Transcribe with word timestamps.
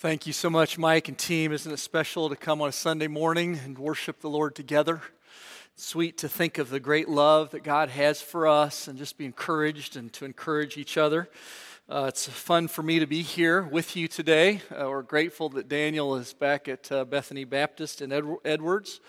Thank 0.00 0.26
you 0.26 0.32
so 0.32 0.48
much, 0.48 0.78
Mike 0.78 1.08
and 1.08 1.18
team. 1.18 1.52
Isn't 1.52 1.70
it 1.70 1.76
special 1.76 2.30
to 2.30 2.34
come 2.34 2.62
on 2.62 2.70
a 2.70 2.72
Sunday 2.72 3.06
morning 3.06 3.60
and 3.62 3.76
worship 3.76 4.22
the 4.22 4.30
Lord 4.30 4.54
together? 4.54 5.02
It's 5.74 5.84
sweet 5.84 6.16
to 6.16 6.28
think 6.28 6.56
of 6.56 6.70
the 6.70 6.80
great 6.80 7.06
love 7.06 7.50
that 7.50 7.64
God 7.64 7.90
has 7.90 8.22
for 8.22 8.46
us 8.46 8.88
and 8.88 8.96
just 8.96 9.18
be 9.18 9.26
encouraged 9.26 9.96
and 9.96 10.10
to 10.14 10.24
encourage 10.24 10.78
each 10.78 10.96
other. 10.96 11.28
Uh, 11.86 12.06
it's 12.08 12.26
fun 12.26 12.66
for 12.68 12.82
me 12.82 13.00
to 13.00 13.06
be 13.06 13.20
here 13.20 13.62
with 13.62 13.94
you 13.94 14.08
today. 14.08 14.62
Uh, 14.70 14.88
we're 14.88 15.02
grateful 15.02 15.50
that 15.50 15.68
Daniel 15.68 16.14
is 16.14 16.32
back 16.32 16.66
at 16.66 16.90
uh, 16.90 17.04
Bethany 17.04 17.44
Baptist 17.44 18.00
in 18.00 18.10
Ed- 18.10 18.36
Edwards. 18.44 19.00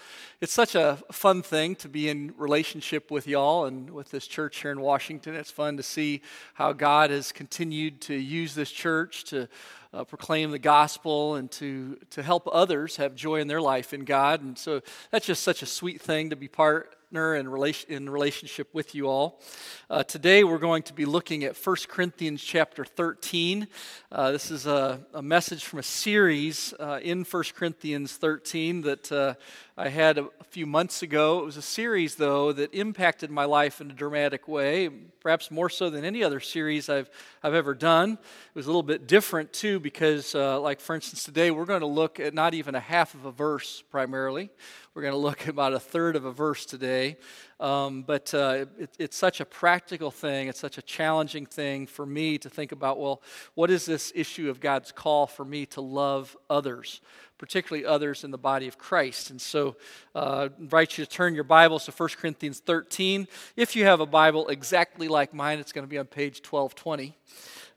It's 0.41 0.51
such 0.51 0.75
a 0.75 0.97
fun 1.11 1.41
thing 1.41 1.75
to 1.75 1.87
be 1.87 2.09
in 2.09 2.33
relationship 2.35 3.11
with 3.11 3.27
y'all 3.27 3.65
and 3.65 3.91
with 3.91 4.09
this 4.09 4.27
church 4.27 4.61
here 4.61 4.71
in 4.71 4.81
Washington. 4.81 5.35
It's 5.35 5.51
fun 5.51 5.77
to 5.77 5.83
see 5.83 6.21
how 6.55 6.73
God 6.73 7.11
has 7.11 7.31
continued 7.31 8.01
to 8.01 8.15
use 8.15 8.55
this 8.55 8.71
church 8.71 9.23
to 9.25 9.47
uh, 9.93 10.03
proclaim 10.03 10.51
the 10.51 10.59
gospel 10.59 11.35
and 11.35 11.51
to, 11.51 11.97
to 12.11 12.23
help 12.23 12.47
others 12.51 12.95
have 12.97 13.15
joy 13.15 13.41
in 13.41 13.47
their 13.47 13.61
life 13.61 13.93
in 13.93 14.05
God. 14.05 14.41
And 14.41 14.57
so 14.57 14.81
that's 15.11 15.25
just 15.25 15.43
such 15.43 15.61
a 15.61 15.65
sweet 15.65 16.01
thing 16.01 16.29
to 16.29 16.35
be 16.35 16.47
part 16.47 16.95
partner 17.11 17.35
in, 17.35 17.49
relation, 17.49 17.91
in 17.91 18.09
relationship 18.09 18.73
with 18.73 18.95
you 18.95 19.05
all. 19.09 19.41
Uh, 19.89 20.01
today 20.01 20.45
we're 20.45 20.57
going 20.57 20.81
to 20.81 20.93
be 20.93 21.03
looking 21.03 21.43
at 21.43 21.57
1 21.57 21.75
Corinthians 21.89 22.41
chapter 22.41 22.85
13. 22.85 23.67
Uh, 24.09 24.31
this 24.31 24.49
is 24.49 24.65
a, 24.65 25.01
a, 25.13 25.21
message 25.21 25.65
from 25.65 25.79
a 25.79 25.83
series 25.83 26.73
uh, 26.79 27.01
in 27.03 27.25
1 27.25 27.43
Corinthians 27.53 28.15
13 28.15 28.83
that 28.83 29.11
uh, 29.11 29.33
I 29.77 29.89
had 29.89 30.19
a, 30.19 30.23
a, 30.39 30.43
few 30.51 30.65
months 30.65 31.01
ago. 31.01 31.39
It 31.39 31.45
was 31.45 31.57
a 31.57 31.61
series, 31.61 32.15
though, 32.15 32.53
that 32.53 32.73
impacted 32.73 33.29
my 33.29 33.45
life 33.45 33.81
in 33.81 33.89
a 33.89 33.93
dramatic 33.93 34.47
way, 34.47 34.89
perhaps 35.21 35.49
more 35.49 35.69
so 35.69 35.89
than 35.89 36.05
any 36.05 36.23
other 36.23 36.39
series 36.39 36.87
I've, 36.87 37.09
I've 37.41 37.53
ever 37.53 37.73
done. 37.73 38.11
It 38.13 38.55
was 38.55 38.67
a 38.67 38.69
little 38.69 38.83
bit 38.83 39.07
different, 39.07 39.51
too, 39.53 39.79
because, 39.79 40.35
uh, 40.35 40.59
like, 40.61 40.79
for 40.79 40.95
instance, 40.95 41.23
today 41.23 41.51
we're 41.51 41.65
going 41.65 41.81
to 41.81 41.87
look 41.87 42.19
at 42.19 42.33
not 42.33 42.53
even 42.53 42.75
a 42.75 42.79
half 42.79 43.13
of 43.15 43.25
a 43.25 43.31
verse 43.31 43.83
primarily. 43.91 44.49
We're 44.93 45.03
going 45.03 45.13
to 45.13 45.19
look 45.19 45.43
at 45.43 45.47
about 45.47 45.71
a 45.71 45.79
third 45.79 46.17
of 46.17 46.25
a 46.25 46.33
verse 46.33 46.65
today. 46.65 47.15
Um, 47.61 48.03
but 48.03 48.33
uh, 48.33 48.65
it, 48.77 48.89
it's 48.99 49.15
such 49.15 49.39
a 49.39 49.45
practical 49.45 50.11
thing, 50.11 50.49
it's 50.49 50.59
such 50.59 50.77
a 50.77 50.81
challenging 50.81 51.45
thing 51.45 51.87
for 51.87 52.05
me 52.05 52.37
to 52.39 52.49
think 52.49 52.73
about 52.73 52.99
well, 52.99 53.21
what 53.53 53.71
is 53.71 53.85
this 53.85 54.11
issue 54.13 54.49
of 54.49 54.59
God's 54.59 54.91
call 54.91 55.27
for 55.27 55.45
me 55.45 55.65
to 55.67 55.81
love 55.81 56.35
others? 56.49 57.01
particularly 57.37 57.83
others 57.83 58.23
in 58.23 58.29
the 58.29 58.37
body 58.37 58.67
of 58.67 58.77
Christ. 58.77 59.31
And 59.31 59.41
so 59.41 59.75
uh, 60.13 60.49
I 60.51 60.61
invite 60.61 60.99
you 60.99 61.05
to 61.05 61.09
turn 61.09 61.33
your 61.33 61.43
Bibles 61.43 61.85
to 61.85 61.91
1 61.91 62.09
Corinthians 62.19 62.59
13. 62.59 63.27
If 63.55 63.75
you 63.75 63.83
have 63.85 63.99
a 63.99 64.05
Bible 64.05 64.47
exactly 64.49 65.07
like 65.07 65.33
mine, 65.33 65.57
it's 65.57 65.71
going 65.71 65.83
to 65.83 65.89
be 65.89 65.97
on 65.97 66.05
page 66.05 66.39
1220. 66.47 67.17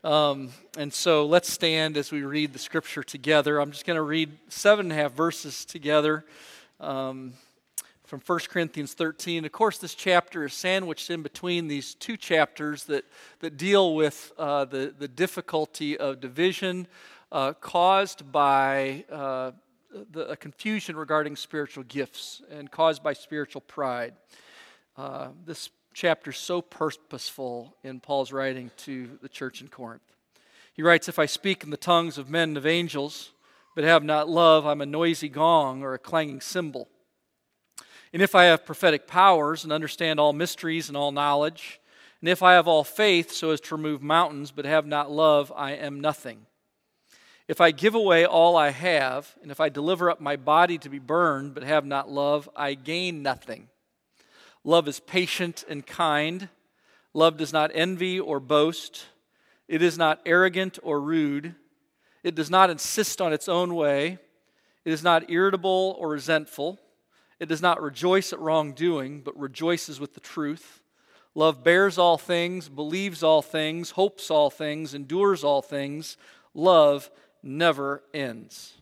Um, 0.03 0.49
and 0.77 0.93
so 0.93 1.25
let's 1.25 1.51
stand 1.51 1.97
as 1.97 2.11
we 2.11 2.21
read 2.21 2.53
the 2.53 2.59
scripture 2.59 3.01
together. 3.01 3.59
I'm 3.59 3.71
just 3.71 3.87
going 3.87 3.97
to 3.97 4.03
read 4.03 4.37
seven 4.49 4.85
and 4.85 4.99
a 4.99 5.01
half 5.01 5.13
verses 5.13 5.65
together 5.65 6.25
um, 6.79 7.33
from 8.05 8.21
1 8.25 8.39
Corinthians 8.49 8.93
13. 8.93 9.45
Of 9.45 9.51
course, 9.51 9.77
this 9.77 9.95
chapter 9.95 10.45
is 10.45 10.53
sandwiched 10.53 11.09
in 11.09 11.23
between 11.23 11.67
these 11.67 11.95
two 11.95 12.17
chapters 12.17 12.85
that, 12.85 13.05
that 13.39 13.57
deal 13.57 13.95
with 13.95 14.31
uh, 14.37 14.65
the, 14.65 14.93
the 14.97 15.07
difficulty 15.07 15.97
of 15.97 16.19
division 16.19 16.87
uh, 17.31 17.53
caused 17.53 18.31
by 18.31 19.05
uh, 19.11 19.51
the, 20.11 20.29
a 20.29 20.35
confusion 20.35 20.95
regarding 20.95 21.35
spiritual 21.35 21.83
gifts 21.83 22.41
and 22.51 22.69
caused 22.69 23.01
by 23.01 23.13
spiritual 23.13 23.61
pride. 23.61 24.13
Uh, 24.97 25.29
this 25.45 25.69
chapter 25.93 26.31
is 26.31 26.37
so 26.37 26.61
purposeful 26.61 27.75
in 27.83 27.99
Paul's 27.99 28.31
writing 28.31 28.69
to 28.77 29.17
the 29.21 29.29
church 29.29 29.61
in 29.61 29.67
Corinth. 29.67 30.03
He 30.73 30.83
writes, 30.83 31.07
If 31.07 31.17
I 31.17 31.25
speak 31.25 31.63
in 31.63 31.69
the 31.69 31.77
tongues 31.77 32.17
of 32.17 32.29
men 32.29 32.49
and 32.49 32.57
of 32.57 32.65
angels, 32.65 33.31
but 33.75 33.83
have 33.83 34.03
not 34.03 34.29
love, 34.29 34.65
I'm 34.65 34.81
a 34.81 34.85
noisy 34.85 35.29
gong 35.29 35.83
or 35.83 35.93
a 35.93 35.99
clanging 35.99 36.41
cymbal. 36.41 36.87
And 38.13 38.21
if 38.21 38.33
I 38.33 38.45
have 38.45 38.65
prophetic 38.65 39.07
powers 39.07 39.65
and 39.65 39.73
understand 39.73 40.19
all 40.19 40.31
mysteries 40.31 40.87
and 40.87 40.97
all 40.97 41.11
knowledge, 41.11 41.81
and 42.21 42.29
if 42.29 42.41
I 42.41 42.53
have 42.53 42.67
all 42.67 42.85
faith 42.85 43.31
so 43.31 43.51
as 43.51 43.59
to 43.61 43.75
remove 43.75 44.01
mountains, 44.01 44.51
but 44.51 44.65
have 44.65 44.87
not 44.87 45.11
love, 45.11 45.51
I 45.55 45.73
am 45.73 45.99
nothing. 45.99 46.45
If 47.47 47.61
I 47.61 47.71
give 47.71 47.93
away 47.93 48.25
all 48.25 48.55
I 48.55 48.69
have, 48.69 49.35
and 49.41 49.51
if 49.51 49.59
I 49.59 49.69
deliver 49.69 50.09
up 50.09 50.19
my 50.19 50.35
body 50.35 50.77
to 50.79 50.89
be 50.89 50.97
burned, 50.97 51.53
but 51.53 51.63
have 51.63 51.85
not 51.85 52.09
love, 52.09 52.49
I 52.55 52.73
gain 52.73 53.21
nothing. 53.21 53.67
Love 54.63 54.87
is 54.87 54.99
patient 54.99 55.63
and 55.69 55.85
kind. 55.85 56.49
Love 57.13 57.37
does 57.37 57.53
not 57.53 57.69
envy 57.73 58.19
or 58.19 58.39
boast. 58.39 59.05
It 59.67 59.81
is 59.81 59.97
not 59.97 60.21
arrogant 60.25 60.79
or 60.81 60.99
rude. 60.99 61.53
It 62.25 62.33
does 62.33 62.49
not 62.49 62.71
insist 62.71 63.21
on 63.21 63.33
its 63.33 63.47
own 63.47 63.75
way. 63.75 64.17
It 64.83 64.91
is 64.91 65.03
not 65.03 65.29
irritable 65.29 65.95
or 65.99 66.09
resentful. 66.09 66.79
It 67.39 67.47
does 67.47 67.61
not 67.61 67.79
rejoice 67.79 68.33
at 68.33 68.39
wrongdoing, 68.39 69.21
but 69.21 69.39
rejoices 69.39 69.99
with 69.99 70.15
the 70.15 70.19
truth. 70.19 70.81
Love 71.35 71.63
bears 71.63 71.99
all 71.99 72.17
things, 72.17 72.67
believes 72.67 73.21
all 73.21 73.43
things, 73.43 73.91
hopes 73.91 74.31
all 74.31 74.49
things, 74.49 74.95
endures 74.95 75.43
all 75.43 75.61
things. 75.61 76.17
Love 76.55 77.11
never 77.43 78.01
ends. 78.11 78.73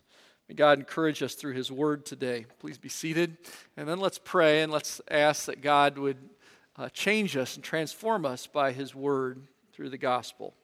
May 0.48 0.54
God 0.54 0.78
encourage 0.78 1.22
us 1.22 1.34
through 1.34 1.52
His 1.52 1.70
word 1.70 2.06
today. 2.06 2.46
Please 2.60 2.78
be 2.78 2.88
seated. 2.88 3.36
And 3.76 3.86
then 3.86 4.00
let's 4.00 4.18
pray 4.18 4.62
and 4.62 4.72
let's 4.72 5.02
ask 5.10 5.44
that 5.46 5.60
God 5.60 5.98
would 5.98 6.30
uh, 6.78 6.88
change 6.88 7.36
us 7.36 7.56
and 7.56 7.62
transform 7.62 8.24
us 8.24 8.46
by 8.46 8.72
His 8.72 8.94
word 8.94 9.42
through 9.74 9.90
the 9.90 9.98
gospel. 9.98 10.54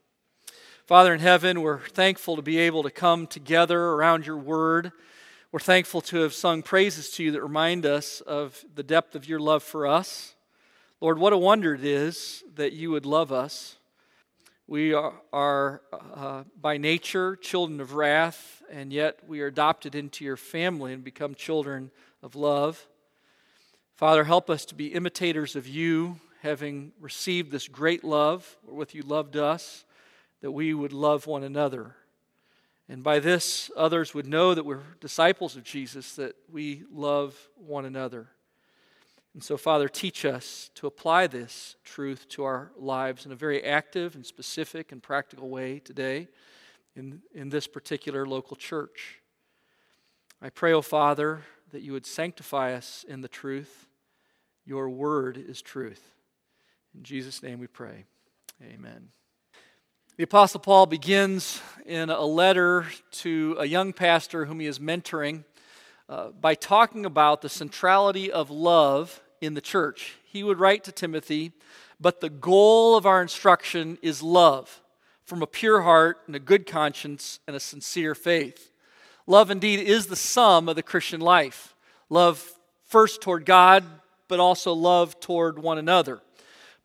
Father 0.90 1.14
in 1.14 1.20
heaven, 1.20 1.62
we're 1.62 1.78
thankful 1.78 2.34
to 2.34 2.42
be 2.42 2.58
able 2.58 2.82
to 2.82 2.90
come 2.90 3.28
together 3.28 3.80
around 3.80 4.26
your 4.26 4.36
word. 4.36 4.90
We're 5.52 5.60
thankful 5.60 6.00
to 6.00 6.22
have 6.22 6.34
sung 6.34 6.64
praises 6.64 7.10
to 7.10 7.22
you 7.22 7.30
that 7.30 7.42
remind 7.42 7.86
us 7.86 8.20
of 8.22 8.64
the 8.74 8.82
depth 8.82 9.14
of 9.14 9.28
your 9.28 9.38
love 9.38 9.62
for 9.62 9.86
us. 9.86 10.34
Lord, 11.00 11.16
what 11.16 11.32
a 11.32 11.38
wonder 11.38 11.74
it 11.74 11.84
is 11.84 12.42
that 12.56 12.72
you 12.72 12.90
would 12.90 13.06
love 13.06 13.30
us. 13.30 13.76
We 14.66 14.92
are, 14.92 15.12
are 15.32 15.80
uh, 15.92 16.42
by 16.60 16.76
nature 16.76 17.36
children 17.36 17.80
of 17.80 17.94
wrath, 17.94 18.60
and 18.68 18.92
yet 18.92 19.20
we 19.28 19.42
are 19.42 19.46
adopted 19.46 19.94
into 19.94 20.24
your 20.24 20.36
family 20.36 20.92
and 20.92 21.04
become 21.04 21.36
children 21.36 21.92
of 22.20 22.34
love. 22.34 22.84
Father, 23.94 24.24
help 24.24 24.50
us 24.50 24.64
to 24.64 24.74
be 24.74 24.88
imitators 24.88 25.54
of 25.54 25.68
you, 25.68 26.18
having 26.42 26.90
received 27.00 27.52
this 27.52 27.68
great 27.68 28.02
love 28.02 28.56
wherewith 28.66 28.92
you 28.92 29.02
loved 29.02 29.36
us 29.36 29.84
that 30.40 30.52
we 30.52 30.74
would 30.74 30.92
love 30.92 31.26
one 31.26 31.42
another. 31.42 31.94
And 32.88 33.02
by 33.02 33.18
this, 33.20 33.70
others 33.76 34.14
would 34.14 34.26
know 34.26 34.54
that 34.54 34.64
we're 34.64 34.82
disciples 35.00 35.56
of 35.56 35.62
Jesus, 35.62 36.16
that 36.16 36.34
we 36.50 36.82
love 36.92 37.48
one 37.56 37.84
another. 37.84 38.28
And 39.32 39.44
so, 39.44 39.56
Father, 39.56 39.88
teach 39.88 40.24
us 40.24 40.70
to 40.74 40.86
apply 40.88 41.28
this 41.28 41.76
truth 41.84 42.28
to 42.30 42.42
our 42.42 42.72
lives 42.76 43.26
in 43.26 43.32
a 43.32 43.36
very 43.36 43.62
active 43.62 44.16
and 44.16 44.26
specific 44.26 44.90
and 44.90 45.02
practical 45.02 45.48
way 45.48 45.78
today 45.78 46.28
in, 46.96 47.22
in 47.32 47.48
this 47.48 47.68
particular 47.68 48.26
local 48.26 48.56
church. 48.56 49.20
I 50.42 50.50
pray, 50.50 50.72
O 50.72 50.78
oh 50.78 50.82
Father, 50.82 51.42
that 51.70 51.82
you 51.82 51.92
would 51.92 52.06
sanctify 52.06 52.74
us 52.74 53.04
in 53.08 53.20
the 53.20 53.28
truth. 53.28 53.86
Your 54.64 54.88
word 54.88 55.36
is 55.36 55.62
truth. 55.62 56.12
In 56.94 57.04
Jesus' 57.04 57.42
name 57.42 57.60
we 57.60 57.68
pray. 57.68 58.06
Amen. 58.62 59.10
The 60.20 60.24
Apostle 60.24 60.60
Paul 60.60 60.84
begins 60.84 61.62
in 61.86 62.10
a 62.10 62.26
letter 62.26 62.84
to 63.12 63.56
a 63.58 63.64
young 63.64 63.94
pastor 63.94 64.44
whom 64.44 64.60
he 64.60 64.66
is 64.66 64.78
mentoring 64.78 65.44
uh, 66.10 66.28
by 66.28 66.54
talking 66.54 67.06
about 67.06 67.40
the 67.40 67.48
centrality 67.48 68.30
of 68.30 68.50
love 68.50 69.22
in 69.40 69.54
the 69.54 69.62
church. 69.62 70.16
He 70.26 70.42
would 70.42 70.60
write 70.60 70.84
to 70.84 70.92
Timothy, 70.92 71.52
But 71.98 72.20
the 72.20 72.28
goal 72.28 72.98
of 72.98 73.06
our 73.06 73.22
instruction 73.22 73.96
is 74.02 74.22
love 74.22 74.82
from 75.24 75.40
a 75.40 75.46
pure 75.46 75.80
heart 75.80 76.18
and 76.26 76.36
a 76.36 76.38
good 76.38 76.66
conscience 76.66 77.40
and 77.46 77.56
a 77.56 77.60
sincere 77.60 78.14
faith. 78.14 78.72
Love 79.26 79.50
indeed 79.50 79.80
is 79.80 80.08
the 80.08 80.16
sum 80.16 80.68
of 80.68 80.76
the 80.76 80.82
Christian 80.82 81.22
life. 81.22 81.74
Love 82.10 82.46
first 82.84 83.22
toward 83.22 83.46
God, 83.46 83.86
but 84.28 84.38
also 84.38 84.74
love 84.74 85.18
toward 85.18 85.58
one 85.58 85.78
another. 85.78 86.20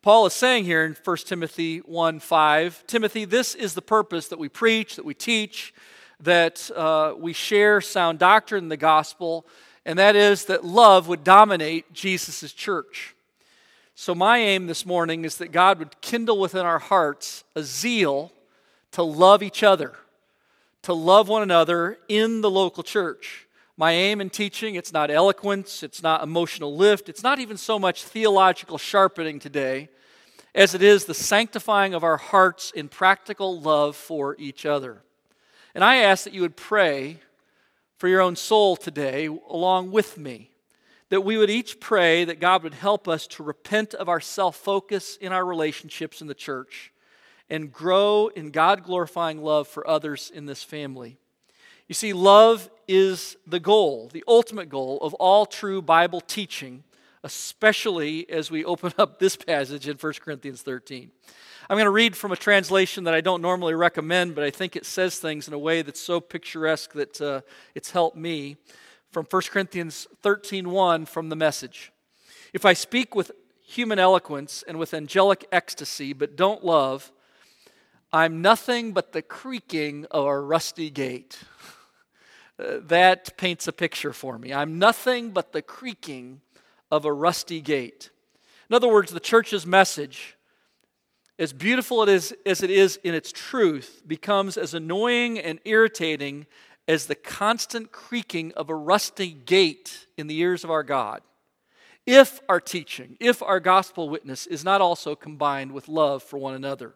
Paul 0.06 0.26
is 0.26 0.34
saying 0.34 0.66
here 0.66 0.84
in 0.84 0.96
1 1.02 1.16
Timothy 1.24 1.78
1 1.78 2.20
5, 2.20 2.86
Timothy, 2.86 3.24
this 3.24 3.56
is 3.56 3.74
the 3.74 3.82
purpose 3.82 4.28
that 4.28 4.38
we 4.38 4.48
preach, 4.48 4.94
that 4.94 5.04
we 5.04 5.14
teach, 5.14 5.74
that 6.20 6.70
uh, 6.76 7.14
we 7.18 7.32
share 7.32 7.80
sound 7.80 8.20
doctrine 8.20 8.62
in 8.62 8.68
the 8.68 8.76
gospel, 8.76 9.44
and 9.84 9.98
that 9.98 10.14
is 10.14 10.44
that 10.44 10.64
love 10.64 11.08
would 11.08 11.24
dominate 11.24 11.92
Jesus' 11.92 12.52
church. 12.52 13.16
So, 13.96 14.14
my 14.14 14.38
aim 14.38 14.68
this 14.68 14.86
morning 14.86 15.24
is 15.24 15.38
that 15.38 15.50
God 15.50 15.80
would 15.80 16.00
kindle 16.00 16.38
within 16.38 16.64
our 16.64 16.78
hearts 16.78 17.42
a 17.56 17.64
zeal 17.64 18.30
to 18.92 19.02
love 19.02 19.42
each 19.42 19.64
other, 19.64 19.96
to 20.82 20.94
love 20.94 21.28
one 21.28 21.42
another 21.42 21.98
in 22.06 22.42
the 22.42 22.50
local 22.50 22.84
church. 22.84 23.45
My 23.78 23.92
aim 23.92 24.22
in 24.22 24.30
teaching, 24.30 24.74
it's 24.74 24.92
not 24.92 25.10
eloquence, 25.10 25.82
it's 25.82 26.02
not 26.02 26.22
emotional 26.22 26.74
lift, 26.74 27.10
it's 27.10 27.22
not 27.22 27.40
even 27.40 27.58
so 27.58 27.78
much 27.78 28.04
theological 28.04 28.78
sharpening 28.78 29.38
today 29.38 29.90
as 30.54 30.74
it 30.74 30.82
is 30.82 31.04
the 31.04 31.12
sanctifying 31.12 31.92
of 31.92 32.02
our 32.02 32.16
hearts 32.16 32.70
in 32.70 32.88
practical 32.88 33.60
love 33.60 33.94
for 33.94 34.34
each 34.38 34.64
other. 34.64 35.02
And 35.74 35.84
I 35.84 35.96
ask 35.96 36.24
that 36.24 36.32
you 36.32 36.40
would 36.40 36.56
pray 36.56 37.20
for 37.98 38.08
your 38.08 38.22
own 38.22 38.34
soul 38.34 38.76
today 38.76 39.26
along 39.26 39.90
with 39.90 40.16
me. 40.16 40.50
That 41.10 41.20
we 41.20 41.36
would 41.36 41.50
each 41.50 41.78
pray 41.78 42.24
that 42.24 42.40
God 42.40 42.62
would 42.62 42.74
help 42.74 43.06
us 43.06 43.26
to 43.28 43.42
repent 43.42 43.92
of 43.92 44.08
our 44.08 44.20
self 44.20 44.56
focus 44.56 45.16
in 45.20 45.32
our 45.32 45.44
relationships 45.44 46.22
in 46.22 46.26
the 46.26 46.34
church 46.34 46.92
and 47.50 47.70
grow 47.70 48.28
in 48.28 48.50
God 48.50 48.82
glorifying 48.82 49.42
love 49.42 49.68
for 49.68 49.86
others 49.86 50.32
in 50.34 50.46
this 50.46 50.62
family. 50.62 51.18
You 51.86 51.94
see, 51.94 52.12
love 52.12 52.70
is 52.88 53.36
the 53.46 53.60
goal, 53.60 54.10
the 54.12 54.24
ultimate 54.28 54.68
goal 54.68 54.98
of 55.02 55.14
all 55.14 55.46
true 55.46 55.82
Bible 55.82 56.20
teaching, 56.20 56.84
especially 57.24 58.28
as 58.30 58.50
we 58.50 58.64
open 58.64 58.92
up 58.98 59.18
this 59.18 59.36
passage 59.36 59.88
in 59.88 59.96
1 59.96 60.12
Corinthians 60.20 60.62
13. 60.62 61.10
I'm 61.68 61.76
going 61.76 61.86
to 61.86 61.90
read 61.90 62.16
from 62.16 62.30
a 62.30 62.36
translation 62.36 63.04
that 63.04 63.14
I 63.14 63.20
don't 63.20 63.42
normally 63.42 63.74
recommend, 63.74 64.36
but 64.36 64.44
I 64.44 64.50
think 64.50 64.76
it 64.76 64.86
says 64.86 65.18
things 65.18 65.48
in 65.48 65.54
a 65.54 65.58
way 65.58 65.82
that's 65.82 66.00
so 66.00 66.20
picturesque 66.20 66.92
that 66.92 67.20
uh, 67.20 67.40
it's 67.74 67.90
helped 67.90 68.16
me. 68.16 68.56
From 69.10 69.24
1 69.24 69.42
Corinthians 69.50 70.06
13:1 70.22 71.08
from 71.08 71.28
the 71.28 71.36
message. 71.36 71.90
If 72.52 72.64
I 72.64 72.72
speak 72.72 73.14
with 73.14 73.32
human 73.62 73.98
eloquence 73.98 74.62
and 74.68 74.78
with 74.78 74.94
angelic 74.94 75.44
ecstasy, 75.50 76.12
but 76.12 76.36
don't 76.36 76.64
love, 76.64 77.10
I'm 78.12 78.40
nothing 78.40 78.92
but 78.92 79.12
the 79.12 79.22
creaking 79.22 80.06
of 80.10 80.24
a 80.24 80.40
rusty 80.40 80.90
gate. 80.90 81.38
That 82.58 83.36
paints 83.36 83.68
a 83.68 83.72
picture 83.72 84.12
for 84.12 84.38
me. 84.38 84.52
I'm 84.52 84.78
nothing 84.78 85.30
but 85.30 85.52
the 85.52 85.62
creaking 85.62 86.40
of 86.90 87.04
a 87.04 87.12
rusty 87.12 87.60
gate. 87.60 88.10
In 88.68 88.74
other 88.74 88.88
words, 88.88 89.12
the 89.12 89.20
church's 89.20 89.66
message 89.66 90.36
as 91.38 91.52
beautiful 91.52 92.02
it 92.02 92.08
is, 92.08 92.34
as 92.46 92.62
it 92.62 92.70
is 92.70 92.98
in 93.04 93.14
its 93.14 93.30
truth, 93.30 94.02
becomes 94.06 94.56
as 94.56 94.72
annoying 94.72 95.38
and 95.38 95.60
irritating 95.66 96.46
as 96.88 97.06
the 97.06 97.14
constant 97.14 97.92
creaking 97.92 98.52
of 98.52 98.70
a 98.70 98.74
rusty 98.74 99.32
gate 99.32 100.06
in 100.16 100.28
the 100.28 100.38
ears 100.38 100.64
of 100.64 100.70
our 100.70 100.82
God. 100.82 101.20
If 102.06 102.40
our 102.48 102.60
teaching, 102.60 103.16
if 103.20 103.42
our 103.42 103.60
gospel 103.60 104.08
witness 104.08 104.46
is 104.46 104.64
not 104.64 104.80
also 104.80 105.14
combined 105.14 105.72
with 105.72 105.88
love 105.88 106.22
for 106.22 106.38
one 106.38 106.54
another. 106.54 106.94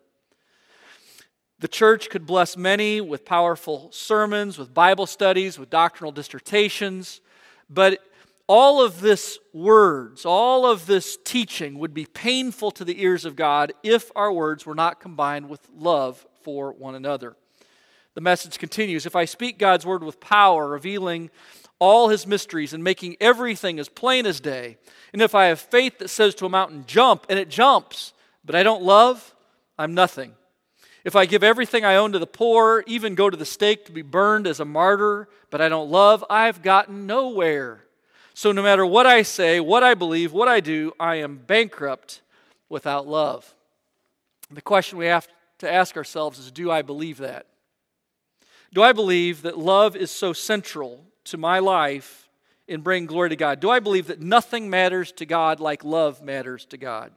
The 1.60 1.68
church 1.68 2.08
could 2.08 2.26
bless 2.26 2.56
many 2.56 3.02
with 3.02 3.26
powerful 3.26 3.90
sermons, 3.92 4.56
with 4.56 4.72
Bible 4.72 5.06
studies, 5.06 5.58
with 5.58 5.68
doctrinal 5.68 6.10
dissertations, 6.10 7.20
but 7.68 8.00
all 8.46 8.82
of 8.82 9.02
this 9.02 9.38
words, 9.52 10.24
all 10.24 10.64
of 10.64 10.86
this 10.86 11.18
teaching 11.22 11.78
would 11.78 11.92
be 11.92 12.06
painful 12.06 12.70
to 12.72 12.84
the 12.84 13.02
ears 13.02 13.26
of 13.26 13.36
God 13.36 13.74
if 13.82 14.10
our 14.16 14.32
words 14.32 14.64
were 14.64 14.74
not 14.74 15.00
combined 15.00 15.50
with 15.50 15.60
love 15.76 16.26
for 16.42 16.72
one 16.72 16.94
another. 16.94 17.36
The 18.14 18.22
message 18.22 18.58
continues 18.58 19.04
If 19.04 19.14
I 19.14 19.26
speak 19.26 19.58
God's 19.58 19.84
word 19.84 20.02
with 20.02 20.18
power, 20.18 20.66
revealing 20.66 21.28
all 21.78 22.08
his 22.08 22.26
mysteries 22.26 22.72
and 22.72 22.82
making 22.82 23.18
everything 23.20 23.78
as 23.78 23.90
plain 23.90 24.24
as 24.24 24.40
day, 24.40 24.78
and 25.12 25.20
if 25.20 25.34
I 25.34 25.44
have 25.46 25.60
faith 25.60 25.98
that 25.98 26.08
says 26.08 26.34
to 26.36 26.46
a 26.46 26.50
mountain, 26.50 26.84
jump, 26.86 27.26
and 27.28 27.38
it 27.38 27.50
jumps, 27.50 28.14
but 28.46 28.54
I 28.54 28.62
don't 28.62 28.82
love, 28.82 29.34
I'm 29.78 29.92
nothing. 29.92 30.34
If 31.04 31.16
I 31.16 31.26
give 31.26 31.42
everything 31.42 31.84
I 31.84 31.96
own 31.96 32.12
to 32.12 32.18
the 32.18 32.26
poor, 32.26 32.84
even 32.86 33.14
go 33.14 33.30
to 33.30 33.36
the 33.36 33.46
stake 33.46 33.86
to 33.86 33.92
be 33.92 34.02
burned 34.02 34.46
as 34.46 34.60
a 34.60 34.64
martyr, 34.64 35.28
but 35.50 35.60
I 35.60 35.68
don't 35.68 35.90
love, 35.90 36.24
I've 36.28 36.62
gotten 36.62 37.06
nowhere. 37.06 37.84
So, 38.34 38.52
no 38.52 38.62
matter 38.62 38.86
what 38.86 39.06
I 39.06 39.22
say, 39.22 39.60
what 39.60 39.82
I 39.82 39.94
believe, 39.94 40.32
what 40.32 40.48
I 40.48 40.60
do, 40.60 40.92
I 41.00 41.16
am 41.16 41.38
bankrupt 41.38 42.22
without 42.68 43.06
love. 43.06 43.54
The 44.50 44.62
question 44.62 44.98
we 44.98 45.06
have 45.06 45.28
to 45.58 45.72
ask 45.72 45.96
ourselves 45.96 46.38
is 46.38 46.50
do 46.50 46.70
I 46.70 46.82
believe 46.82 47.18
that? 47.18 47.46
Do 48.72 48.82
I 48.82 48.92
believe 48.92 49.42
that 49.42 49.58
love 49.58 49.96
is 49.96 50.10
so 50.10 50.32
central 50.32 51.04
to 51.24 51.36
my 51.36 51.58
life 51.58 52.28
in 52.68 52.82
bringing 52.82 53.06
glory 53.06 53.30
to 53.30 53.36
God? 53.36 53.60
Do 53.60 53.68
I 53.68 53.80
believe 53.80 54.06
that 54.06 54.20
nothing 54.20 54.70
matters 54.70 55.12
to 55.12 55.26
God 55.26 55.60
like 55.60 55.84
love 55.84 56.22
matters 56.22 56.64
to 56.66 56.76
God? 56.76 57.12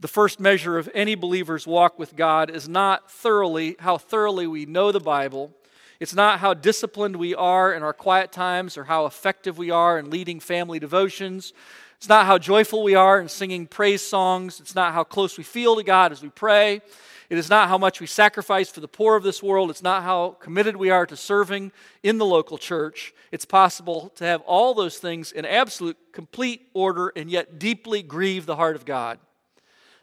The 0.00 0.08
first 0.08 0.38
measure 0.38 0.78
of 0.78 0.88
any 0.94 1.14
believer's 1.14 1.66
walk 1.66 1.98
with 1.98 2.14
God 2.14 2.50
is 2.50 2.68
not 2.68 3.10
thoroughly 3.10 3.76
how 3.80 3.98
thoroughly 3.98 4.46
we 4.46 4.64
know 4.64 4.92
the 4.92 5.00
Bible 5.00 5.52
it's 6.00 6.14
not 6.14 6.38
how 6.38 6.54
disciplined 6.54 7.16
we 7.16 7.34
are 7.34 7.72
in 7.72 7.82
our 7.82 7.92
quiet 7.92 8.30
times 8.30 8.78
or 8.78 8.84
how 8.84 9.06
effective 9.06 9.58
we 9.58 9.70
are 9.70 9.98
in 9.98 10.10
leading 10.10 10.38
family 10.38 10.78
devotions. 10.78 11.52
It's 11.96 12.08
not 12.08 12.26
how 12.26 12.38
joyful 12.38 12.84
we 12.84 12.94
are 12.94 13.20
in 13.20 13.28
singing 13.28 13.66
praise 13.66 14.02
songs. 14.02 14.60
It's 14.60 14.76
not 14.76 14.92
how 14.92 15.02
close 15.02 15.36
we 15.36 15.42
feel 15.42 15.74
to 15.74 15.82
God 15.82 16.12
as 16.12 16.22
we 16.22 16.28
pray. 16.28 16.80
It 17.28 17.36
is 17.36 17.50
not 17.50 17.68
how 17.68 17.78
much 17.78 18.00
we 18.00 18.06
sacrifice 18.06 18.70
for 18.70 18.78
the 18.78 18.88
poor 18.88 19.16
of 19.16 19.24
this 19.24 19.42
world. 19.42 19.70
It's 19.70 19.82
not 19.82 20.04
how 20.04 20.36
committed 20.38 20.76
we 20.76 20.90
are 20.90 21.04
to 21.04 21.16
serving 21.16 21.72
in 22.04 22.18
the 22.18 22.24
local 22.24 22.58
church. 22.58 23.12
It's 23.32 23.44
possible 23.44 24.12
to 24.14 24.24
have 24.24 24.40
all 24.42 24.74
those 24.74 24.98
things 24.98 25.32
in 25.32 25.44
absolute, 25.44 25.98
complete 26.12 26.68
order 26.74 27.12
and 27.16 27.28
yet 27.28 27.58
deeply 27.58 28.04
grieve 28.04 28.46
the 28.46 28.56
heart 28.56 28.76
of 28.76 28.86
God. 28.86 29.18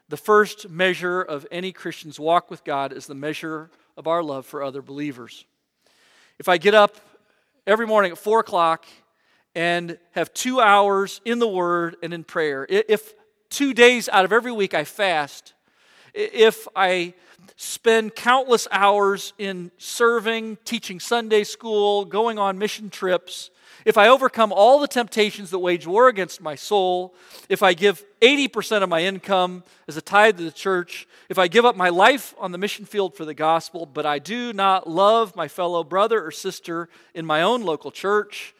The 0.07 0.17
first 0.17 0.69
measure 0.69 1.19
of 1.19 1.47
any 1.49 1.71
Christian's 1.71 2.19
walk 2.19 2.51
with 2.51 2.63
God 2.63 2.93
is 2.93 3.07
the 3.07 3.15
measure 3.15 3.71
of 3.97 4.05
our 4.05 4.21
love 4.21 4.45
for 4.45 4.61
other 4.61 4.83
believers. 4.83 5.45
If 6.37 6.47
I 6.47 6.57
get 6.57 6.75
up 6.75 6.97
every 7.65 7.87
morning 7.87 8.11
at 8.11 8.19
4 8.19 8.41
o'clock 8.41 8.85
and 9.55 9.97
have 10.11 10.31
two 10.31 10.61
hours 10.61 11.21
in 11.25 11.39
the 11.39 11.47
Word 11.47 11.95
and 12.03 12.13
in 12.13 12.23
prayer, 12.23 12.67
if 12.69 13.15
two 13.49 13.73
days 13.73 14.07
out 14.07 14.25
of 14.25 14.31
every 14.31 14.51
week 14.51 14.75
I 14.75 14.83
fast, 14.83 15.53
if 16.13 16.67
I 16.75 17.15
spend 17.55 18.13
countless 18.13 18.67
hours 18.69 19.33
in 19.39 19.71
serving, 19.79 20.59
teaching 20.65 20.99
Sunday 20.99 21.43
school, 21.43 22.05
going 22.05 22.37
on 22.37 22.59
mission 22.59 22.91
trips, 22.91 23.49
if 23.83 23.97
I 23.97 24.07
overcome 24.07 24.53
all 24.53 24.79
the 24.79 24.87
temptations 24.87 25.49
that 25.49 25.59
wage 25.59 25.85
war 25.85 26.07
against 26.07 26.41
my 26.41 26.55
soul, 26.55 27.13
if 27.49 27.61
I 27.61 27.73
give 27.73 28.03
80% 28.21 28.83
of 28.83 28.89
my 28.89 29.03
income 29.03 29.63
as 29.87 29.97
a 29.97 30.01
tithe 30.01 30.37
to 30.37 30.43
the 30.43 30.51
church, 30.51 31.07
if 31.29 31.37
I 31.37 31.47
give 31.47 31.65
up 31.65 31.75
my 31.75 31.89
life 31.89 32.33
on 32.37 32.51
the 32.51 32.57
mission 32.57 32.85
field 32.85 33.15
for 33.15 33.25
the 33.25 33.33
gospel, 33.33 33.85
but 33.85 34.05
I 34.05 34.19
do 34.19 34.53
not 34.53 34.89
love 34.89 35.35
my 35.35 35.47
fellow 35.47 35.83
brother 35.83 36.25
or 36.25 36.31
sister 36.31 36.89
in 37.13 37.25
my 37.25 37.41
own 37.41 37.63
local 37.63 37.91
church, 37.91 38.53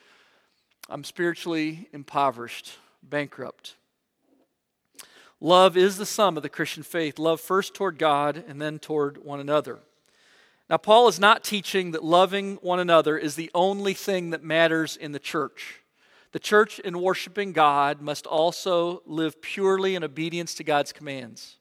I'm 0.89 1.03
spiritually 1.03 1.87
impoverished, 1.93 2.73
bankrupt. 3.01 3.75
Love 5.39 5.75
is 5.75 5.97
the 5.97 6.05
sum 6.05 6.37
of 6.37 6.43
the 6.43 6.49
Christian 6.49 6.83
faith 6.83 7.19
love 7.19 7.41
first 7.41 7.73
toward 7.73 7.97
God 7.97 8.43
and 8.47 8.61
then 8.61 8.79
toward 8.79 9.23
one 9.23 9.39
another. 9.39 9.79
Now, 10.69 10.77
Paul 10.77 11.07
is 11.07 11.19
not 11.19 11.43
teaching 11.43 11.91
that 11.91 12.03
loving 12.03 12.55
one 12.55 12.79
another 12.79 13.17
is 13.17 13.35
the 13.35 13.51
only 13.53 13.93
thing 13.93 14.31
that 14.31 14.43
matters 14.43 14.97
in 14.97 15.11
the 15.11 15.19
church. 15.19 15.81
The 16.31 16.39
church, 16.39 16.79
in 16.79 17.01
worshiping 17.01 17.53
God, 17.53 18.01
must 18.01 18.25
also 18.25 19.03
live 19.05 19.41
purely 19.41 19.95
in 19.95 20.03
obedience 20.03 20.55
to 20.55 20.63
God's 20.63 20.91
commands. 20.91 21.57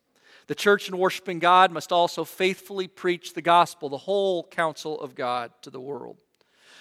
The 0.47 0.55
church, 0.55 0.89
in 0.89 0.97
worshiping 0.97 1.39
God, 1.39 1.71
must 1.71 1.93
also 1.93 2.25
faithfully 2.25 2.89
preach 2.89 3.35
the 3.35 3.43
gospel, 3.43 3.89
the 3.89 3.99
whole 3.99 4.45
counsel 4.45 4.99
of 5.01 5.15
God, 5.15 5.53
to 5.63 5.71
the 5.71 5.81
world. 5.81 6.17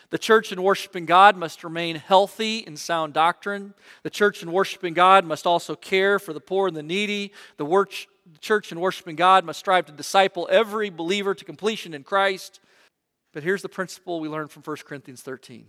The 0.10 0.18
church 0.18 0.52
in 0.52 0.64
worshiping 0.64 1.06
God 1.06 1.36
must 1.36 1.64
remain 1.64 1.96
healthy 1.96 2.60
in 2.60 2.78
sound 2.78 3.14
doctrine. 3.14 3.74
The 4.04 4.10
church 4.10 4.44
in 4.44 4.52
worshiping 4.52 4.94
God 4.94 5.26
must 5.26 5.46
also 5.46 5.76
care 5.76 6.20
for 6.20 6.34
the 6.34 6.40
poor 6.40 6.68
and 6.68 6.78
the 6.78 6.84
needy. 6.84 7.34
The 7.58 7.66
the 8.34 8.40
church 8.40 8.72
in 8.72 8.80
worshiping 8.80 9.16
God 9.16 9.46
must 9.46 9.60
strive 9.60 9.86
to 9.86 9.92
disciple 9.92 10.48
every 10.52 10.90
believer 10.90 11.34
to 11.34 11.46
completion 11.46 11.94
in 11.94 12.04
Christ. 12.04 12.60
But 13.32 13.44
here's 13.44 13.62
the 13.62 13.70
principle 13.70 14.20
we 14.20 14.30
learn 14.30 14.48
from 14.48 14.64
1 14.64 14.78
Corinthians 14.86 15.22
13 15.22 15.68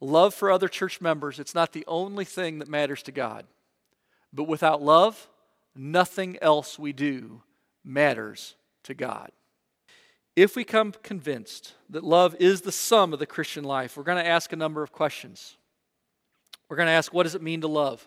love 0.00 0.34
for 0.34 0.50
other 0.50 0.68
church 0.68 1.00
members, 1.00 1.38
it's 1.38 1.54
not 1.54 1.72
the 1.72 1.84
only 1.86 2.24
thing 2.24 2.58
that 2.58 2.68
matters 2.68 3.02
to 3.04 3.12
God. 3.12 3.46
But 4.32 4.44
without 4.44 4.82
love, 4.82 5.28
nothing 5.74 6.36
else 6.42 6.78
we 6.78 6.92
do 6.92 7.42
matters 7.82 8.56
to 8.84 8.94
God. 8.94 9.30
If 10.34 10.54
we 10.54 10.64
come 10.64 10.92
convinced 11.02 11.72
that 11.88 12.04
love 12.04 12.36
is 12.38 12.60
the 12.60 12.72
sum 12.72 13.14
of 13.14 13.18
the 13.18 13.26
Christian 13.26 13.64
life, 13.64 13.96
we're 13.96 14.02
going 14.02 14.22
to 14.22 14.30
ask 14.30 14.52
a 14.52 14.56
number 14.56 14.82
of 14.82 14.92
questions. 14.92 15.56
We're 16.68 16.76
going 16.76 16.88
to 16.88 16.92
ask, 16.92 17.14
what 17.14 17.22
does 17.22 17.34
it 17.34 17.42
mean 17.42 17.62
to 17.62 17.68
love? 17.68 18.06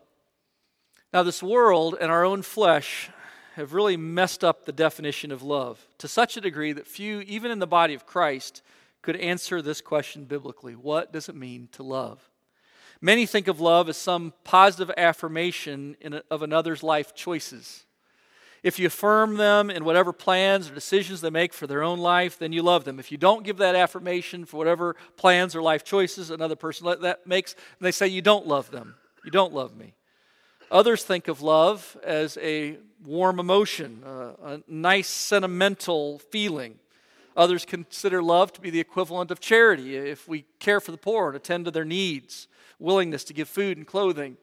Now, 1.11 1.23
this 1.23 1.41
world 1.41 1.95
and 1.99 2.11
our 2.11 2.23
own 2.23 2.43
flesh 2.43 3.09
have 3.55 3.73
really 3.73 3.97
messed 3.97 4.43
up 4.43 4.65
the 4.65 4.71
definition 4.71 5.31
of 5.31 5.41
love 5.41 5.85
to 5.97 6.07
such 6.07 6.37
a 6.37 6.41
degree 6.41 6.71
that 6.71 6.87
few, 6.87 7.21
even 7.21 7.49
in 7.49 7.59
the 7.59 7.67
body 7.67 7.95
of 7.95 8.05
Christ, 8.05 8.61
could 9.01 9.15
answer 9.15 9.61
this 9.61 9.81
question 9.81 10.25
biblically 10.25 10.73
What 10.73 11.11
does 11.11 11.27
it 11.27 11.35
mean 11.35 11.67
to 11.73 11.83
love? 11.83 12.29
Many 13.01 13.25
think 13.25 13.47
of 13.47 13.59
love 13.59 13.89
as 13.89 13.97
some 13.97 14.33
positive 14.43 14.93
affirmation 14.97 15.95
a, 16.03 16.21
of 16.29 16.43
another's 16.43 16.83
life 16.83 17.15
choices. 17.15 17.85
If 18.61 18.77
you 18.77 18.87
affirm 18.87 19.37
them 19.37 19.69
in 19.69 19.85
whatever 19.85 20.11
plans 20.11 20.69
or 20.69 20.73
decisions 20.73 21.21
they 21.21 21.29
make 21.29 21.53
for 21.53 21.65
their 21.65 21.81
own 21.81 21.99
life, 21.99 22.37
then 22.37 22.51
you 22.51 22.61
love 22.61 22.83
them. 22.83 22.99
If 22.99 23.09
you 23.09 23.17
don't 23.17 23.45
give 23.45 23.57
that 23.57 23.73
affirmation 23.73 24.43
for 24.43 24.57
whatever 24.57 24.97
plans 25.15 25.55
or 25.55 25.61
life 25.61 25.85
choices 25.85 26.29
another 26.29 26.57
person 26.57 26.93
that 27.01 27.25
makes, 27.25 27.55
they 27.79 27.91
say 27.91 28.07
you 28.07 28.21
don't 28.21 28.45
love 28.45 28.69
them. 28.69 28.95
You 29.23 29.31
don't 29.31 29.53
love 29.53 29.77
me. 29.77 29.93
Others 30.71 31.03
think 31.03 31.27
of 31.27 31.41
love 31.41 31.97
as 32.03 32.38
a 32.38 32.77
warm 33.03 33.39
emotion, 33.39 34.03
uh, 34.05 34.33
a 34.43 34.61
nice 34.67 35.07
sentimental 35.07 36.19
feeling. 36.19 36.77
Others 37.35 37.65
consider 37.65 38.21
love 38.21 38.53
to 38.53 38.61
be 38.61 38.69
the 38.69 38.79
equivalent 38.79 39.31
of 39.31 39.39
charity 39.39 39.95
if 39.95 40.27
we 40.27 40.45
care 40.59 40.79
for 40.79 40.91
the 40.91 40.97
poor 40.97 41.27
and 41.27 41.35
attend 41.35 41.65
to 41.65 41.71
their 41.71 41.85
needs, 41.85 42.47
willingness 42.77 43.23
to 43.23 43.33
give 43.33 43.49
food 43.49 43.77
and 43.77 43.88
clothing. 43.88 44.38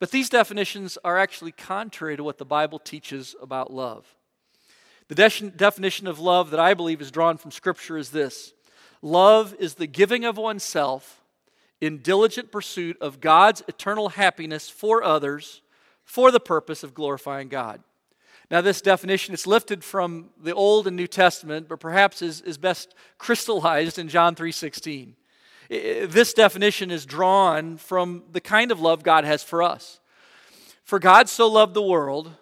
But 0.00 0.10
these 0.10 0.28
definitions 0.28 0.98
are 1.04 1.18
actually 1.18 1.52
contrary 1.52 2.16
to 2.16 2.24
what 2.24 2.38
the 2.38 2.44
Bible 2.44 2.80
teaches 2.80 3.36
about 3.40 3.72
love. 3.72 4.16
The 5.06 5.14
de- 5.14 5.50
definition 5.50 6.08
of 6.08 6.18
love 6.18 6.50
that 6.50 6.60
I 6.60 6.74
believe 6.74 7.00
is 7.00 7.12
drawn 7.12 7.36
from 7.36 7.52
Scripture 7.52 7.96
is 7.96 8.10
this 8.10 8.54
love 9.02 9.54
is 9.60 9.74
the 9.74 9.86
giving 9.86 10.24
of 10.24 10.36
oneself 10.36 11.20
in 11.84 11.98
diligent 11.98 12.50
pursuit 12.50 12.96
of 13.00 13.20
God's 13.20 13.62
eternal 13.68 14.10
happiness 14.10 14.70
for 14.70 15.02
others 15.02 15.60
for 16.02 16.30
the 16.30 16.40
purpose 16.40 16.82
of 16.82 16.94
glorifying 16.94 17.48
God. 17.48 17.82
Now, 18.50 18.60
this 18.60 18.80
definition 18.80 19.34
is 19.34 19.46
lifted 19.46 19.82
from 19.82 20.30
the 20.42 20.54
Old 20.54 20.86
and 20.86 20.96
New 20.96 21.06
Testament, 21.06 21.68
but 21.68 21.80
perhaps 21.80 22.22
is, 22.22 22.40
is 22.42 22.58
best 22.58 22.94
crystallized 23.18 23.98
in 23.98 24.08
John 24.08 24.34
3.16. 24.34 25.14
This 26.10 26.34
definition 26.34 26.90
is 26.90 27.06
drawn 27.06 27.78
from 27.78 28.24
the 28.32 28.40
kind 28.40 28.70
of 28.70 28.80
love 28.80 29.02
God 29.02 29.24
has 29.24 29.42
for 29.42 29.62
us. 29.62 29.98
For 30.84 30.98
God 30.98 31.28
so 31.28 31.48
loved 31.48 31.74
the 31.74 31.82
world 31.82 32.32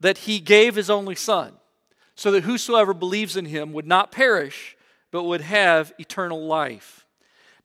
that 0.00 0.18
he 0.18 0.40
gave 0.40 0.74
his 0.74 0.88
only 0.88 1.14
Son, 1.14 1.52
so 2.14 2.30
that 2.32 2.44
whosoever 2.44 2.94
believes 2.94 3.36
in 3.36 3.44
him 3.44 3.72
would 3.72 3.86
not 3.86 4.10
perish, 4.10 4.76
but 5.10 5.24
would 5.24 5.42
have 5.42 5.92
eternal 5.98 6.44
life. 6.46 7.01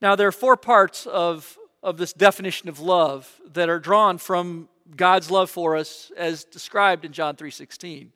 Now, 0.02 0.16
there 0.16 0.28
are 0.28 0.34
four 0.34 0.58
parts 0.58 1.06
of, 1.08 1.58
of 1.82 1.98
this 1.98 2.14
definition 2.14 2.70
of 2.70 2.80
love 2.80 3.42
that 3.54 3.70
are 3.70 3.80
drawn 3.80 4.18
from 4.18 4.70
God's 4.96 5.32
love 5.32 5.50
for 5.50 5.76
us 5.76 6.12
as 6.16 6.44
described 6.44 7.04
in 7.04 7.12
John 7.14 7.36
3:16. 7.36 8.12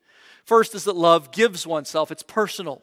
First 0.45 0.75
is 0.75 0.83
that 0.85 0.95
love 0.95 1.31
gives 1.31 1.65
oneself, 1.67 2.11
it's 2.11 2.23
personal. 2.23 2.81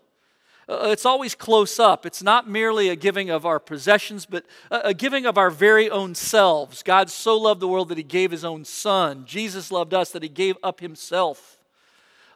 Uh, 0.69 0.89
it's 0.91 1.07
always 1.07 1.35
close 1.35 1.79
up. 1.79 2.05
It's 2.05 2.23
not 2.23 2.49
merely 2.49 2.91
a 2.91 2.97
giving 2.97 3.31
of 3.31 3.47
our 3.47 3.59
possessions, 3.59 4.27
but 4.27 4.45
a, 4.71 4.81
a 4.85 4.95
giving 4.95 5.25
of 5.25 5.39
our 5.39 5.49
very 5.49 5.89
own 5.89 6.15
selves. 6.15 6.83
God 6.83 7.09
so 7.09 7.39
loved 7.39 7.61
the 7.61 7.69
world 7.69 7.89
that 7.89 7.97
he 7.97 8.05
gave 8.05 8.31
his 8.31 8.45
own 8.45 8.67
son. 8.67 9.25
Jesus 9.25 9.71
loved 9.71 9.95
us 9.95 10.11
that 10.11 10.23
he 10.23 10.29
gave 10.29 10.57
up 10.63 10.81
himself. 10.81 11.59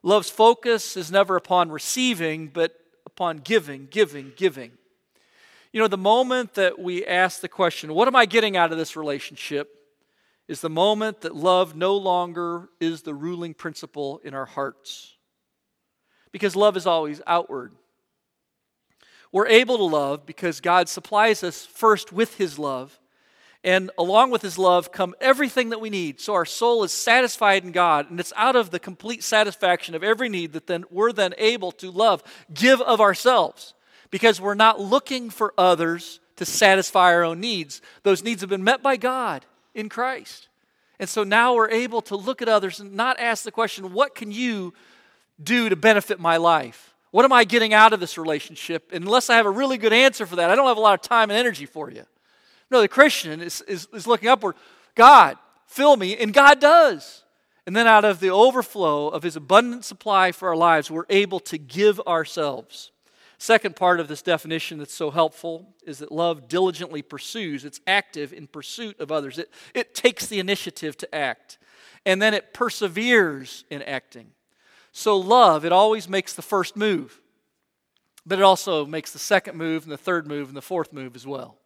Love's 0.02 0.30
focus 0.30 0.96
is 0.96 1.12
never 1.12 1.36
upon 1.36 1.70
receiving, 1.70 2.48
but 2.48 2.80
upon 3.04 3.38
giving, 3.38 3.86
giving, 3.90 4.32
giving. 4.34 4.72
You 5.72 5.80
know, 5.80 5.88
the 5.88 5.96
moment 5.96 6.54
that 6.54 6.78
we 6.78 7.04
ask 7.06 7.40
the 7.40 7.48
question, 7.48 7.94
what 7.94 8.08
am 8.08 8.16
I 8.16 8.26
getting 8.26 8.56
out 8.56 8.72
of 8.72 8.78
this 8.78 8.96
relationship? 8.96 9.78
is 10.48 10.60
the 10.60 10.70
moment 10.70 11.22
that 11.22 11.34
love 11.34 11.74
no 11.74 11.96
longer 11.96 12.68
is 12.80 13.02
the 13.02 13.14
ruling 13.14 13.54
principle 13.54 14.20
in 14.24 14.34
our 14.34 14.44
hearts. 14.44 15.16
Because 16.32 16.56
love 16.56 16.76
is 16.76 16.86
always 16.86 17.20
outward. 17.26 17.72
We're 19.30 19.46
able 19.46 19.78
to 19.78 19.84
love 19.84 20.26
because 20.26 20.60
God 20.60 20.88
supplies 20.88 21.42
us 21.42 21.64
first 21.64 22.12
with 22.12 22.36
His 22.36 22.58
love. 22.58 22.98
And 23.64 23.90
along 23.96 24.30
with 24.30 24.42
His 24.42 24.58
love 24.58 24.92
come 24.92 25.14
everything 25.20 25.70
that 25.70 25.80
we 25.80 25.88
need. 25.88 26.20
So 26.20 26.34
our 26.34 26.44
soul 26.44 26.82
is 26.84 26.92
satisfied 26.92 27.64
in 27.64 27.72
God. 27.72 28.10
And 28.10 28.18
it's 28.18 28.32
out 28.36 28.56
of 28.56 28.70
the 28.70 28.78
complete 28.78 29.22
satisfaction 29.22 29.94
of 29.94 30.02
every 30.02 30.28
need 30.28 30.52
that 30.52 30.66
then 30.66 30.84
we're 30.90 31.12
then 31.12 31.34
able 31.38 31.72
to 31.72 31.90
love, 31.90 32.22
give 32.52 32.80
of 32.80 33.00
ourselves. 33.00 33.74
Because 34.12 34.40
we're 34.40 34.54
not 34.54 34.78
looking 34.78 35.28
for 35.28 35.52
others 35.58 36.20
to 36.36 36.44
satisfy 36.44 37.12
our 37.12 37.24
own 37.24 37.40
needs. 37.40 37.82
Those 38.04 38.22
needs 38.22 38.42
have 38.42 38.50
been 38.50 38.62
met 38.62 38.80
by 38.80 38.96
God 38.96 39.44
in 39.74 39.88
Christ. 39.88 40.48
And 41.00 41.08
so 41.08 41.24
now 41.24 41.54
we're 41.54 41.70
able 41.70 42.00
to 42.02 42.16
look 42.16 42.40
at 42.40 42.48
others 42.48 42.78
and 42.78 42.94
not 42.94 43.18
ask 43.18 43.42
the 43.42 43.50
question, 43.50 43.92
what 43.92 44.14
can 44.14 44.30
you 44.30 44.72
do 45.42 45.68
to 45.68 45.74
benefit 45.74 46.20
my 46.20 46.36
life? 46.36 46.94
What 47.10 47.24
am 47.24 47.32
I 47.32 47.44
getting 47.44 47.74
out 47.74 47.92
of 47.92 48.00
this 48.00 48.16
relationship? 48.16 48.90
Unless 48.92 49.28
I 49.28 49.36
have 49.36 49.46
a 49.46 49.50
really 49.50 49.78
good 49.78 49.92
answer 49.92 50.26
for 50.26 50.36
that, 50.36 50.50
I 50.50 50.54
don't 50.54 50.68
have 50.68 50.76
a 50.76 50.80
lot 50.80 50.94
of 50.94 51.02
time 51.02 51.30
and 51.30 51.38
energy 51.38 51.66
for 51.66 51.90
you. 51.90 52.04
No, 52.70 52.80
the 52.80 52.88
Christian 52.88 53.40
is, 53.40 53.60
is, 53.62 53.88
is 53.92 54.06
looking 54.06 54.28
upward. 54.28 54.54
God, 54.94 55.36
fill 55.66 55.96
me, 55.96 56.16
and 56.16 56.32
God 56.32 56.60
does. 56.60 57.24
And 57.66 57.76
then 57.76 57.86
out 57.86 58.04
of 58.04 58.20
the 58.20 58.30
overflow 58.30 59.08
of 59.08 59.22
his 59.22 59.36
abundant 59.36 59.84
supply 59.84 60.32
for 60.32 60.48
our 60.48 60.56
lives, 60.56 60.90
we're 60.90 61.04
able 61.10 61.40
to 61.40 61.58
give 61.58 62.00
ourselves. 62.00 62.90
Second 63.42 63.74
part 63.74 63.98
of 63.98 64.06
this 64.06 64.22
definition 64.22 64.78
that's 64.78 64.94
so 64.94 65.10
helpful 65.10 65.74
is 65.84 65.98
that 65.98 66.12
love 66.12 66.46
diligently 66.46 67.02
pursues. 67.02 67.64
It's 67.64 67.80
active 67.88 68.32
in 68.32 68.46
pursuit 68.46 69.00
of 69.00 69.10
others. 69.10 69.36
It, 69.36 69.50
it 69.74 69.96
takes 69.96 70.26
the 70.26 70.38
initiative 70.38 70.96
to 70.98 71.12
act. 71.12 71.58
And 72.06 72.22
then 72.22 72.34
it 72.34 72.54
perseveres 72.54 73.64
in 73.68 73.82
acting. 73.82 74.28
So, 74.92 75.16
love, 75.16 75.64
it 75.64 75.72
always 75.72 76.08
makes 76.08 76.34
the 76.34 76.40
first 76.40 76.76
move, 76.76 77.20
but 78.24 78.38
it 78.38 78.42
also 78.42 78.86
makes 78.86 79.12
the 79.12 79.18
second 79.18 79.56
move 79.56 79.82
and 79.82 79.90
the 79.90 79.98
third 79.98 80.28
move 80.28 80.46
and 80.46 80.56
the 80.56 80.62
fourth 80.62 80.92
move 80.92 81.16
as 81.16 81.26
well. 81.26 81.56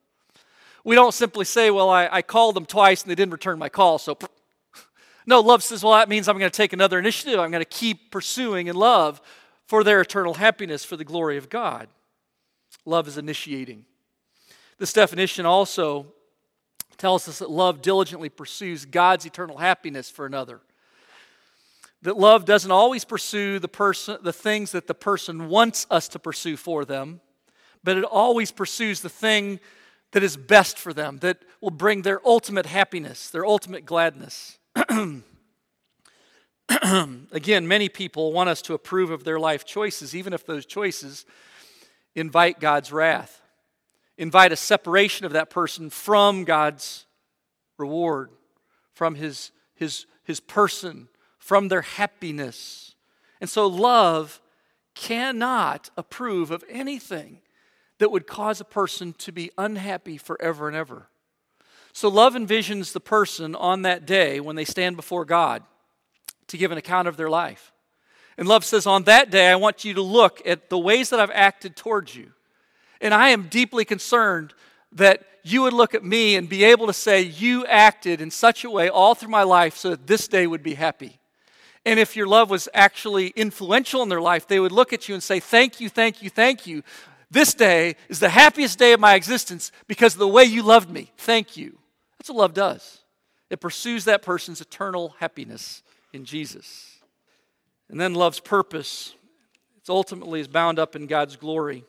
We 0.82 0.94
don't 0.94 1.12
simply 1.12 1.44
say, 1.44 1.70
Well, 1.70 1.90
I, 1.90 2.08
I 2.10 2.22
called 2.22 2.56
them 2.56 2.64
twice 2.64 3.02
and 3.02 3.10
they 3.10 3.16
didn't 3.16 3.32
return 3.32 3.58
my 3.58 3.68
call, 3.68 3.98
so. 3.98 4.16
No, 5.28 5.40
love 5.40 5.62
says, 5.62 5.82
Well, 5.82 5.92
that 5.92 6.08
means 6.08 6.26
I'm 6.26 6.38
going 6.38 6.50
to 6.50 6.56
take 6.56 6.72
another 6.72 6.98
initiative. 6.98 7.38
I'm 7.38 7.50
going 7.50 7.60
to 7.60 7.68
keep 7.68 8.10
pursuing 8.10 8.68
in 8.68 8.76
love 8.76 9.20
for 9.66 9.84
their 9.84 10.00
eternal 10.00 10.34
happiness 10.34 10.84
for 10.84 10.96
the 10.96 11.04
glory 11.04 11.36
of 11.36 11.48
God. 11.48 11.88
Love 12.84 13.08
is 13.08 13.18
initiating. 13.18 13.84
This 14.78 14.92
definition 14.92 15.46
also 15.46 16.06
tells 16.96 17.28
us 17.28 17.40
that 17.40 17.50
love 17.50 17.82
diligently 17.82 18.28
pursues 18.28 18.84
God's 18.84 19.26
eternal 19.26 19.58
happiness 19.58 20.10
for 20.10 20.26
another. 20.26 20.60
That 22.02 22.16
love 22.16 22.44
doesn't 22.44 22.70
always 22.70 23.04
pursue 23.04 23.58
the 23.58 23.68
person 23.68 24.18
the 24.22 24.32
things 24.32 24.72
that 24.72 24.86
the 24.86 24.94
person 24.94 25.48
wants 25.48 25.86
us 25.90 26.08
to 26.08 26.18
pursue 26.18 26.56
for 26.56 26.84
them, 26.84 27.20
but 27.82 27.96
it 27.96 28.04
always 28.04 28.52
pursues 28.52 29.00
the 29.00 29.08
thing 29.08 29.60
that 30.12 30.22
is 30.22 30.36
best 30.36 30.78
for 30.78 30.92
them, 30.92 31.18
that 31.18 31.38
will 31.60 31.70
bring 31.70 32.02
their 32.02 32.26
ultimate 32.26 32.66
happiness, 32.66 33.30
their 33.30 33.44
ultimate 33.44 33.84
gladness. 33.84 34.58
Again, 37.32 37.68
many 37.68 37.88
people 37.88 38.32
want 38.32 38.48
us 38.48 38.60
to 38.62 38.74
approve 38.74 39.10
of 39.10 39.24
their 39.24 39.38
life 39.38 39.64
choices, 39.64 40.14
even 40.14 40.32
if 40.32 40.44
those 40.44 40.66
choices 40.66 41.24
invite 42.14 42.58
God's 42.60 42.92
wrath, 42.92 43.42
invite 44.18 44.52
a 44.52 44.56
separation 44.56 45.26
of 45.26 45.32
that 45.32 45.50
person 45.50 45.90
from 45.90 46.44
God's 46.44 47.06
reward, 47.78 48.30
from 48.92 49.14
his, 49.14 49.52
his, 49.74 50.06
his 50.24 50.40
person, 50.40 51.08
from 51.38 51.68
their 51.68 51.82
happiness. 51.82 52.94
And 53.40 53.48
so, 53.48 53.66
love 53.66 54.40
cannot 54.94 55.90
approve 55.96 56.50
of 56.50 56.64
anything 56.68 57.42
that 57.98 58.10
would 58.10 58.26
cause 58.26 58.60
a 58.60 58.64
person 58.64 59.12
to 59.18 59.30
be 59.30 59.50
unhappy 59.56 60.16
forever 60.16 60.68
and 60.68 60.76
ever. 60.76 61.08
So, 61.92 62.08
love 62.08 62.34
envisions 62.34 62.92
the 62.92 63.00
person 63.00 63.54
on 63.54 63.82
that 63.82 64.06
day 64.06 64.40
when 64.40 64.56
they 64.56 64.64
stand 64.64 64.96
before 64.96 65.24
God 65.24 65.62
to 66.48 66.58
give 66.58 66.72
an 66.72 66.78
account 66.78 67.08
of 67.08 67.16
their 67.16 67.30
life. 67.30 67.72
And 68.38 68.46
love 68.48 68.64
says, 68.64 68.86
On 68.86 69.04
that 69.04 69.30
day, 69.30 69.48
I 69.48 69.56
want 69.56 69.84
you 69.84 69.94
to 69.94 70.02
look 70.02 70.42
at 70.46 70.68
the 70.68 70.78
ways 70.78 71.10
that 71.10 71.20
I've 71.20 71.30
acted 71.30 71.76
towards 71.76 72.14
you. 72.14 72.32
And 73.00 73.12
I 73.14 73.30
am 73.30 73.48
deeply 73.48 73.84
concerned 73.84 74.54
that 74.92 75.22
you 75.42 75.62
would 75.62 75.72
look 75.72 75.94
at 75.94 76.04
me 76.04 76.36
and 76.36 76.48
be 76.48 76.64
able 76.64 76.86
to 76.86 76.92
say, 76.92 77.22
You 77.22 77.64
acted 77.66 78.20
in 78.20 78.30
such 78.30 78.64
a 78.64 78.70
way 78.70 78.88
all 78.88 79.14
through 79.14 79.30
my 79.30 79.42
life 79.42 79.76
so 79.76 79.90
that 79.90 80.06
this 80.06 80.28
day 80.28 80.46
would 80.46 80.62
be 80.62 80.74
happy. 80.74 81.18
And 81.84 82.00
if 82.00 82.16
your 82.16 82.26
love 82.26 82.50
was 82.50 82.68
actually 82.74 83.28
influential 83.28 84.02
in 84.02 84.08
their 84.08 84.20
life, 84.20 84.48
they 84.48 84.58
would 84.58 84.72
look 84.72 84.92
at 84.92 85.08
you 85.08 85.14
and 85.14 85.22
say, 85.22 85.40
Thank 85.40 85.80
you, 85.80 85.88
thank 85.88 86.22
you, 86.22 86.30
thank 86.30 86.66
you. 86.66 86.82
This 87.30 87.54
day 87.54 87.96
is 88.08 88.20
the 88.20 88.28
happiest 88.28 88.78
day 88.78 88.92
of 88.92 89.00
my 89.00 89.14
existence 89.14 89.72
because 89.88 90.14
of 90.14 90.20
the 90.20 90.28
way 90.28 90.44
you 90.44 90.62
loved 90.62 90.90
me. 90.90 91.12
Thank 91.16 91.56
you. 91.56 91.78
That's 92.18 92.28
what 92.28 92.38
love 92.38 92.54
does. 92.54 93.00
It 93.50 93.60
pursues 93.60 94.04
that 94.04 94.22
person's 94.22 94.60
eternal 94.60 95.14
happiness 95.18 95.82
in 96.16 96.24
Jesus. 96.24 96.98
And 97.88 98.00
then 98.00 98.14
love's 98.14 98.40
purpose, 98.40 99.14
it's 99.76 99.88
ultimately 99.88 100.40
is 100.40 100.48
bound 100.48 100.80
up 100.80 100.96
in 100.96 101.06
God's 101.06 101.36
glory. 101.36 101.84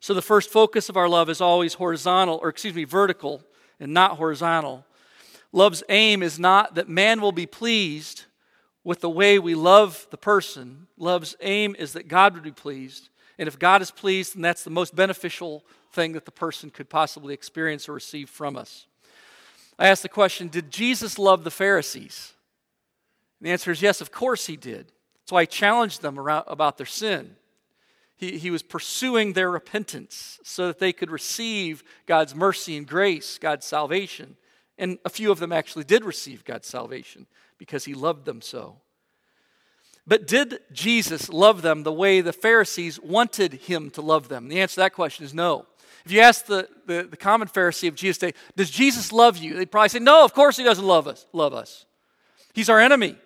So 0.00 0.14
the 0.14 0.22
first 0.22 0.50
focus 0.50 0.88
of 0.88 0.96
our 0.96 1.08
love 1.08 1.30
is 1.30 1.40
always 1.40 1.74
horizontal, 1.74 2.38
or 2.42 2.50
excuse 2.50 2.74
me, 2.74 2.84
vertical 2.84 3.42
and 3.80 3.94
not 3.94 4.18
horizontal. 4.18 4.84
Love's 5.52 5.82
aim 5.88 6.22
is 6.22 6.38
not 6.38 6.74
that 6.74 6.88
man 6.88 7.20
will 7.20 7.32
be 7.32 7.46
pleased 7.46 8.24
with 8.84 9.00
the 9.00 9.10
way 9.10 9.38
we 9.38 9.54
love 9.54 10.06
the 10.10 10.18
person. 10.18 10.86
Love's 10.98 11.34
aim 11.40 11.74
is 11.78 11.94
that 11.94 12.08
God 12.08 12.34
would 12.34 12.42
be 12.42 12.52
pleased. 12.52 13.08
And 13.38 13.48
if 13.48 13.58
God 13.58 13.82
is 13.82 13.90
pleased, 13.90 14.34
then 14.34 14.42
that's 14.42 14.64
the 14.64 14.70
most 14.70 14.94
beneficial 14.94 15.64
thing 15.92 16.12
that 16.12 16.26
the 16.26 16.30
person 16.30 16.70
could 16.70 16.88
possibly 16.88 17.32
experience 17.32 17.88
or 17.88 17.94
receive 17.94 18.28
from 18.28 18.56
us. 18.56 18.86
I 19.78 19.88
asked 19.88 20.02
the 20.02 20.08
question 20.08 20.48
Did 20.48 20.70
Jesus 20.70 21.18
love 21.18 21.44
the 21.44 21.50
Pharisees? 21.50 22.34
The 23.40 23.50
answer 23.50 23.70
is 23.70 23.82
yes, 23.82 24.00
of 24.00 24.10
course 24.10 24.46
he 24.46 24.56
did. 24.56 24.92
That's 25.22 25.32
why 25.32 25.42
he 25.42 25.46
challenged 25.46 26.02
them 26.02 26.18
about 26.18 26.76
their 26.76 26.86
sin. 26.86 27.36
He, 28.16 28.38
he 28.38 28.50
was 28.50 28.62
pursuing 28.62 29.32
their 29.32 29.50
repentance 29.50 30.40
so 30.42 30.66
that 30.66 30.80
they 30.80 30.92
could 30.92 31.10
receive 31.10 31.84
God's 32.06 32.34
mercy 32.34 32.76
and 32.76 32.86
grace, 32.86 33.38
God's 33.38 33.64
salvation. 33.64 34.36
And 34.76 34.98
a 35.04 35.10
few 35.10 35.30
of 35.30 35.38
them 35.38 35.52
actually 35.52 35.84
did 35.84 36.04
receive 36.04 36.44
God's 36.44 36.66
salvation 36.66 37.26
because 37.58 37.84
he 37.84 37.94
loved 37.94 38.24
them 38.24 38.40
so. 38.40 38.76
But 40.06 40.26
did 40.26 40.60
Jesus 40.72 41.28
love 41.28 41.62
them 41.62 41.82
the 41.82 41.92
way 41.92 42.20
the 42.20 42.32
Pharisees 42.32 42.98
wanted 42.98 43.52
him 43.54 43.90
to 43.90 44.00
love 44.00 44.28
them? 44.28 44.48
The 44.48 44.60
answer 44.60 44.76
to 44.76 44.80
that 44.80 44.94
question 44.94 45.24
is 45.24 45.34
no. 45.34 45.66
If 46.04 46.12
you 46.12 46.20
ask 46.20 46.46
the, 46.46 46.68
the, 46.86 47.06
the 47.10 47.16
common 47.16 47.46
Pharisee 47.46 47.88
of 47.88 47.94
Jesus 47.94 48.18
day, 48.18 48.32
does 48.56 48.70
Jesus 48.70 49.12
love 49.12 49.36
you? 49.36 49.54
They'd 49.54 49.70
probably 49.70 49.90
say, 49.90 49.98
no, 49.98 50.24
of 50.24 50.32
course 50.32 50.56
he 50.56 50.64
doesn't 50.64 50.84
love 50.84 51.06
us. 51.06 51.26
Love 51.32 51.52
us. 51.52 51.84
He's 52.54 52.70
our 52.70 52.80
enemy. 52.80 53.16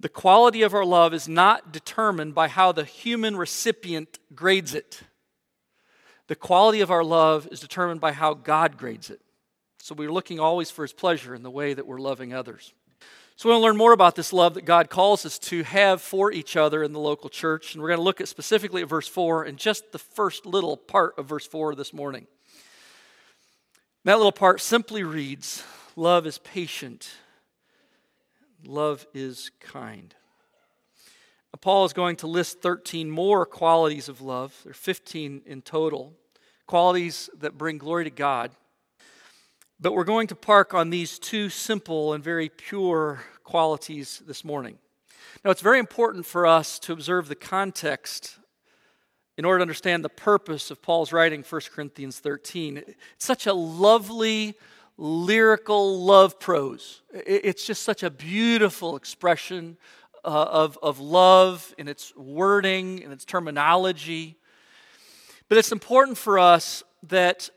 The 0.00 0.08
quality 0.08 0.62
of 0.62 0.72
our 0.74 0.84
love 0.84 1.12
is 1.12 1.28
not 1.28 1.72
determined 1.72 2.34
by 2.34 2.48
how 2.48 2.72
the 2.72 2.84
human 2.84 3.36
recipient 3.36 4.18
grades 4.34 4.74
it. 4.74 5.02
The 6.26 6.36
quality 6.36 6.80
of 6.80 6.90
our 6.90 7.04
love 7.04 7.46
is 7.52 7.60
determined 7.60 8.00
by 8.00 8.12
how 8.12 8.32
God 8.32 8.78
grades 8.78 9.10
it. 9.10 9.20
So 9.82 9.94
we're 9.94 10.12
looking 10.12 10.40
always 10.40 10.70
for 10.70 10.82
his 10.82 10.94
pleasure 10.94 11.34
in 11.34 11.42
the 11.42 11.50
way 11.50 11.74
that 11.74 11.86
we're 11.86 11.98
loving 11.98 12.32
others. 12.32 12.72
So 13.36 13.48
we 13.48 13.52
want 13.52 13.62
to 13.62 13.66
learn 13.66 13.76
more 13.76 13.92
about 13.92 14.16
this 14.16 14.32
love 14.32 14.54
that 14.54 14.64
God 14.64 14.90
calls 14.90 15.26
us 15.26 15.38
to 15.40 15.64
have 15.64 16.00
for 16.00 16.32
each 16.32 16.56
other 16.56 16.82
in 16.82 16.92
the 16.92 17.00
local 17.00 17.28
church. 17.28 17.74
And 17.74 17.82
we're 17.82 17.88
going 17.88 17.98
to 17.98 18.04
look 18.04 18.20
at 18.20 18.28
specifically 18.28 18.82
at 18.82 18.88
verse 18.88 19.08
4 19.08 19.44
and 19.44 19.58
just 19.58 19.92
the 19.92 19.98
first 19.98 20.46
little 20.46 20.76
part 20.76 21.18
of 21.18 21.26
verse 21.26 21.46
4 21.46 21.74
this 21.74 21.92
morning. 21.92 22.26
That 24.04 24.16
little 24.16 24.32
part 24.32 24.60
simply 24.60 25.02
reads 25.04 25.62
Love 25.96 26.26
is 26.26 26.38
patient, 26.38 27.10
love 28.64 29.06
is 29.14 29.50
kind. 29.60 30.14
Uh, 31.52 31.56
Paul 31.58 31.84
is 31.84 31.92
going 31.92 32.16
to 32.16 32.26
list 32.26 32.62
13 32.62 33.10
more 33.10 33.44
qualities 33.46 34.08
of 34.08 34.20
love. 34.20 34.58
There 34.64 34.70
are 34.70 34.74
15 34.74 35.42
in 35.46 35.62
total, 35.62 36.14
qualities 36.66 37.30
that 37.38 37.58
bring 37.58 37.78
glory 37.78 38.04
to 38.04 38.10
God. 38.10 38.52
But 39.80 39.94
we're 39.94 40.04
going 40.04 40.26
to 40.28 40.34
park 40.34 40.74
on 40.74 40.90
these 40.90 41.18
two 41.18 41.48
simple 41.48 42.12
and 42.12 42.22
very 42.22 42.48
pure 42.50 43.22
qualities 43.44 44.22
this 44.26 44.44
morning. 44.44 44.78
Now, 45.44 45.50
it's 45.50 45.62
very 45.62 45.78
important 45.78 46.26
for 46.26 46.46
us 46.46 46.78
to 46.80 46.92
observe 46.92 47.28
the 47.28 47.34
context 47.34 48.38
in 49.38 49.46
order 49.46 49.60
to 49.60 49.62
understand 49.62 50.04
the 50.04 50.10
purpose 50.10 50.70
of 50.70 50.82
Paul's 50.82 51.14
writing 51.14 51.42
1 51.42 51.60
Corinthians 51.72 52.18
13. 52.18 52.76
It's 52.76 53.24
such 53.24 53.46
a 53.46 53.54
lovely, 53.54 54.54
lyrical 55.00 56.04
love 56.04 56.38
prose. 56.38 57.00
It's 57.12 57.66
just 57.66 57.82
such 57.82 58.02
a 58.02 58.10
beautiful 58.10 58.96
expression 58.96 59.78
uh, 60.22 60.28
of, 60.28 60.78
of 60.82 61.00
love 61.00 61.74
in 61.78 61.88
its 61.88 62.14
wording 62.14 63.02
and 63.02 63.10
its 63.10 63.24
terminology. 63.24 64.36
But 65.48 65.56
it's 65.56 65.72
important 65.72 66.18
for 66.18 66.38
us 66.38 66.82
that 67.04 67.48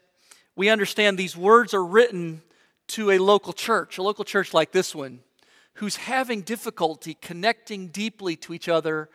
we 0.56 0.70
understand 0.70 1.18
these 1.18 1.36
words 1.36 1.74
are 1.74 1.84
written 1.84 2.42
to 2.88 3.12
a 3.12 3.18
local 3.18 3.52
church, 3.52 3.98
a 3.98 4.04
local 4.04 4.24
church 4.24 4.54
like 4.54 4.72
this 4.72 4.96
one, 4.96 5.20
who's 5.76 5.98
having 5.98 6.42
difficulty 6.42 7.18
connecting 7.22 7.90
deeply 7.90 8.38
to 8.38 8.54
each 8.54 8.70
other 8.70 9.10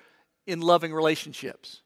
in 0.47 0.61
loving 0.61 0.93
relationships. 0.93 1.81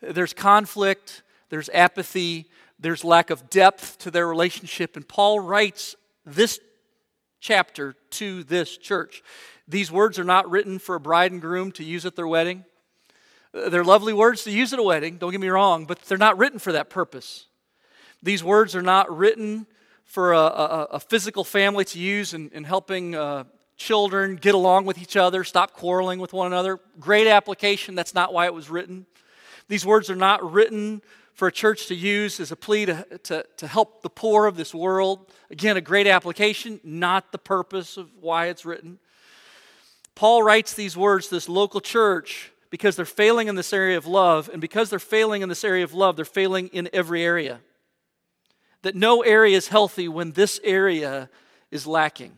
There's 0.00 0.32
conflict, 0.32 1.24
there's 1.50 1.68
apathy, 1.70 2.46
there's 2.78 3.04
lack 3.04 3.30
of 3.30 3.50
depth 3.50 3.98
to 3.98 4.10
their 4.10 4.26
relationship. 4.26 4.96
And 4.96 5.06
Paul 5.06 5.40
writes 5.40 5.96
this 6.24 6.60
chapter 7.40 7.94
to 8.10 8.44
this 8.44 8.76
church. 8.76 9.22
These 9.66 9.92
words 9.92 10.18
are 10.18 10.24
not 10.24 10.50
written 10.50 10.78
for 10.78 10.94
a 10.94 11.00
bride 11.00 11.32
and 11.32 11.40
groom 11.40 11.72
to 11.72 11.84
use 11.84 12.06
at 12.06 12.16
their 12.16 12.26
wedding. 12.26 12.64
They're 13.52 13.84
lovely 13.84 14.12
words 14.12 14.44
to 14.44 14.50
use 14.50 14.72
at 14.72 14.78
a 14.78 14.82
wedding, 14.82 15.16
don't 15.16 15.30
get 15.30 15.40
me 15.40 15.48
wrong, 15.48 15.86
but 15.86 16.00
they're 16.02 16.18
not 16.18 16.38
written 16.38 16.58
for 16.58 16.72
that 16.72 16.90
purpose. 16.90 17.46
These 18.22 18.44
words 18.44 18.76
are 18.76 18.82
not 18.82 19.14
written 19.16 19.66
for 20.04 20.32
a, 20.32 20.38
a, 20.38 20.88
a 20.92 21.00
physical 21.00 21.44
family 21.44 21.84
to 21.86 21.98
use 21.98 22.34
in, 22.34 22.50
in 22.50 22.64
helping 22.64 23.14
uh, 23.14 23.44
children 23.76 24.36
get 24.36 24.54
along 24.54 24.84
with 24.84 24.98
each 24.98 25.16
other, 25.16 25.44
stop 25.44 25.72
quarreling 25.72 26.18
with 26.18 26.32
one 26.32 26.46
another. 26.46 26.80
Great 26.98 27.26
application. 27.26 27.94
That's 27.94 28.14
not 28.14 28.32
why 28.32 28.46
it 28.46 28.54
was 28.54 28.68
written. 28.68 29.06
These 29.68 29.86
words 29.86 30.10
are 30.10 30.16
not 30.16 30.52
written 30.52 31.02
for 31.38 31.46
a 31.46 31.52
church 31.52 31.86
to 31.86 31.94
use 31.94 32.40
as 32.40 32.50
a 32.50 32.56
plea 32.56 32.84
to, 32.84 33.06
to, 33.22 33.46
to 33.58 33.68
help 33.68 34.02
the 34.02 34.10
poor 34.10 34.46
of 34.46 34.56
this 34.56 34.74
world. 34.74 35.30
Again, 35.52 35.76
a 35.76 35.80
great 35.80 36.08
application, 36.08 36.80
not 36.82 37.30
the 37.30 37.38
purpose 37.38 37.96
of 37.96 38.10
why 38.20 38.46
it's 38.46 38.64
written. 38.64 38.98
Paul 40.16 40.42
writes 40.42 40.74
these 40.74 40.96
words 40.96 41.28
to 41.28 41.36
this 41.36 41.48
local 41.48 41.80
church 41.80 42.50
because 42.70 42.96
they're 42.96 43.04
failing 43.04 43.46
in 43.46 43.54
this 43.54 43.72
area 43.72 43.96
of 43.96 44.04
love, 44.04 44.50
and 44.52 44.60
because 44.60 44.90
they're 44.90 44.98
failing 44.98 45.42
in 45.42 45.48
this 45.48 45.62
area 45.62 45.84
of 45.84 45.94
love, 45.94 46.16
they're 46.16 46.24
failing 46.24 46.66
in 46.68 46.90
every 46.92 47.22
area 47.22 47.60
that 48.82 48.96
no 48.96 49.22
area 49.22 49.56
is 49.56 49.68
healthy 49.68 50.08
when 50.08 50.32
this 50.32 50.58
area 50.64 51.30
is 51.70 51.86
lacking. 51.86 52.36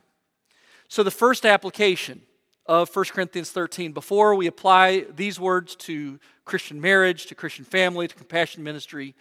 So, 0.89 1.03
the 1.03 1.11
first 1.11 1.47
application 1.47 2.21
of 2.67 2.95
1 2.95 3.05
Corinthians 3.07 3.51
13, 3.51 3.93
before 3.93 4.35
we 4.35 4.47
apply 4.47 5.07
these 5.15 5.41
words 5.41 5.75
to 5.77 6.19
Christian 6.45 6.81
marriage, 6.81 7.27
to 7.27 7.35
Christian 7.35 7.65
family, 7.65 8.07
to 8.07 8.15
compassion 8.15 8.63
ministry, 8.63 9.15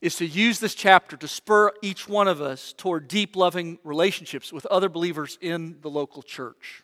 is 0.00 0.16
to 0.16 0.26
use 0.26 0.60
this 0.60 0.74
chapter 0.74 1.16
to 1.16 1.28
spur 1.28 1.72
each 1.82 2.08
one 2.08 2.28
of 2.28 2.40
us 2.40 2.72
toward 2.76 3.08
deep, 3.08 3.36
loving 3.36 3.78
relationships 3.84 4.52
with 4.52 4.64
other 4.66 4.88
believers 4.88 5.38
in 5.40 5.76
the 5.80 5.90
local 5.90 6.22
church. 6.22 6.82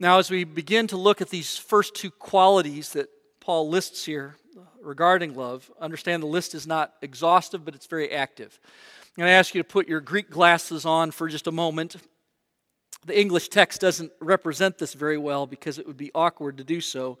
Now, 0.00 0.18
as 0.18 0.30
we 0.30 0.44
begin 0.44 0.86
to 0.88 0.96
look 0.96 1.20
at 1.20 1.28
these 1.28 1.56
first 1.56 1.94
two 1.94 2.10
qualities 2.10 2.92
that 2.92 3.08
Paul 3.40 3.68
lists 3.68 4.04
here 4.04 4.36
regarding 4.80 5.34
love, 5.34 5.70
understand 5.80 6.22
the 6.22 6.28
list 6.28 6.54
is 6.54 6.66
not 6.66 6.94
exhaustive, 7.02 7.64
but 7.64 7.74
it's 7.74 7.86
very 7.86 8.12
active. 8.12 8.60
I'm 8.64 9.22
going 9.22 9.28
to 9.28 9.32
ask 9.32 9.54
you 9.54 9.62
to 9.62 9.68
put 9.68 9.88
your 9.88 10.00
Greek 10.00 10.30
glasses 10.30 10.86
on 10.86 11.10
for 11.10 11.28
just 11.28 11.46
a 11.46 11.52
moment. 11.52 11.96
The 13.06 13.18
English 13.18 13.48
text 13.48 13.80
doesn't 13.80 14.12
represent 14.20 14.78
this 14.78 14.94
very 14.94 15.18
well 15.18 15.46
because 15.46 15.78
it 15.78 15.86
would 15.86 15.96
be 15.96 16.10
awkward 16.14 16.58
to 16.58 16.64
do 16.64 16.80
so. 16.80 17.18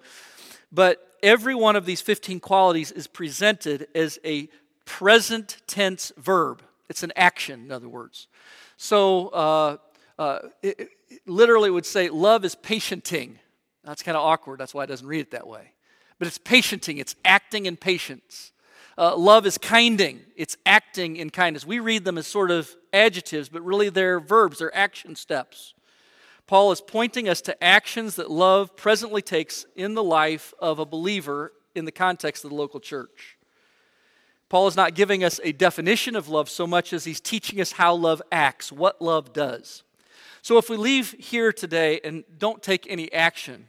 But 0.70 1.16
every 1.22 1.54
one 1.54 1.76
of 1.76 1.86
these 1.86 2.00
15 2.00 2.40
qualities 2.40 2.92
is 2.92 3.06
presented 3.06 3.88
as 3.94 4.18
a 4.24 4.48
present 4.84 5.58
tense 5.66 6.12
verb. 6.16 6.62
It's 6.88 7.02
an 7.02 7.12
action, 7.16 7.64
in 7.64 7.72
other 7.72 7.88
words. 7.88 8.28
So, 8.76 9.28
uh, 9.28 9.76
uh, 10.18 10.38
it, 10.62 10.90
it 11.08 11.20
literally 11.26 11.70
would 11.70 11.86
say, 11.86 12.08
love 12.08 12.44
is 12.44 12.54
patienting. 12.54 13.36
That's 13.84 14.02
kind 14.02 14.16
of 14.16 14.24
awkward. 14.24 14.58
That's 14.58 14.74
why 14.74 14.84
it 14.84 14.88
doesn't 14.88 15.06
read 15.06 15.20
it 15.20 15.30
that 15.30 15.46
way 15.46 15.72
but 16.18 16.26
it's 16.26 16.38
patienting, 16.38 16.98
it's 16.98 17.14
acting 17.24 17.66
in 17.66 17.76
patience. 17.76 18.52
Uh, 18.96 19.16
love 19.16 19.46
is 19.46 19.58
kinding, 19.58 20.20
it's 20.36 20.56
acting 20.66 21.16
in 21.16 21.30
kindness. 21.30 21.64
We 21.64 21.78
read 21.78 22.04
them 22.04 22.18
as 22.18 22.26
sort 22.26 22.50
of 22.50 22.74
adjectives, 22.92 23.48
but 23.48 23.62
really 23.62 23.88
they're 23.88 24.20
verbs, 24.20 24.58
they're 24.58 24.76
action 24.76 25.14
steps. 25.16 25.74
Paul 26.46 26.72
is 26.72 26.80
pointing 26.80 27.28
us 27.28 27.40
to 27.42 27.62
actions 27.62 28.16
that 28.16 28.30
love 28.30 28.76
presently 28.76 29.22
takes 29.22 29.66
in 29.76 29.94
the 29.94 30.02
life 30.02 30.54
of 30.58 30.78
a 30.78 30.86
believer 30.86 31.52
in 31.74 31.84
the 31.84 31.92
context 31.92 32.44
of 32.44 32.50
the 32.50 32.56
local 32.56 32.80
church. 32.80 33.36
Paul 34.48 34.66
is 34.66 34.76
not 34.76 34.94
giving 34.94 35.22
us 35.22 35.38
a 35.44 35.52
definition 35.52 36.16
of 36.16 36.28
love 36.28 36.48
so 36.48 36.66
much 36.66 36.94
as 36.94 37.04
he's 37.04 37.20
teaching 37.20 37.60
us 37.60 37.72
how 37.72 37.94
love 37.94 38.22
acts, 38.32 38.72
what 38.72 39.02
love 39.02 39.34
does. 39.34 39.82
So 40.40 40.56
if 40.56 40.70
we 40.70 40.78
leave 40.78 41.14
here 41.18 41.52
today 41.52 42.00
and 42.02 42.24
don't 42.38 42.62
take 42.62 42.86
any 42.88 43.12
action, 43.12 43.66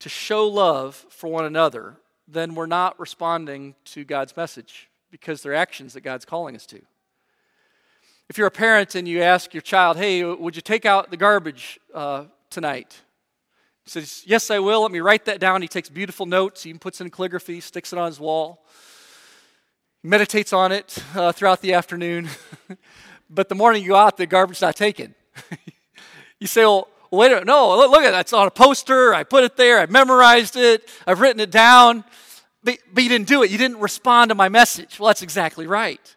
to 0.00 0.08
show 0.08 0.46
love 0.46 1.06
for 1.08 1.28
one 1.28 1.44
another, 1.44 1.96
then 2.26 2.54
we're 2.54 2.66
not 2.66 2.98
responding 3.00 3.74
to 3.86 4.04
God's 4.04 4.36
message 4.36 4.88
because 5.10 5.42
they're 5.42 5.54
actions 5.54 5.94
that 5.94 6.02
God's 6.02 6.24
calling 6.24 6.54
us 6.54 6.66
to. 6.66 6.82
If 8.28 8.36
you're 8.36 8.46
a 8.46 8.50
parent 8.50 8.94
and 8.94 9.08
you 9.08 9.22
ask 9.22 9.54
your 9.54 9.62
child, 9.62 9.96
hey, 9.96 10.22
would 10.22 10.54
you 10.54 10.60
take 10.60 10.84
out 10.84 11.10
the 11.10 11.16
garbage 11.16 11.80
uh, 11.94 12.24
tonight? 12.50 13.00
He 13.84 13.90
says, 13.90 14.22
yes, 14.26 14.50
I 14.50 14.58
will. 14.58 14.82
Let 14.82 14.90
me 14.90 15.00
write 15.00 15.24
that 15.24 15.40
down. 15.40 15.62
He 15.62 15.68
takes 15.68 15.88
beautiful 15.88 16.26
notes. 16.26 16.62
He 16.62 16.68
even 16.68 16.78
puts 16.78 17.00
in 17.00 17.08
calligraphy, 17.08 17.60
sticks 17.60 17.90
it 17.90 17.98
on 17.98 18.06
his 18.06 18.20
wall. 18.20 18.66
Meditates 20.02 20.52
on 20.52 20.72
it 20.72 21.02
uh, 21.14 21.32
throughout 21.32 21.62
the 21.62 21.72
afternoon. 21.72 22.28
but 23.30 23.48
the 23.48 23.54
morning 23.54 23.82
you 23.82 23.88
go 23.88 23.96
out, 23.96 24.18
the 24.18 24.26
garbage's 24.26 24.60
not 24.60 24.76
taken. 24.76 25.14
you 26.38 26.46
say, 26.46 26.64
well, 26.64 26.88
wait 27.10 27.28
a 27.28 27.30
minute, 27.30 27.46
no, 27.46 27.78
look, 27.78 27.90
look 27.90 28.02
at 28.02 28.10
that. 28.10 28.20
It's 28.20 28.34
on 28.34 28.46
a 28.46 28.50
poster. 28.50 29.14
I 29.14 29.24
put 29.24 29.42
it 29.44 29.56
there. 29.56 29.80
I 29.80 29.86
memorized 29.86 30.54
it. 30.54 30.86
I've 31.06 31.22
written 31.22 31.40
it 31.40 31.50
down. 31.50 32.04
But, 32.62 32.76
but 32.92 33.02
you 33.02 33.08
didn't 33.08 33.28
do 33.28 33.42
it. 33.42 33.50
You 33.50 33.56
didn't 33.56 33.80
respond 33.80 34.28
to 34.28 34.34
my 34.34 34.50
message. 34.50 35.00
Well, 35.00 35.06
that's 35.06 35.22
exactly 35.22 35.66
right. 35.66 36.14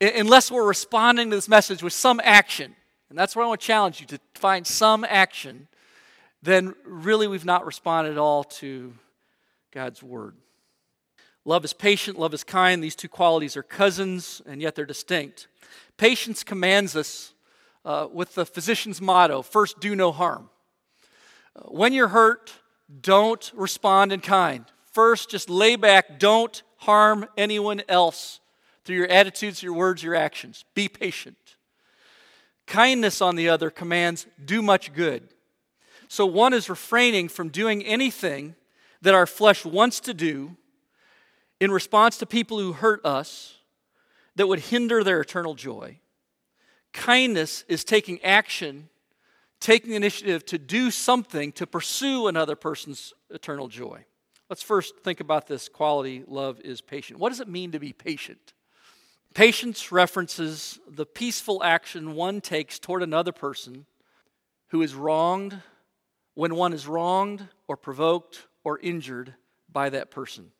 Unless 0.00 0.50
we're 0.50 0.66
responding 0.66 1.30
to 1.30 1.36
this 1.36 1.48
message 1.48 1.82
with 1.82 1.92
some 1.92 2.20
action, 2.24 2.74
and 3.08 3.18
that's 3.18 3.36
where 3.36 3.44
I 3.44 3.48
want 3.48 3.60
to 3.60 3.66
challenge 3.66 4.00
you 4.00 4.06
to 4.08 4.20
find 4.34 4.66
some 4.66 5.04
action, 5.04 5.68
then 6.42 6.74
really 6.84 7.26
we've 7.26 7.44
not 7.44 7.64
responded 7.64 8.12
at 8.12 8.18
all 8.18 8.44
to 8.44 8.92
God's 9.72 10.02
word. 10.02 10.36
Love 11.44 11.64
is 11.64 11.72
patient, 11.72 12.18
love 12.18 12.34
is 12.34 12.42
kind. 12.42 12.82
These 12.82 12.96
two 12.96 13.08
qualities 13.08 13.56
are 13.56 13.62
cousins, 13.62 14.42
and 14.46 14.60
yet 14.60 14.74
they're 14.74 14.86
distinct. 14.86 15.46
Patience 15.96 16.42
commands 16.42 16.96
us 16.96 17.34
uh, 17.84 18.08
with 18.12 18.34
the 18.34 18.46
physician's 18.46 19.00
motto 19.00 19.42
first, 19.42 19.78
do 19.78 19.94
no 19.94 20.10
harm. 20.10 20.48
Uh, 21.54 21.62
when 21.64 21.92
you're 21.92 22.08
hurt, 22.08 22.52
don't 23.00 23.52
respond 23.54 24.12
in 24.12 24.20
kind. 24.20 24.64
First, 24.92 25.30
just 25.30 25.50
lay 25.50 25.76
back, 25.76 26.18
don't 26.18 26.62
harm 26.78 27.26
anyone 27.36 27.82
else 27.88 28.40
through 28.84 28.96
your 28.96 29.08
attitudes, 29.08 29.62
your 29.62 29.72
words, 29.72 30.02
your 30.02 30.14
actions. 30.14 30.64
Be 30.74 30.88
patient. 30.88 31.36
Kindness, 32.66 33.20
on 33.20 33.36
the 33.36 33.48
other, 33.48 33.70
commands 33.70 34.26
do 34.42 34.62
much 34.62 34.92
good. 34.92 35.28
So 36.08 36.26
one 36.26 36.54
is 36.54 36.68
refraining 36.68 37.28
from 37.28 37.48
doing 37.48 37.84
anything 37.84 38.54
that 39.02 39.14
our 39.14 39.26
flesh 39.26 39.64
wants 39.64 40.00
to 40.00 40.14
do 40.14 40.56
in 41.60 41.70
response 41.70 42.18
to 42.18 42.26
people 42.26 42.58
who 42.58 42.72
hurt 42.72 43.04
us 43.04 43.54
that 44.36 44.46
would 44.46 44.60
hinder 44.60 45.04
their 45.04 45.20
eternal 45.20 45.54
joy. 45.54 45.98
Kindness 46.92 47.64
is 47.68 47.84
taking 47.84 48.22
action, 48.22 48.88
taking 49.60 49.92
initiative 49.92 50.44
to 50.46 50.58
do 50.58 50.90
something 50.90 51.52
to 51.52 51.66
pursue 51.66 52.28
another 52.28 52.56
person's 52.56 53.12
eternal 53.30 53.68
joy. 53.68 54.04
Let's 54.48 54.62
first 54.62 54.94
think 55.02 55.20
about 55.20 55.46
this 55.46 55.68
quality 55.68 56.22
love 56.26 56.60
is 56.60 56.80
patient. 56.80 57.18
What 57.18 57.30
does 57.30 57.40
it 57.40 57.48
mean 57.48 57.72
to 57.72 57.78
be 57.78 57.92
patient? 57.92 58.52
Patience 59.34 59.90
references 59.90 60.78
the 60.88 61.04
peaceful 61.04 61.62
action 61.64 62.14
one 62.14 62.40
takes 62.40 62.78
toward 62.78 63.02
another 63.02 63.32
person 63.32 63.84
who 64.68 64.80
is 64.80 64.94
wronged 64.94 65.60
when 66.34 66.54
one 66.54 66.72
is 66.72 66.86
wronged 66.86 67.48
or 67.66 67.76
provoked 67.76 68.46
or 68.62 68.78
injured 68.78 69.34
by 69.70 69.90
that 69.90 70.12
person. 70.12 70.52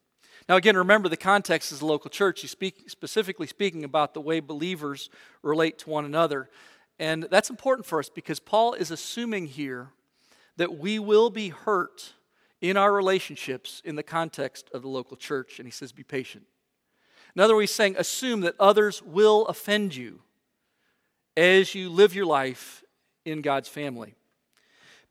Now, 0.48 0.56
again, 0.56 0.76
remember 0.76 1.08
the 1.08 1.16
context 1.16 1.70
is 1.70 1.78
the 1.78 1.86
local 1.86 2.10
church. 2.10 2.40
He's 2.40 2.50
speak, 2.50 2.90
specifically 2.90 3.46
speaking 3.46 3.84
about 3.84 4.12
the 4.12 4.20
way 4.20 4.40
believers 4.40 5.08
relate 5.42 5.78
to 5.78 5.90
one 5.90 6.04
another. 6.04 6.50
And 6.98 7.28
that's 7.30 7.50
important 7.50 7.86
for 7.86 8.00
us 8.00 8.08
because 8.08 8.40
Paul 8.40 8.74
is 8.74 8.90
assuming 8.90 9.46
here 9.46 9.90
that 10.56 10.76
we 10.76 10.98
will 10.98 11.30
be 11.30 11.50
hurt 11.50 12.14
in 12.60 12.76
our 12.76 12.92
relationships 12.92 13.80
in 13.84 13.94
the 13.94 14.02
context 14.02 14.68
of 14.74 14.82
the 14.82 14.88
local 14.88 15.16
church. 15.16 15.60
And 15.60 15.66
he 15.66 15.72
says, 15.72 15.92
be 15.92 16.02
patient. 16.02 16.44
In 17.34 17.42
other 17.42 17.54
words, 17.54 17.70
he's 17.70 17.76
saying, 17.76 17.96
assume 17.98 18.42
that 18.42 18.54
others 18.60 19.02
will 19.02 19.46
offend 19.46 19.94
you 19.96 20.20
as 21.36 21.74
you 21.74 21.90
live 21.90 22.14
your 22.14 22.26
life 22.26 22.84
in 23.24 23.42
God's 23.42 23.68
family. 23.68 24.14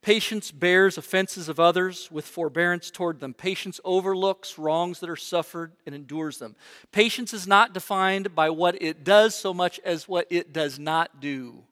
Patience 0.01 0.51
bears 0.51 0.97
offenses 0.97 1.47
of 1.47 1.62
others 1.62 2.12
with 2.12 2.25
forbearance 2.25 2.91
toward 2.91 3.21
them. 3.21 3.33
Patience 3.33 3.79
overlooks 3.86 4.59
wrongs 4.59 4.99
that 4.99 5.09
are 5.09 5.15
suffered 5.15 5.71
and 5.86 5.95
endures 5.95 6.39
them. 6.39 6.57
Patience 6.91 7.33
is 7.33 7.47
not 7.47 7.73
defined 7.73 8.36
by 8.36 8.49
what 8.49 8.81
it 8.81 9.05
does 9.05 9.33
so 9.33 9.53
much 9.53 9.79
as 9.86 10.07
what 10.07 10.27
it 10.29 10.51
does 10.51 10.77
not 10.77 11.21
do. 11.21 11.63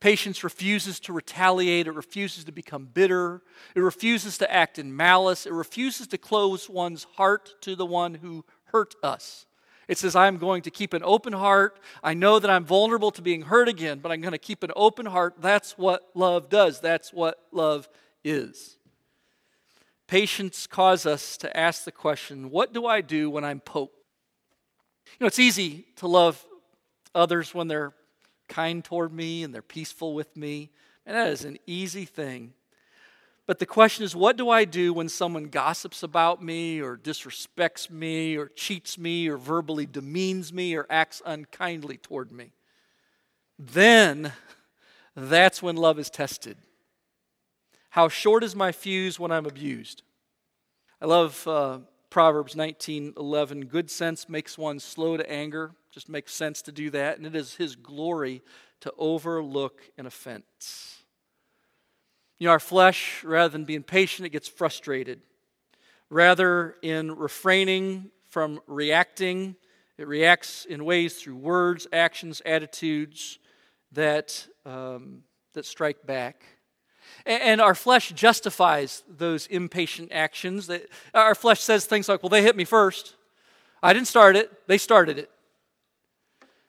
Patience 0.00 0.44
refuses 0.44 1.00
to 1.00 1.12
retaliate, 1.12 1.86
it 1.86 1.92
refuses 1.92 2.44
to 2.44 2.52
become 2.52 2.88
bitter, 2.92 3.40
it 3.74 3.80
refuses 3.80 4.36
to 4.38 4.52
act 4.52 4.78
in 4.78 4.94
malice, 4.94 5.46
it 5.46 5.52
refuses 5.52 6.08
to 6.08 6.18
close 6.18 6.68
one's 6.68 7.04
heart 7.04 7.54
to 7.62 7.74
the 7.74 7.86
one 7.86 8.14
who 8.14 8.44
hurt 8.64 8.94
us. 9.02 9.46
It 9.92 9.98
says, 9.98 10.16
I'm 10.16 10.38
going 10.38 10.62
to 10.62 10.70
keep 10.70 10.94
an 10.94 11.02
open 11.04 11.34
heart. 11.34 11.78
I 12.02 12.14
know 12.14 12.38
that 12.38 12.50
I'm 12.50 12.64
vulnerable 12.64 13.10
to 13.10 13.20
being 13.20 13.42
hurt 13.42 13.68
again, 13.68 13.98
but 13.98 14.10
I'm 14.10 14.22
going 14.22 14.32
to 14.32 14.38
keep 14.38 14.62
an 14.62 14.70
open 14.74 15.04
heart. 15.04 15.34
That's 15.38 15.76
what 15.76 16.08
love 16.14 16.48
does, 16.48 16.80
that's 16.80 17.12
what 17.12 17.36
love 17.52 17.90
is. 18.24 18.78
Patience 20.06 20.66
causes 20.66 21.04
us 21.04 21.36
to 21.36 21.54
ask 21.54 21.84
the 21.84 21.92
question 21.92 22.50
what 22.50 22.72
do 22.72 22.86
I 22.86 23.02
do 23.02 23.28
when 23.28 23.44
I'm 23.44 23.60
poked? 23.60 23.94
You 25.04 25.24
know, 25.24 25.26
it's 25.26 25.38
easy 25.38 25.84
to 25.96 26.06
love 26.06 26.42
others 27.14 27.54
when 27.54 27.68
they're 27.68 27.92
kind 28.48 28.82
toward 28.82 29.12
me 29.12 29.42
and 29.42 29.54
they're 29.54 29.60
peaceful 29.60 30.14
with 30.14 30.34
me. 30.34 30.70
And 31.04 31.14
that 31.14 31.28
is 31.28 31.44
an 31.44 31.58
easy 31.66 32.06
thing. 32.06 32.54
But 33.46 33.58
the 33.58 33.66
question 33.66 34.04
is, 34.04 34.14
what 34.14 34.36
do 34.36 34.50
I 34.50 34.64
do 34.64 34.92
when 34.92 35.08
someone 35.08 35.44
gossips 35.44 36.02
about 36.02 36.42
me 36.42 36.80
or 36.80 36.96
disrespects 36.96 37.90
me 37.90 38.36
or 38.36 38.48
cheats 38.48 38.96
me 38.96 39.28
or 39.28 39.36
verbally 39.36 39.84
demeans 39.84 40.52
me 40.52 40.76
or 40.76 40.86
acts 40.88 41.20
unkindly 41.26 41.96
toward 41.96 42.30
me? 42.30 42.52
Then 43.58 44.32
that's 45.16 45.62
when 45.62 45.76
love 45.76 45.98
is 45.98 46.08
tested. 46.08 46.56
How 47.90 48.08
short 48.08 48.44
is 48.44 48.56
my 48.56 48.72
fuse 48.72 49.18
when 49.18 49.32
I'm 49.32 49.44
abused? 49.44 50.02
I 51.00 51.06
love 51.06 51.46
uh, 51.46 51.80
Proverbs 52.10 52.54
19:11. 52.54 53.68
Good 53.68 53.90
sense 53.90 54.28
makes 54.28 54.56
one 54.56 54.78
slow 54.78 55.16
to 55.16 55.30
anger. 55.30 55.72
Just 55.90 56.08
makes 56.08 56.32
sense 56.32 56.62
to 56.62 56.72
do 56.72 56.90
that, 56.90 57.18
and 57.18 57.26
it 57.26 57.34
is 57.34 57.56
His 57.56 57.74
glory 57.74 58.40
to 58.80 58.92
overlook 58.96 59.82
an 59.98 60.06
offense. 60.06 61.01
You 62.42 62.48
know, 62.48 62.54
our 62.54 62.58
flesh, 62.58 63.22
rather 63.22 63.50
than 63.50 63.64
being 63.64 63.84
patient, 63.84 64.26
it 64.26 64.30
gets 64.30 64.48
frustrated. 64.48 65.20
Rather, 66.10 66.74
in 66.82 67.14
refraining 67.14 68.10
from 68.30 68.58
reacting, 68.66 69.54
it 69.96 70.08
reacts 70.08 70.64
in 70.64 70.84
ways 70.84 71.14
through 71.14 71.36
words, 71.36 71.86
actions, 71.92 72.42
attitudes 72.44 73.38
that, 73.92 74.44
um, 74.66 75.22
that 75.52 75.64
strike 75.64 76.04
back. 76.04 76.42
And, 77.26 77.60
our 77.60 77.76
flesh 77.76 78.10
justifies 78.10 79.04
those 79.08 79.46
impatient 79.46 80.10
actions. 80.10 80.68
Our 81.14 81.36
flesh 81.36 81.60
says 81.60 81.86
things 81.86 82.08
like, 82.08 82.24
well, 82.24 82.30
they 82.30 82.42
hit 82.42 82.56
me 82.56 82.64
first. 82.64 83.14
I 83.84 83.92
didn't 83.92 84.08
start 84.08 84.34
it, 84.34 84.50
they 84.66 84.78
started 84.78 85.16
it. 85.16 85.30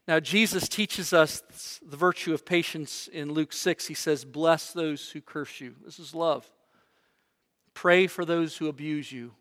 Now, 0.07 0.19
Jesus 0.19 0.67
teaches 0.67 1.13
us 1.13 1.79
the 1.81 1.95
virtue 1.95 2.33
of 2.33 2.45
patience 2.45 3.07
in 3.07 3.31
Luke 3.31 3.53
6. 3.53 3.87
He 3.87 3.93
says, 3.93 4.25
Bless 4.25 4.73
those 4.73 5.11
who 5.11 5.21
curse 5.21 5.61
you. 5.61 5.75
This 5.85 5.97
is 5.97 6.13
love. 6.13 6.49
Pray 7.73 8.07
for 8.07 8.25
those 8.25 8.57
who 8.57 8.67
abuse 8.67 9.11
you. 9.11 9.31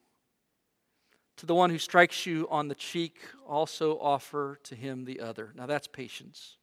To 1.38 1.46
the 1.46 1.54
one 1.54 1.70
who 1.70 1.78
strikes 1.78 2.26
you 2.26 2.46
on 2.48 2.68
the 2.68 2.76
cheek, 2.76 3.18
also 3.48 3.98
offer 3.98 4.60
to 4.64 4.76
him 4.76 5.04
the 5.04 5.20
other. 5.20 5.52
Now, 5.56 5.66
that's 5.66 5.88
patience. 5.88 6.56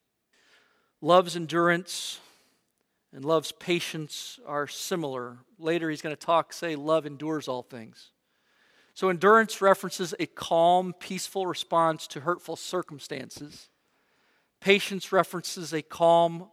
Love's 1.02 1.36
endurance 1.36 2.20
and 3.14 3.26
love's 3.26 3.52
patience 3.52 4.40
are 4.46 4.68
similar. 4.68 5.40
Later, 5.58 5.90
he's 5.90 6.02
going 6.02 6.16
to 6.16 6.26
talk, 6.26 6.54
say, 6.54 6.78
love 6.78 7.06
endures 7.06 7.50
all 7.50 7.64
things. 7.64 8.12
So, 8.94 9.10
endurance 9.10 9.62
references 9.62 10.14
a 10.20 10.26
calm, 10.26 10.94
peaceful 11.00 11.48
response 11.48 12.08
to 12.08 12.22
hurtful 12.22 12.56
circumstances. 12.56 13.70
Patience 14.62 15.12
references 15.12 15.74
a 15.74 15.82
calm, 15.82 16.50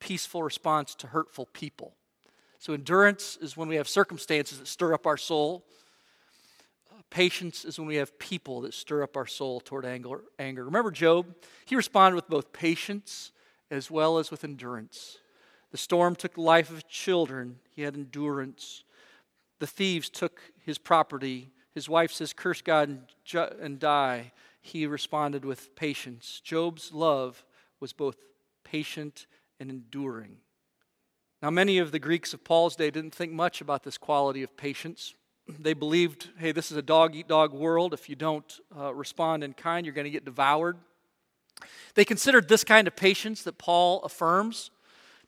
peaceful 0.00 0.42
response 0.42 0.94
to 0.96 1.08
hurtful 1.08 1.46
people. 1.46 1.94
So, 2.58 2.72
endurance 2.72 3.36
is 3.40 3.56
when 3.56 3.68
we 3.68 3.76
have 3.76 3.88
circumstances 3.88 4.58
that 4.58 4.68
stir 4.68 4.94
up 4.94 5.06
our 5.06 5.18
soul. 5.18 5.66
Patience 7.10 7.64
is 7.64 7.78
when 7.78 7.86
we 7.86 7.96
have 7.96 8.18
people 8.18 8.62
that 8.62 8.74
stir 8.74 9.02
up 9.02 9.16
our 9.16 9.26
soul 9.26 9.60
toward 9.60 9.84
anger. 9.84 10.64
Remember 10.64 10.90
Job? 10.90 11.26
He 11.66 11.76
responded 11.76 12.16
with 12.16 12.28
both 12.28 12.52
patience 12.52 13.32
as 13.70 13.90
well 13.90 14.18
as 14.18 14.30
with 14.30 14.44
endurance. 14.44 15.18
The 15.70 15.76
storm 15.76 16.16
took 16.16 16.34
the 16.34 16.40
life 16.40 16.70
of 16.70 16.88
children, 16.88 17.58
he 17.70 17.82
had 17.82 17.94
endurance. 17.94 18.84
The 19.60 19.66
thieves 19.66 20.08
took 20.08 20.40
his 20.64 20.78
property. 20.78 21.52
His 21.74 21.88
wife 21.88 22.12
says, 22.12 22.32
Curse 22.32 22.62
God 22.62 23.12
and 23.60 23.78
die 23.78 24.32
he 24.64 24.86
responded 24.86 25.44
with 25.44 25.76
patience. 25.76 26.40
Job's 26.42 26.90
love 26.90 27.44
was 27.80 27.92
both 27.92 28.16
patient 28.64 29.26
and 29.60 29.68
enduring. 29.68 30.38
Now, 31.42 31.50
many 31.50 31.76
of 31.76 31.92
the 31.92 31.98
Greeks 31.98 32.32
of 32.32 32.42
Paul's 32.44 32.74
day 32.74 32.90
didn't 32.90 33.14
think 33.14 33.30
much 33.30 33.60
about 33.60 33.82
this 33.82 33.98
quality 33.98 34.42
of 34.42 34.56
patience. 34.56 35.14
They 35.60 35.74
believed, 35.74 36.30
hey, 36.38 36.52
this 36.52 36.70
is 36.70 36.78
a 36.78 36.82
dog 36.82 37.14
eat 37.14 37.28
dog 37.28 37.52
world. 37.52 37.92
If 37.92 38.08
you 38.08 38.16
don't 38.16 38.60
uh, 38.74 38.94
respond 38.94 39.44
in 39.44 39.52
kind, 39.52 39.84
you're 39.84 39.94
going 39.94 40.06
to 40.06 40.10
get 40.10 40.24
devoured. 40.24 40.78
They 41.94 42.06
considered 42.06 42.48
this 42.48 42.64
kind 42.64 42.88
of 42.88 42.96
patience 42.96 43.42
that 43.42 43.58
Paul 43.58 44.00
affirms 44.04 44.70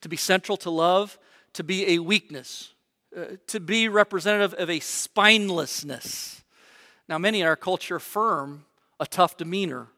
to 0.00 0.08
be 0.08 0.16
central 0.16 0.56
to 0.58 0.70
love 0.70 1.18
to 1.52 1.62
be 1.62 1.94
a 1.94 1.98
weakness, 1.98 2.72
uh, 3.14 3.36
to 3.48 3.60
be 3.60 3.90
representative 3.90 4.54
of 4.58 4.70
a 4.70 4.80
spinelessness. 4.80 6.42
Now, 7.06 7.18
many 7.18 7.42
in 7.42 7.46
our 7.46 7.56
culture 7.56 7.96
affirm 7.96 8.64
a 8.98 9.06
tough 9.06 9.36
demeanor, 9.36 9.88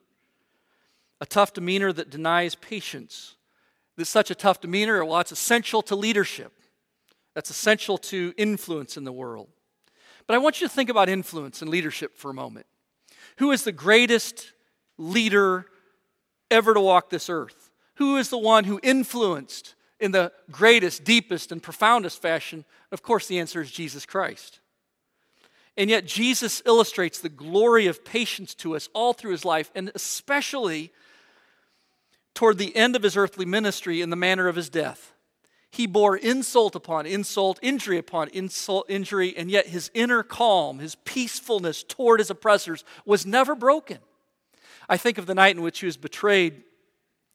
a 1.20 1.26
tough 1.26 1.52
demeanor 1.52 1.92
that 1.92 2.10
denies 2.10 2.54
patience. 2.54 3.36
There's 3.96 4.08
such 4.08 4.30
a 4.30 4.34
tough 4.34 4.60
demeanor, 4.60 5.04
well, 5.04 5.20
it's 5.20 5.32
essential 5.32 5.82
to 5.82 5.96
leadership. 5.96 6.52
That's 7.34 7.50
essential 7.50 7.98
to 7.98 8.32
influence 8.36 8.96
in 8.96 9.04
the 9.04 9.12
world. 9.12 9.48
But 10.26 10.34
I 10.34 10.38
want 10.38 10.60
you 10.60 10.68
to 10.68 10.72
think 10.72 10.90
about 10.90 11.08
influence 11.08 11.62
and 11.62 11.70
leadership 11.70 12.16
for 12.16 12.30
a 12.30 12.34
moment. 12.34 12.66
Who 13.38 13.50
is 13.52 13.64
the 13.64 13.72
greatest 13.72 14.52
leader 14.96 15.66
ever 16.50 16.74
to 16.74 16.80
walk 16.80 17.10
this 17.10 17.30
earth? 17.30 17.70
Who 17.96 18.16
is 18.16 18.28
the 18.28 18.38
one 18.38 18.64
who 18.64 18.80
influenced 18.82 19.74
in 20.00 20.12
the 20.12 20.32
greatest, 20.50 21.04
deepest, 21.04 21.50
and 21.50 21.62
profoundest 21.62 22.20
fashion? 22.20 22.64
Of 22.92 23.02
course, 23.02 23.26
the 23.26 23.38
answer 23.38 23.60
is 23.60 23.70
Jesus 23.70 24.06
Christ. 24.06 24.60
And 25.78 25.88
yet, 25.88 26.06
Jesus 26.06 26.60
illustrates 26.66 27.20
the 27.20 27.28
glory 27.28 27.86
of 27.86 28.04
patience 28.04 28.52
to 28.56 28.74
us 28.74 28.88
all 28.94 29.12
through 29.12 29.30
his 29.30 29.44
life, 29.44 29.70
and 29.76 29.92
especially 29.94 30.92
toward 32.34 32.58
the 32.58 32.74
end 32.74 32.96
of 32.96 33.04
his 33.04 33.16
earthly 33.16 33.46
ministry 33.46 34.02
in 34.02 34.10
the 34.10 34.16
manner 34.16 34.48
of 34.48 34.56
his 34.56 34.68
death. 34.68 35.12
He 35.70 35.86
bore 35.86 36.16
insult 36.16 36.74
upon 36.74 37.06
insult, 37.06 37.60
injury 37.62 37.96
upon 37.96 38.28
insult, 38.30 38.86
injury, 38.90 39.36
and 39.36 39.52
yet 39.52 39.68
his 39.68 39.88
inner 39.94 40.24
calm, 40.24 40.80
his 40.80 40.96
peacefulness 40.96 41.84
toward 41.84 42.18
his 42.18 42.30
oppressors 42.30 42.84
was 43.04 43.24
never 43.24 43.54
broken. 43.54 43.98
I 44.88 44.96
think 44.96 45.16
of 45.16 45.26
the 45.26 45.34
night 45.34 45.54
in 45.54 45.62
which 45.62 45.78
he 45.78 45.86
was 45.86 45.96
betrayed. 45.96 46.64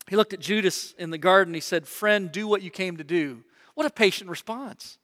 He 0.10 0.18
looked 0.18 0.34
at 0.34 0.42
Judas 0.42 0.94
in 0.98 1.12
the 1.12 1.18
garden. 1.18 1.54
He 1.54 1.62
said, 1.62 1.88
Friend, 1.88 2.30
do 2.30 2.46
what 2.46 2.62
you 2.62 2.72
came 2.72 2.98
to 2.98 3.06
do. 3.06 3.46
What 3.74 3.86
a 3.86 3.90
patient 3.90 4.30
response. 4.30 4.98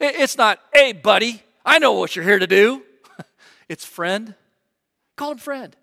It's 0.00 0.36
not, 0.36 0.58
hey, 0.72 0.92
buddy, 0.92 1.44
I 1.64 1.78
know 1.78 1.92
what 1.92 2.14
you're 2.14 2.24
here 2.24 2.38
to 2.38 2.46
do. 2.46 2.82
it's 3.68 3.84
friend. 3.84 4.34
Call 5.16 5.32
him 5.32 5.38
friend. 5.38 5.76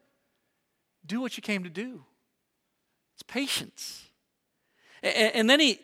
Do 1.06 1.22
what 1.22 1.38
you 1.38 1.44
came 1.44 1.64
to 1.64 1.70
do. 1.70 2.04
It's 3.16 3.24
patience. 3.24 4.06
And, 5.02 5.36
and 5.36 5.50
then 5.50 5.60
he, 5.60 5.80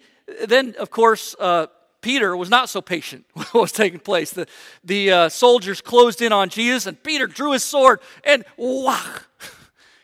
then 0.47 0.75
of 0.79 0.91
course, 0.91 1.35
uh, 1.39 1.67
Peter 2.01 2.37
was 2.37 2.49
not 2.49 2.69
so 2.69 2.81
patient 2.81 3.25
what 3.33 3.53
was 3.53 3.71
taking 3.71 3.99
place. 3.99 4.31
The, 4.31 4.47
the 4.83 5.11
uh, 5.11 5.29
soldiers 5.29 5.81
closed 5.81 6.21
in 6.21 6.31
on 6.31 6.49
Jesus, 6.49 6.85
and 6.85 7.01
Peter 7.01 7.27
drew 7.27 7.53
his 7.53 7.63
sword 7.63 7.99
and 8.23 8.45
wah! 8.57 8.99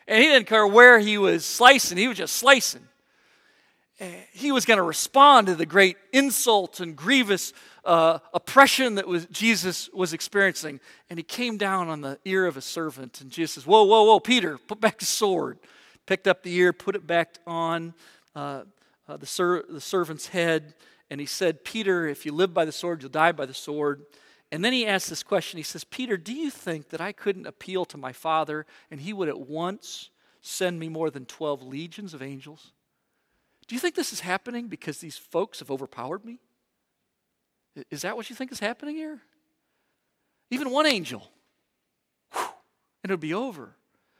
And 0.05 0.21
he 0.21 0.27
didn't 0.27 0.47
care 0.47 0.67
where 0.67 0.99
he 0.99 1.17
was 1.17 1.45
slicing, 1.45 1.97
he 1.97 2.09
was 2.09 2.17
just 2.17 2.35
slicing. 2.35 2.85
He 4.43 4.51
was 4.51 4.65
going 4.65 4.77
to 4.77 4.83
respond 4.83 5.47
to 5.47 5.55
the 5.55 5.65
great 5.65 5.97
insult 6.11 6.79
and 6.79 6.95
grievous 6.95 7.53
uh, 7.85 8.19
oppression 8.33 8.95
that 8.95 9.07
was, 9.07 9.25
Jesus 9.27 9.89
was 9.93 10.13
experiencing. 10.13 10.79
And 11.09 11.17
he 11.17 11.23
came 11.23 11.57
down 11.57 11.89
on 11.89 12.01
the 12.01 12.19
ear 12.25 12.45
of 12.45 12.57
a 12.57 12.61
servant, 12.61 13.21
and 13.21 13.31
Jesus 13.31 13.55
says, 13.55 13.67
Whoa, 13.67 13.83
whoa, 13.83 14.03
whoa, 14.03 14.19
Peter, 14.19 14.57
put 14.57 14.79
back 14.79 14.99
the 14.99 15.05
sword. 15.05 15.59
Picked 16.05 16.27
up 16.27 16.43
the 16.43 16.53
ear, 16.53 16.73
put 16.73 16.95
it 16.95 17.07
back 17.07 17.35
on 17.47 17.93
uh, 18.35 18.63
uh, 19.07 19.17
the, 19.17 19.25
ser- 19.25 19.65
the 19.69 19.81
servant's 19.81 20.27
head 20.27 20.73
and 21.13 21.19
he 21.19 21.27
said, 21.27 21.63
Peter, 21.63 22.07
if 22.07 22.25
you 22.25 22.31
live 22.31 22.55
by 22.55 22.65
the 22.65 22.71
sword, 22.71 23.03
you'll 23.03 23.11
die 23.11 23.33
by 23.33 23.45
the 23.45 23.53
sword. 23.53 24.03
And 24.51 24.65
then 24.65 24.73
he 24.73 24.87
asked 24.87 25.09
this 25.09 25.21
question. 25.21 25.57
He 25.57 25.63
says, 25.63 25.83
Peter, 25.83 26.17
do 26.17 26.33
you 26.33 26.49
think 26.49 26.89
that 26.89 27.01
I 27.01 27.11
couldn't 27.11 27.45
appeal 27.45 27.85
to 27.85 27.97
my 27.97 28.11
father 28.11 28.65
and 28.89 28.99
he 28.99 29.13
would 29.13 29.29
at 29.29 29.39
once 29.39 30.09
send 30.41 30.79
me 30.79 30.89
more 30.89 31.11
than 31.11 31.25
12 31.25 31.61
legions 31.61 32.15
of 32.15 32.23
angels? 32.23 32.71
Do 33.73 33.75
you 33.75 33.81
think 33.81 33.95
this 33.95 34.13
is 34.13 34.19
happening 34.19 34.67
because 34.67 34.99
these 34.99 35.17
folks 35.17 35.57
have 35.57 35.71
overpowered 35.71 36.23
me? 36.23 36.37
Is 37.89 38.03
that 38.03 38.15
what 38.15 38.29
you 38.29 38.35
think 38.35 38.51
is 38.51 38.59
happening 38.59 38.95
here? 38.95 39.19
Even 40.51 40.69
one 40.69 40.85
angel, 40.85 41.27
whew, 42.33 42.45
and 43.03 43.09
it 43.09 43.13
would 43.13 43.19
be 43.19 43.33
over. 43.33 43.75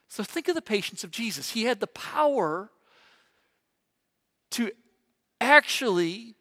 So 0.07 0.23
think 0.23 0.47
of 0.47 0.55
the 0.55 0.61
patience 0.63 1.03
of 1.03 1.11
Jesus. 1.11 1.51
He 1.51 1.65
had 1.65 1.79
the 1.79 1.85
power 1.85 2.71
to 4.53 4.71
actually 5.39 6.33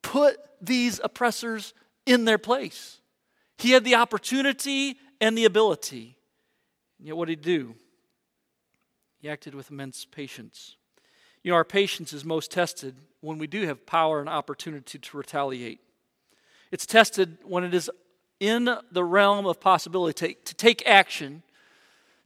put 0.00 0.38
these 0.58 1.02
oppressors 1.04 1.74
in 2.06 2.24
their 2.24 2.38
place. 2.38 3.02
He 3.58 3.72
had 3.72 3.84
the 3.84 3.96
opportunity 3.96 4.96
and 5.20 5.36
the 5.36 5.44
ability. 5.44 6.16
And 6.98 7.08
yet, 7.08 7.16
what 7.18 7.28
did 7.28 7.40
he 7.40 7.44
do? 7.44 7.74
He 9.18 9.28
acted 9.28 9.54
with 9.54 9.70
immense 9.70 10.06
patience. 10.06 10.76
You 11.44 11.50
know, 11.50 11.56
our 11.56 11.64
patience 11.64 12.14
is 12.14 12.24
most 12.24 12.50
tested 12.50 12.96
when 13.20 13.38
we 13.38 13.46
do 13.46 13.66
have 13.66 13.84
power 13.84 14.18
and 14.18 14.28
opportunity 14.28 14.98
to 14.98 15.16
retaliate. 15.16 15.78
It's 16.72 16.86
tested 16.86 17.36
when 17.44 17.64
it 17.64 17.74
is 17.74 17.90
in 18.40 18.74
the 18.90 19.04
realm 19.04 19.46
of 19.46 19.60
possibility 19.60 20.34
to, 20.34 20.54
take 20.54 20.82
action, 20.88 21.42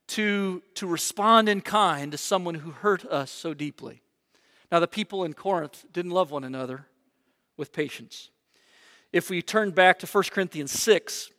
to, 0.08 0.62
to 0.74 0.86
respond 0.86 1.48
in 1.48 1.60
kind 1.60 2.12
to 2.12 2.18
someone 2.18 2.54
who 2.54 2.70
hurt 2.70 3.04
us 3.04 3.30
so 3.30 3.52
deeply. 3.54 4.02
Now, 4.70 4.78
the 4.78 4.86
people 4.86 5.24
in 5.24 5.34
Corinth 5.34 5.84
didn't 5.92 6.12
love 6.12 6.30
one 6.30 6.44
another 6.44 6.86
with 7.56 7.72
patience. 7.72 8.30
If 9.12 9.30
we 9.30 9.42
turn 9.42 9.72
back 9.72 9.98
to 9.98 10.06
1 10.06 10.24
Corinthians 10.30 10.70
6, 10.70 11.30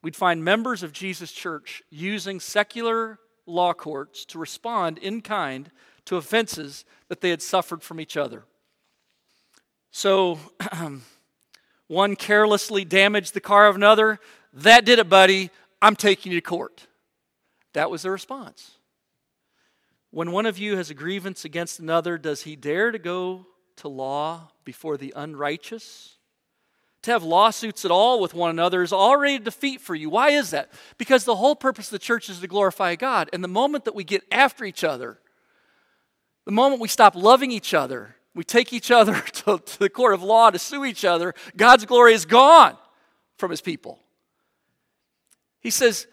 we'd 0.00 0.16
find 0.16 0.42
members 0.42 0.82
of 0.82 0.92
Jesus' 0.92 1.32
church 1.32 1.82
using 1.90 2.40
secular 2.40 3.18
law 3.44 3.74
courts 3.74 4.24
to 4.26 4.38
respond 4.38 4.96
in 4.98 5.20
kind 5.20 5.70
to 6.08 6.16
offenses 6.16 6.86
that 7.08 7.20
they 7.20 7.28
had 7.28 7.42
suffered 7.42 7.82
from 7.82 8.00
each 8.00 8.16
other. 8.16 8.44
So, 9.90 10.38
one 11.86 12.16
carelessly 12.16 12.86
damaged 12.86 13.34
the 13.34 13.40
car 13.40 13.68
of 13.68 13.76
another. 13.76 14.18
That 14.54 14.86
did 14.86 14.98
it, 14.98 15.10
buddy. 15.10 15.50
I'm 15.82 15.96
taking 15.96 16.32
you 16.32 16.40
to 16.40 16.46
court. 16.46 16.86
That 17.74 17.90
was 17.90 18.02
the 18.02 18.10
response. 18.10 18.72
When 20.10 20.32
one 20.32 20.46
of 20.46 20.56
you 20.56 20.78
has 20.78 20.88
a 20.88 20.94
grievance 20.94 21.44
against 21.44 21.78
another, 21.78 22.16
does 22.16 22.42
he 22.42 22.56
dare 22.56 22.90
to 22.90 22.98
go 22.98 23.46
to 23.76 23.88
law 23.88 24.48
before 24.64 24.96
the 24.96 25.12
unrighteous? 25.14 26.16
To 27.02 27.10
have 27.10 27.22
lawsuits 27.22 27.84
at 27.84 27.90
all 27.90 28.18
with 28.18 28.32
one 28.32 28.48
another 28.48 28.82
is 28.82 28.94
already 28.94 29.34
a 29.34 29.40
defeat 29.40 29.82
for 29.82 29.94
you. 29.94 30.08
Why 30.08 30.30
is 30.30 30.50
that? 30.50 30.72
Because 30.96 31.24
the 31.24 31.36
whole 31.36 31.54
purpose 31.54 31.88
of 31.88 31.92
the 31.92 31.98
church 31.98 32.30
is 32.30 32.40
to 32.40 32.48
glorify 32.48 32.94
God. 32.96 33.28
And 33.34 33.44
the 33.44 33.48
moment 33.48 33.84
that 33.84 33.94
we 33.94 34.04
get 34.04 34.24
after 34.32 34.64
each 34.64 34.82
other, 34.82 35.18
the 36.48 36.52
moment 36.52 36.80
we 36.80 36.88
stop 36.88 37.14
loving 37.14 37.52
each 37.52 37.74
other, 37.74 38.16
we 38.34 38.42
take 38.42 38.72
each 38.72 38.90
other 38.90 39.20
to, 39.32 39.58
to 39.58 39.78
the 39.78 39.90
court 39.90 40.14
of 40.14 40.22
law 40.22 40.48
to 40.48 40.58
sue 40.58 40.86
each 40.86 41.04
other, 41.04 41.34
God's 41.54 41.84
glory 41.84 42.14
is 42.14 42.24
gone 42.24 42.74
from 43.36 43.50
his 43.50 43.60
people. 43.60 43.98
He 45.60 45.68
says, 45.68 46.06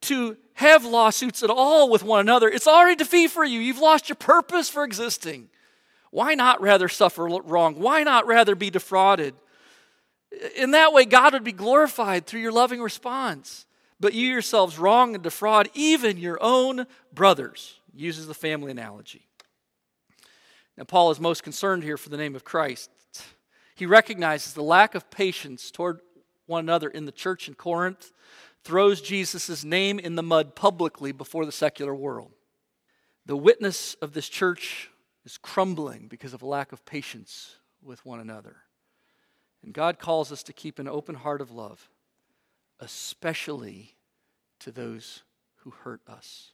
to 0.00 0.36
have 0.54 0.84
lawsuits 0.84 1.44
at 1.44 1.50
all 1.50 1.88
with 1.88 2.02
one 2.02 2.18
another, 2.18 2.48
it's 2.48 2.66
already 2.66 2.96
defeat 2.96 3.30
for 3.30 3.44
you. 3.44 3.60
You've 3.60 3.78
lost 3.78 4.08
your 4.08 4.16
purpose 4.16 4.68
for 4.68 4.82
existing. 4.82 5.50
Why 6.10 6.34
not 6.34 6.60
rather 6.60 6.88
suffer 6.88 7.28
wrong? 7.28 7.78
Why 7.78 8.02
not 8.02 8.26
rather 8.26 8.56
be 8.56 8.70
defrauded? 8.70 9.36
In 10.56 10.72
that 10.72 10.92
way, 10.92 11.04
God 11.04 11.32
would 11.32 11.44
be 11.44 11.52
glorified 11.52 12.26
through 12.26 12.40
your 12.40 12.50
loving 12.50 12.82
response. 12.82 13.66
But 14.00 14.14
you 14.14 14.26
yourselves 14.26 14.80
wrong 14.80 15.14
and 15.14 15.22
defraud 15.22 15.68
even 15.74 16.18
your 16.18 16.38
own 16.40 16.88
brothers. 17.14 17.78
Uses 17.94 18.26
the 18.26 18.34
family 18.34 18.72
analogy. 18.72 19.26
Now, 20.76 20.84
Paul 20.84 21.10
is 21.10 21.20
most 21.20 21.42
concerned 21.42 21.82
here 21.82 21.96
for 21.96 22.10
the 22.10 22.16
name 22.16 22.36
of 22.36 22.44
Christ. 22.44 22.90
He 23.74 23.86
recognizes 23.86 24.52
the 24.52 24.62
lack 24.62 24.94
of 24.94 25.10
patience 25.10 25.70
toward 25.70 26.00
one 26.46 26.64
another 26.64 26.88
in 26.88 27.04
the 27.04 27.12
church 27.12 27.48
in 27.48 27.54
Corinth, 27.54 28.12
throws 28.62 29.00
Jesus' 29.00 29.64
name 29.64 29.98
in 29.98 30.16
the 30.16 30.22
mud 30.22 30.54
publicly 30.54 31.12
before 31.12 31.46
the 31.46 31.52
secular 31.52 31.94
world. 31.94 32.32
The 33.26 33.36
witness 33.36 33.94
of 33.94 34.12
this 34.12 34.28
church 34.28 34.90
is 35.24 35.38
crumbling 35.38 36.08
because 36.08 36.32
of 36.32 36.42
a 36.42 36.46
lack 36.46 36.72
of 36.72 36.84
patience 36.84 37.56
with 37.82 38.04
one 38.04 38.20
another. 38.20 38.56
And 39.62 39.72
God 39.72 39.98
calls 39.98 40.30
us 40.30 40.42
to 40.44 40.52
keep 40.52 40.78
an 40.78 40.88
open 40.88 41.16
heart 41.16 41.40
of 41.40 41.50
love, 41.50 41.88
especially 42.78 43.96
to 44.60 44.70
those 44.70 45.22
who 45.56 45.70
hurt 45.70 46.00
us. 46.06 46.52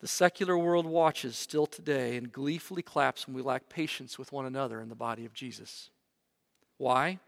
The 0.00 0.08
secular 0.08 0.58
world 0.58 0.86
watches 0.86 1.36
still 1.36 1.66
today 1.66 2.16
and 2.16 2.30
gleefully 2.30 2.82
claps 2.82 3.26
when 3.26 3.34
we 3.34 3.42
lack 3.42 3.68
patience 3.68 4.18
with 4.18 4.32
one 4.32 4.46
another 4.46 4.80
in 4.80 4.88
the 4.88 4.94
body 4.94 5.24
of 5.24 5.32
Jesus. 5.32 5.90
Why? 6.76 7.18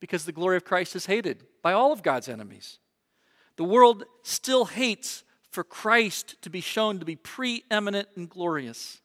Because 0.00 0.24
the 0.24 0.32
glory 0.32 0.56
of 0.56 0.64
Christ 0.64 0.94
is 0.94 1.06
hated 1.06 1.44
by 1.62 1.72
all 1.72 1.92
of 1.92 2.02
God's 2.02 2.28
enemies. 2.28 2.78
The 3.56 3.64
world 3.64 4.04
still 4.22 4.66
hates 4.66 5.24
for 5.50 5.64
Christ 5.64 6.36
to 6.42 6.50
be 6.50 6.60
shown 6.60 6.98
to 6.98 7.06
be 7.06 7.16
preeminent 7.16 8.08
and 8.14 8.28
glorious. 8.28 9.00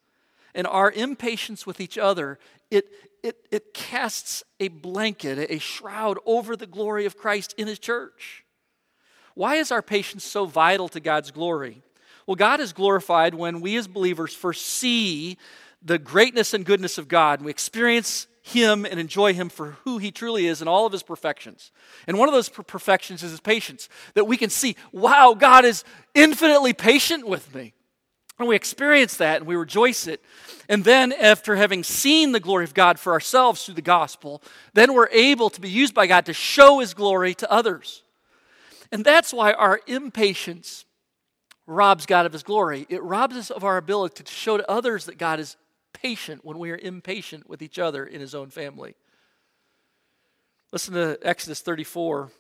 And 0.54 0.68
our 0.68 0.92
impatience 0.92 1.66
with 1.66 1.80
each 1.80 1.98
other, 1.98 2.38
it, 2.70 2.86
it, 3.24 3.48
it 3.50 3.74
casts 3.74 4.44
a 4.60 4.68
blanket, 4.68 5.50
a 5.50 5.60
shroud 5.60 6.20
over 6.26 6.56
the 6.56 6.68
glory 6.68 7.06
of 7.06 7.18
Christ 7.18 7.56
in 7.58 7.68
His 7.68 7.80
church. 7.80 8.44
Why 9.34 9.56
is 9.56 9.72
our 9.72 9.82
patience 9.82 10.24
so 10.24 10.46
vital 10.46 10.90
to 10.90 11.00
God's 11.00 11.32
glory? 11.32 11.82
Well, 12.26 12.36
God 12.36 12.60
is 12.60 12.74
glorified 12.74 13.34
when 13.34 13.62
we 13.62 13.76
as 13.78 13.88
believers 13.88 14.34
first 14.34 14.66
see 14.66 15.38
the 15.82 16.00
greatness 16.00 16.54
and 16.54 16.66
goodness 16.66 16.98
of 16.98 17.08
God 17.08 17.40
and 17.40 17.46
we 17.46 17.52
experience 17.52 18.28
him 18.44 18.84
and 18.86 19.00
enjoy 19.00 19.34
Him 19.34 19.48
for 19.48 19.78
who 19.86 19.98
He 20.00 20.12
truly 20.12 20.48
is 20.48 20.60
and 20.60 20.70
all 20.70 20.86
of 20.86 20.92
His 20.92 21.02
perfections. 21.02 21.72
And 22.08 22.20
one 22.20 22.28
of 22.28 22.34
those 22.34 22.50
perfections 22.50 23.24
is 23.24 23.32
His 23.32 23.40
patience, 23.40 23.88
that 24.16 24.26
we 24.26 24.36
can 24.36 24.50
see, 24.50 24.76
wow, 24.92 25.34
God 25.34 25.64
is 25.64 25.86
infinitely 26.14 26.74
patient 26.74 27.26
with 27.26 27.56
me. 27.56 27.74
And 28.38 28.48
we 28.48 28.56
experience 28.56 29.16
that 29.18 29.38
and 29.38 29.48
we 29.48 29.56
rejoice 29.56 30.08
it. 30.08 30.22
And 30.68 30.84
then, 30.84 31.14
after 31.14 31.56
having 31.56 31.86
seen 31.86 32.34
the 32.34 32.42
glory 32.42 32.66
of 32.66 32.74
God 32.74 33.00
for 33.00 33.14
ourselves 33.14 33.64
through 33.66 33.76
the 33.76 33.82
gospel, 33.82 34.44
then 34.74 34.94
we're 34.94 35.10
able 35.10 35.50
to 35.50 35.62
be 35.62 35.70
used 35.70 35.94
by 35.94 36.06
God 36.06 36.26
to 36.26 36.34
show 36.34 36.80
His 36.80 36.94
glory 36.94 37.34
to 37.36 37.50
others. 37.50 38.04
And 38.92 39.06
that's 39.06 39.34
why 39.34 39.54
our 39.54 39.80
impatience 39.88 40.84
robs 41.66 42.06
God 42.06 42.26
of 42.26 42.34
His 42.34 42.44
glory. 42.44 42.86
It 42.90 43.02
robs 43.04 43.36
us 43.36 43.52
of 43.52 43.64
our 43.64 43.78
ability 43.78 44.24
to 44.24 44.32
show 44.32 44.58
to 44.58 44.70
others 44.70 45.06
that 45.06 45.18
God 45.18 45.40
is 45.40 45.58
patient 45.94 46.44
when 46.44 46.60
we 46.60 46.72
are 46.72 46.78
impatient 46.78 47.48
with 47.48 47.62
each 47.62 47.80
other 47.80 48.06
in 48.06 48.20
his 48.20 48.36
own 48.36 48.50
family. 48.50 48.96
Listen 50.72 50.94
to 50.96 51.18
Exodus 51.22 51.62
34. 51.62 52.32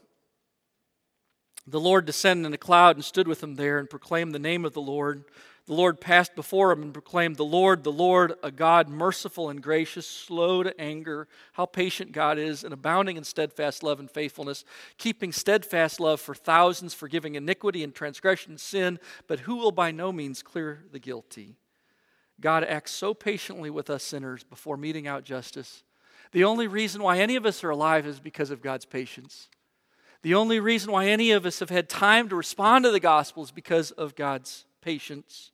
The 1.67 1.79
Lord 1.79 2.05
descended 2.05 2.45
in 2.45 2.53
a 2.53 2.57
cloud 2.57 2.97
and 2.97 3.05
stood 3.05 3.27
with 3.27 3.39
them 3.39 3.55
there 3.55 3.79
and 3.79 3.89
proclaimed 3.89 4.35
the 4.35 4.39
name 4.39 4.65
of 4.65 4.73
the 4.73 4.81
Lord. 4.81 5.23
The 5.65 5.73
Lord 5.73 6.01
passed 6.01 6.35
before 6.35 6.73
him 6.73 6.81
and 6.81 6.93
proclaimed, 6.93 7.37
The 7.37 7.45
Lord, 7.45 7.85
the 7.85 7.91
Lord, 7.91 8.33
a 8.43 8.51
God 8.51 8.89
merciful 8.89 9.49
and 9.49 9.63
gracious, 9.63 10.05
slow 10.05 10.61
to 10.61 10.79
anger. 10.79 11.29
How 11.53 11.65
patient 11.65 12.11
God 12.11 12.37
is, 12.37 12.65
and 12.65 12.73
abounding 12.73 13.15
in 13.15 13.23
steadfast 13.23 13.81
love 13.81 14.01
and 14.01 14.11
faithfulness, 14.11 14.65
keeping 14.97 15.31
steadfast 15.31 16.01
love 16.01 16.19
for 16.19 16.35
thousands, 16.35 16.93
forgiving 16.93 17.35
iniquity 17.35 17.81
and 17.81 17.95
transgression 17.95 18.51
and 18.51 18.59
sin, 18.59 18.99
but 19.25 19.41
who 19.41 19.55
will 19.55 19.71
by 19.71 19.91
no 19.91 20.11
means 20.11 20.43
clear 20.43 20.83
the 20.91 20.99
guilty. 20.99 21.55
God 22.41 22.65
acts 22.65 22.91
so 22.91 23.13
patiently 23.13 23.69
with 23.69 23.89
us 23.89 24.03
sinners 24.03 24.43
before 24.43 24.75
meting 24.75 25.07
out 25.07 25.23
justice 25.23 25.83
The 26.33 26.43
only 26.43 26.67
reason 26.67 27.01
why 27.01 27.19
any 27.19 27.37
of 27.37 27.45
us 27.45 27.63
are 27.63 27.69
alive 27.69 28.05
is 28.05 28.19
because 28.19 28.49
of 28.51 28.61
God's 28.61 28.85
patience. 28.85 29.47
The 30.23 30.33
only 30.33 30.59
reason 30.59 30.91
why 30.91 31.07
any 31.07 31.31
of 31.31 31.45
us 31.45 31.59
have 31.59 31.69
had 31.69 31.87
time 31.87 32.27
to 32.29 32.35
respond 32.35 32.83
to 32.83 32.91
the 32.91 32.99
gospel 32.99 33.43
is 33.43 33.51
because 33.51 33.91
of 33.91 34.15
God's 34.15 34.65
patience. 34.81 35.51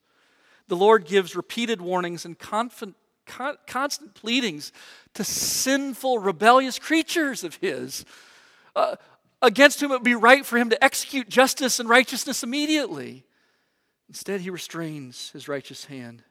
The 0.70 0.76
Lord 0.76 1.06
gives 1.06 1.36
repeated 1.36 1.82
warnings 1.82 2.26
and 2.26 2.38
confident, 2.38 2.96
con- 3.26 3.58
constant 3.66 4.14
pleadings 4.14 4.72
to 5.16 5.24
sinful, 5.24 6.20
rebellious 6.20 6.78
creatures 6.78 7.44
of 7.44 7.56
His, 7.56 8.06
uh, 8.76 8.96
against 9.42 9.82
whom 9.82 9.92
it 9.92 9.96
would 9.96 10.04
be 10.04 10.16
right 10.16 10.46
for 10.46 10.58
Him 10.58 10.70
to 10.70 10.84
execute 10.84 11.28
justice 11.28 11.80
and 11.80 11.90
righteousness 11.90 12.44
immediately. 12.44 13.26
Instead, 14.08 14.42
He 14.42 14.52
restrains 14.52 15.32
His 15.32 15.48
righteous 15.48 15.86
hand, 15.86 16.24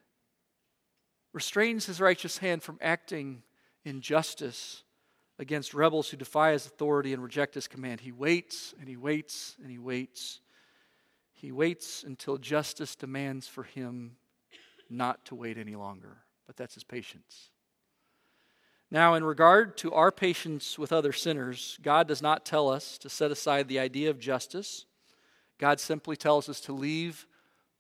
restrains 1.33 1.87
His 1.87 2.01
righteous 2.01 2.39
hand 2.39 2.63
from 2.63 2.79
acting 2.81 3.43
in 3.85 4.01
justice 4.01 4.85
against 5.39 5.75
rebels 5.75 6.11
who 6.11 6.17
defy 6.17 6.53
his 6.53 6.67
authority 6.67 7.13
and 7.13 7.23
reject 7.23 7.55
his 7.55 7.69
command. 7.69 8.01
He 8.01 8.13
waits 8.13 8.75
and 8.79 8.89
he 8.89 8.97
waits 8.97 9.57
and 9.61 9.71
he 9.71 9.79
waits. 9.79 10.41
He 11.33 11.53
waits 11.53 12.03
until 12.03 12.39
justice 12.39 12.97
demands 12.97 13.47
for 13.47 13.63
him 13.63 14.17
not 14.91 15.25
to 15.27 15.35
wait 15.35 15.59
any 15.59 15.77
longer. 15.77 16.19
But 16.47 16.57
that's 16.57 16.75
his 16.75 16.85
patience. 16.85 17.51
Now, 18.91 19.15
in 19.15 19.25
regard 19.25 19.77
to 19.79 19.93
our 19.93 20.11
patience 20.11 20.79
with 20.79 20.93
other 20.93 21.13
sinners, 21.13 21.79
God 21.83 22.09
does 22.09 22.23
not 22.23 22.47
tell 22.47 22.71
us 22.71 22.97
to 22.99 23.11
set 23.11 23.31
aside 23.31 23.69
the 23.69 23.79
idea 23.79 24.09
of 24.09 24.19
justice. 24.19 24.87
God 25.59 25.79
simply 25.79 26.17
tells 26.17 26.49
us 26.49 26.61
to 26.63 26.73
leave 26.73 27.27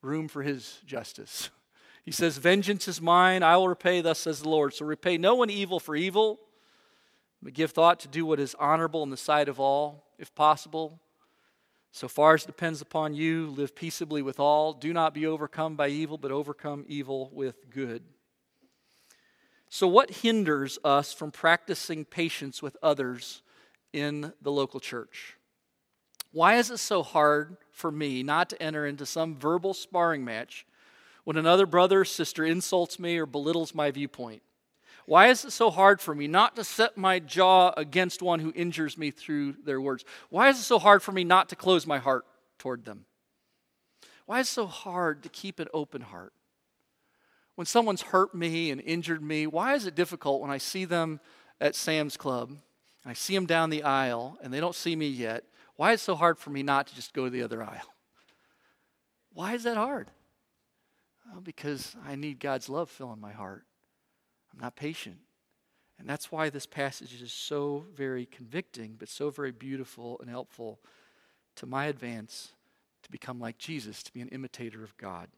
room 0.02 0.28
for 0.28 0.42
his 0.42 0.80
justice. 0.84 1.50
He 2.04 2.12
says, 2.12 2.38
Vengeance 2.38 2.88
is 2.88 3.02
mine, 3.02 3.42
I 3.42 3.58
will 3.58 3.68
repay, 3.68 4.00
thus 4.00 4.20
says 4.20 4.40
the 4.40 4.48
Lord. 4.48 4.72
So 4.72 4.86
repay 4.86 5.18
no 5.18 5.34
one 5.34 5.50
evil 5.50 5.78
for 5.78 5.94
evil, 5.94 6.40
but 7.42 7.52
give 7.52 7.72
thought 7.72 8.00
to 8.00 8.08
do 8.08 8.24
what 8.24 8.40
is 8.40 8.56
honorable 8.58 9.02
in 9.02 9.10
the 9.10 9.18
sight 9.18 9.46
of 9.46 9.60
all, 9.60 10.06
if 10.18 10.34
possible. 10.34 11.00
So 11.92 12.08
far 12.08 12.34
as 12.34 12.44
it 12.44 12.46
depends 12.46 12.80
upon 12.80 13.14
you, 13.14 13.48
live 13.48 13.74
peaceably 13.74 14.22
with 14.22 14.38
all. 14.38 14.72
Do 14.72 14.92
not 14.92 15.14
be 15.14 15.26
overcome 15.26 15.74
by 15.74 15.88
evil, 15.88 16.18
but 16.18 16.30
overcome 16.30 16.84
evil 16.86 17.30
with 17.32 17.70
good. 17.70 18.02
So, 19.70 19.86
what 19.86 20.10
hinders 20.10 20.78
us 20.84 21.12
from 21.12 21.30
practicing 21.30 22.04
patience 22.04 22.62
with 22.62 22.76
others 22.82 23.42
in 23.92 24.32
the 24.40 24.52
local 24.52 24.80
church? 24.80 25.36
Why 26.32 26.56
is 26.56 26.70
it 26.70 26.78
so 26.78 27.02
hard 27.02 27.56
for 27.72 27.90
me 27.90 28.22
not 28.22 28.50
to 28.50 28.62
enter 28.62 28.86
into 28.86 29.06
some 29.06 29.36
verbal 29.36 29.74
sparring 29.74 30.24
match 30.24 30.66
when 31.24 31.36
another 31.36 31.66
brother 31.66 32.00
or 32.00 32.04
sister 32.04 32.44
insults 32.44 32.98
me 32.98 33.18
or 33.18 33.26
belittles 33.26 33.74
my 33.74 33.90
viewpoint? 33.90 34.42
Why 35.08 35.28
is 35.28 35.46
it 35.46 35.52
so 35.52 35.70
hard 35.70 36.02
for 36.02 36.14
me 36.14 36.26
not 36.26 36.54
to 36.56 36.64
set 36.64 36.98
my 36.98 37.18
jaw 37.18 37.72
against 37.78 38.20
one 38.20 38.40
who 38.40 38.52
injures 38.54 38.98
me 38.98 39.10
through 39.10 39.54
their 39.64 39.80
words? 39.80 40.04
Why 40.28 40.50
is 40.50 40.58
it 40.58 40.64
so 40.64 40.78
hard 40.78 41.02
for 41.02 41.12
me 41.12 41.24
not 41.24 41.48
to 41.48 41.56
close 41.56 41.86
my 41.86 41.96
heart 41.96 42.26
toward 42.58 42.84
them? 42.84 43.06
Why 44.26 44.40
is 44.40 44.48
it 44.48 44.52
so 44.52 44.66
hard 44.66 45.22
to 45.22 45.30
keep 45.30 45.60
an 45.60 45.68
open 45.72 46.02
heart? 46.02 46.34
When 47.54 47.64
someone's 47.64 48.02
hurt 48.02 48.34
me 48.34 48.70
and 48.70 48.82
injured 48.82 49.22
me, 49.22 49.46
why 49.46 49.72
is 49.72 49.86
it 49.86 49.94
difficult 49.94 50.42
when 50.42 50.50
I 50.50 50.58
see 50.58 50.84
them 50.84 51.20
at 51.58 51.74
Sam's 51.74 52.18
Club 52.18 52.52
I 53.06 53.14
see 53.14 53.34
them 53.34 53.46
down 53.46 53.70
the 53.70 53.84
aisle 53.84 54.36
and 54.42 54.52
they 54.52 54.60
don't 54.60 54.74
see 54.74 54.94
me 54.94 55.08
yet? 55.08 55.44
Why 55.76 55.92
is 55.92 56.02
it 56.02 56.04
so 56.04 56.16
hard 56.16 56.36
for 56.36 56.50
me 56.50 56.62
not 56.62 56.88
to 56.88 56.94
just 56.94 57.14
go 57.14 57.24
to 57.24 57.30
the 57.30 57.42
other 57.42 57.62
aisle? 57.62 57.94
Why 59.32 59.54
is 59.54 59.62
that 59.62 59.78
hard? 59.78 60.10
Well, 61.32 61.40
because 61.40 61.96
I 62.06 62.14
need 62.14 62.40
God's 62.40 62.68
love 62.68 62.90
filling 62.90 63.22
my 63.22 63.32
heart. 63.32 63.64
I'm 64.58 64.64
not 64.64 64.74
patient. 64.74 65.18
And 66.00 66.08
that's 66.08 66.32
why 66.32 66.50
this 66.50 66.66
passage 66.66 67.22
is 67.22 67.32
so 67.32 67.86
very 67.94 68.26
convicting, 68.26 68.96
but 68.98 69.08
so 69.08 69.30
very 69.30 69.52
beautiful 69.52 70.18
and 70.20 70.28
helpful 70.28 70.80
to 71.56 71.66
my 71.66 71.86
advance 71.86 72.52
to 73.04 73.10
become 73.10 73.38
like 73.38 73.58
Jesus, 73.58 74.02
to 74.02 74.12
be 74.12 74.20
an 74.20 74.28
imitator 74.28 74.82
of 74.82 74.96
God. 74.96 75.28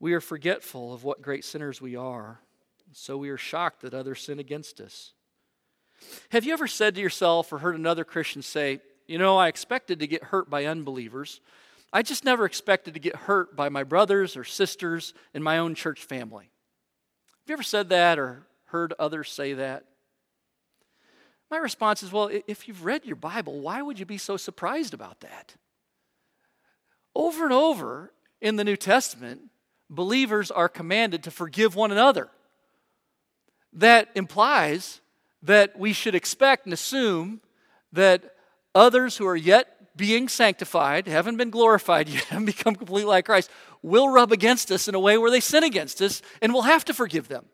We 0.00 0.14
are 0.14 0.20
forgetful 0.20 0.94
of 0.94 1.04
what 1.04 1.20
great 1.20 1.44
sinners 1.44 1.80
we 1.80 1.94
are, 1.94 2.40
so 2.92 3.18
we 3.18 3.28
are 3.28 3.36
shocked 3.36 3.82
that 3.82 3.92
others 3.92 4.22
sin 4.22 4.38
against 4.38 4.80
us. 4.80 5.12
Have 6.30 6.44
you 6.44 6.54
ever 6.54 6.66
said 6.66 6.94
to 6.94 7.02
yourself 7.02 7.52
or 7.52 7.58
heard 7.58 7.76
another 7.76 8.04
Christian 8.04 8.40
say, 8.40 8.80
You 9.06 9.18
know, 9.18 9.36
I 9.36 9.48
expected 9.48 10.00
to 10.00 10.06
get 10.06 10.24
hurt 10.24 10.48
by 10.48 10.64
unbelievers, 10.64 11.40
I 11.92 12.00
just 12.00 12.24
never 12.24 12.46
expected 12.46 12.94
to 12.94 13.00
get 13.00 13.14
hurt 13.14 13.54
by 13.54 13.68
my 13.68 13.84
brothers 13.84 14.38
or 14.38 14.44
sisters 14.44 15.12
in 15.34 15.42
my 15.42 15.58
own 15.58 15.74
church 15.74 16.02
family. 16.02 16.51
Have 17.42 17.50
you 17.50 17.54
ever 17.54 17.62
said 17.64 17.88
that 17.88 18.18
or 18.20 18.46
heard 18.66 18.94
others 18.98 19.30
say 19.30 19.54
that? 19.54 19.84
My 21.50 21.58
response 21.58 22.02
is 22.02 22.12
well, 22.12 22.30
if 22.46 22.68
you've 22.68 22.84
read 22.84 23.04
your 23.04 23.16
Bible, 23.16 23.60
why 23.60 23.82
would 23.82 23.98
you 23.98 24.06
be 24.06 24.16
so 24.16 24.36
surprised 24.36 24.94
about 24.94 25.20
that? 25.20 25.56
Over 27.14 27.44
and 27.44 27.52
over 27.52 28.12
in 28.40 28.56
the 28.56 28.64
New 28.64 28.76
Testament, 28.76 29.50
believers 29.90 30.50
are 30.50 30.68
commanded 30.68 31.24
to 31.24 31.30
forgive 31.30 31.74
one 31.74 31.90
another. 31.90 32.30
That 33.72 34.08
implies 34.14 35.00
that 35.42 35.78
we 35.78 35.92
should 35.92 36.14
expect 36.14 36.66
and 36.66 36.72
assume 36.72 37.40
that 37.92 38.34
others 38.74 39.16
who 39.16 39.26
are 39.26 39.36
yet 39.36 39.96
being 39.96 40.28
sanctified, 40.28 41.06
haven't 41.06 41.36
been 41.36 41.50
glorified 41.50 42.08
yet, 42.08 42.24
haven't 42.30 42.46
become 42.46 42.74
completely 42.76 43.04
like 43.04 43.26
Christ, 43.26 43.50
will 43.82 44.08
rub 44.08 44.32
against 44.32 44.70
us 44.70 44.88
in 44.88 44.94
a 44.94 45.00
way 45.00 45.18
where 45.18 45.30
they 45.30 45.40
sin 45.40 45.64
against 45.64 46.00
us, 46.00 46.22
and 46.40 46.52
we'll 46.52 46.62
have 46.62 46.84
to 46.84 46.94
forgive 46.94 47.28
them. 47.28 47.46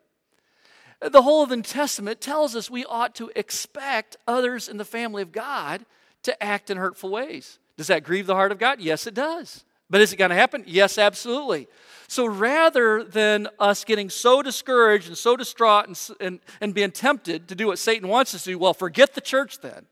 The 1.01 1.21
whole 1.21 1.43
of 1.43 1.49
the 1.49 1.55
New 1.55 1.63
Testament 1.63 2.19
tells 2.19 2.55
us 2.55 2.69
we 2.69 2.85
ought 2.85 3.15
to 3.15 3.31
expect 3.35 4.17
others 4.27 4.67
in 4.67 4.77
the 4.77 4.85
family 4.85 5.21
of 5.21 5.31
God 5.31 5.85
to 6.23 6.43
act 6.43 6.69
in 6.69 6.77
hurtful 6.77 7.09
ways. 7.09 7.57
Does 7.77 7.87
that 7.87 8.03
grieve 8.03 8.27
the 8.27 8.35
heart 8.35 8.51
of 8.51 8.59
God? 8.59 8.81
Yes, 8.81 9.07
it 9.07 9.13
does. 9.13 9.63
But 9.89 10.01
is 10.01 10.13
it 10.13 10.17
going 10.17 10.29
to 10.29 10.35
happen? 10.35 10.63
Yes, 10.67 10.97
absolutely. 10.97 11.67
So 12.07 12.25
rather 12.25 13.03
than 13.03 13.47
us 13.59 13.83
getting 13.83 14.09
so 14.09 14.41
discouraged 14.41 15.07
and 15.07 15.17
so 15.17 15.35
distraught 15.35 15.87
and, 15.87 16.09
and, 16.19 16.39
and 16.61 16.73
being 16.73 16.91
tempted 16.91 17.47
to 17.47 17.55
do 17.55 17.67
what 17.67 17.79
Satan 17.79 18.07
wants 18.07 18.35
us 18.35 18.43
to 18.43 18.51
do, 18.51 18.59
well, 18.59 18.73
forget 18.73 19.15
the 19.15 19.21
church 19.21 19.59
then. 19.61 19.85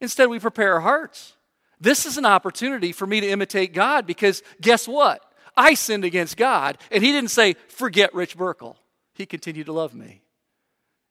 Instead, 0.00 0.28
we 0.28 0.38
prepare 0.38 0.74
our 0.74 0.80
hearts. 0.80 1.34
This 1.80 2.04
is 2.04 2.18
an 2.18 2.26
opportunity 2.26 2.92
for 2.92 3.06
me 3.06 3.20
to 3.20 3.28
imitate 3.28 3.72
God 3.72 4.06
because 4.06 4.42
guess 4.60 4.86
what? 4.86 5.24
I 5.56 5.74
sinned 5.74 6.04
against 6.04 6.36
God, 6.36 6.78
and 6.90 7.02
He 7.02 7.12
didn't 7.12 7.30
say, 7.30 7.54
forget 7.68 8.14
Rich 8.14 8.36
Burkle. 8.36 8.76
He 9.14 9.26
continued 9.26 9.66
to 9.66 9.72
love 9.72 9.94
me. 9.94 10.22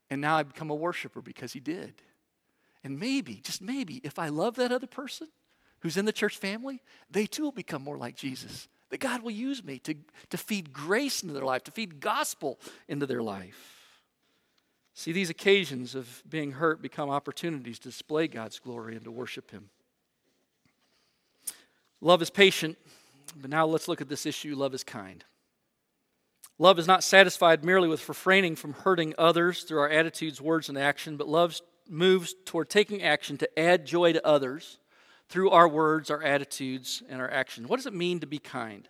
And 0.10 0.22
now 0.22 0.38
I 0.38 0.44
become 0.44 0.70
a 0.70 0.76
worshiper 0.76 1.22
because 1.22 1.54
He 1.54 1.60
did. 1.60 1.94
And 2.84 3.00
maybe, 3.00 3.36
just 3.36 3.62
maybe, 3.62 4.02
if 4.04 4.18
I 4.18 4.30
love 4.30 4.56
that 4.56 4.72
other 4.72 4.88
person 4.88 5.28
who's 5.82 5.98
in 5.98 6.06
the 6.06 6.14
church 6.14 6.38
family, 6.38 6.82
they 7.12 7.26
too 7.26 7.44
will 7.44 7.52
become 7.52 7.84
more 7.84 7.98
like 7.98 8.16
Jesus. 8.16 8.68
That 8.90 9.00
God 9.00 9.22
will 9.22 9.32
use 9.32 9.64
me 9.64 9.80
to, 9.80 9.96
to 10.30 10.38
feed 10.38 10.74
grace 10.74 11.22
into 11.22 11.34
their 11.34 11.46
life, 11.46 11.64
to 11.66 11.72
feed 11.72 12.00
gospel 12.00 12.60
into 12.88 13.06
their 13.06 13.22
life. 13.22 13.76
See, 14.96 15.12
these 15.12 15.30
occasions 15.30 15.94
of 15.96 16.24
being 16.28 16.54
hurt 16.54 16.82
become 16.82 17.10
opportunities 17.10 17.80
to 17.80 17.90
display 17.90 18.28
God's 18.28 18.60
glory 18.60 18.96
and 18.96 19.04
to 19.04 19.12
worship 19.12 19.52
Him. 19.52 19.70
Love 22.02 22.22
is 22.22 22.30
patient, 22.30 22.78
but 23.36 23.50
now 23.50 23.66
let's 23.66 23.88
look 23.88 24.02
at 24.02 24.10
this 24.10 24.26
issue 24.26 24.56
love 24.56 24.74
is 24.74 24.84
kind. 24.84 25.24
Love 26.58 26.78
is 26.78 26.88
not 26.88 27.04
satisfied 27.04 27.64
merely 27.64 27.88
with 27.88 28.08
refraining 28.10 28.56
from 28.56 28.74
hurting 28.74 29.14
others 29.18 29.64
through 29.64 29.80
our 29.80 29.90
attitudes, 29.90 30.42
words, 30.42 30.68
and 30.68 30.78
action, 30.78 31.16
but 31.16 31.28
love 31.28 31.60
moves 31.90 32.36
toward 32.46 32.70
taking 32.70 33.02
action 33.02 33.38
to 33.38 33.60
add 33.60 33.86
joy 33.86 34.14
to 34.14 34.26
others 34.26 34.80
through 35.30 35.52
our 35.52 35.68
words, 35.68 36.10
our 36.10 36.22
attitudes, 36.22 37.04
and 37.08 37.22
our 37.22 37.30
action. 37.30 37.68
What 37.68 37.78
does 37.78 37.86
it 37.86 37.94
mean 37.94 38.20
to 38.20 38.28
be 38.28 38.40
kind? 38.40 38.88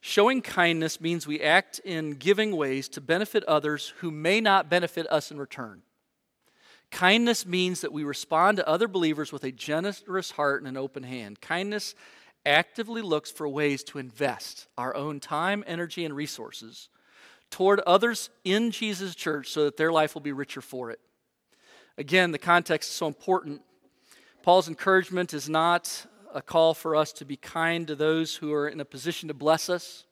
Showing 0.00 0.42
kindness 0.42 1.00
means 1.00 1.26
we 1.26 1.40
act 1.40 1.80
in 1.80 2.12
giving 2.12 2.54
ways 2.56 2.88
to 2.90 3.00
benefit 3.00 3.42
others 3.44 3.94
who 3.98 4.10
may 4.10 4.40
not 4.40 4.68
benefit 4.68 5.06
us 5.10 5.30
in 5.30 5.38
return. 5.38 5.82
Kindness 6.90 7.44
means 7.46 7.80
that 7.80 7.92
we 7.92 8.04
respond 8.04 8.58
to 8.58 8.68
other 8.68 8.88
believers 8.88 9.32
with 9.32 9.44
a 9.44 9.52
generous 9.52 10.30
heart 10.32 10.62
and 10.62 10.68
an 10.68 10.76
open 10.76 11.02
hand. 11.02 11.40
Kindness 11.40 11.94
actively 12.46 13.02
looks 13.02 13.30
for 13.30 13.48
ways 13.48 13.82
to 13.84 13.98
invest 13.98 14.68
our 14.78 14.94
own 14.94 15.18
time, 15.20 15.64
energy, 15.66 16.04
and 16.04 16.14
resources 16.14 16.88
toward 17.50 17.80
others 17.80 18.30
in 18.44 18.70
Jesus' 18.70 19.14
church 19.14 19.48
so 19.48 19.64
that 19.64 19.76
their 19.76 19.92
life 19.92 20.14
will 20.14 20.22
be 20.22 20.32
richer 20.32 20.60
for 20.60 20.90
it. 20.90 21.00
Again, 21.96 22.32
the 22.32 22.38
context 22.38 22.90
is 22.90 22.96
so 22.96 23.06
important. 23.06 23.62
Paul's 24.42 24.68
encouragement 24.68 25.32
is 25.32 25.48
not 25.48 26.06
a 26.34 26.42
call 26.42 26.74
for 26.74 26.96
us 26.96 27.12
to 27.12 27.24
be 27.24 27.36
kind 27.36 27.86
to 27.86 27.94
those 27.94 28.34
who 28.34 28.52
are 28.52 28.68
in 28.68 28.80
a 28.80 28.84
position 28.84 29.28
to 29.28 29.34
bless 29.34 29.70
us. 29.70 30.04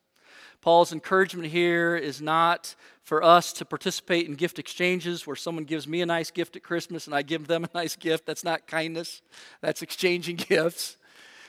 Paul's 0.63 0.93
encouragement 0.93 1.49
here 1.49 1.97
is 1.97 2.23
not 2.23 2.77
for 3.03 3.23
us 3.23 3.53
to 3.55 3.65
participate 3.65 4.29
in 4.29 4.37
gift 4.37 4.61
exchanges 4.61 5.27
where 5.27 5.35
someone 5.35 5.65
gives 5.65 5.89
me 5.89 6.01
a 6.03 6.07
nice 6.07 6.31
gift 6.31 6.55
at 6.55 6.63
Christmas 6.63 7.07
and 7.07 7.15
I 7.15 7.23
give 7.23 7.49
them 7.49 7.65
a 7.65 7.69
nice 7.75 7.97
gift. 7.97 8.27
That's 8.27 8.45
not 8.45 8.69
kindness, 8.69 9.23
that's 9.61 9.83
exchanging 9.83 10.37
gifts. 10.49 10.97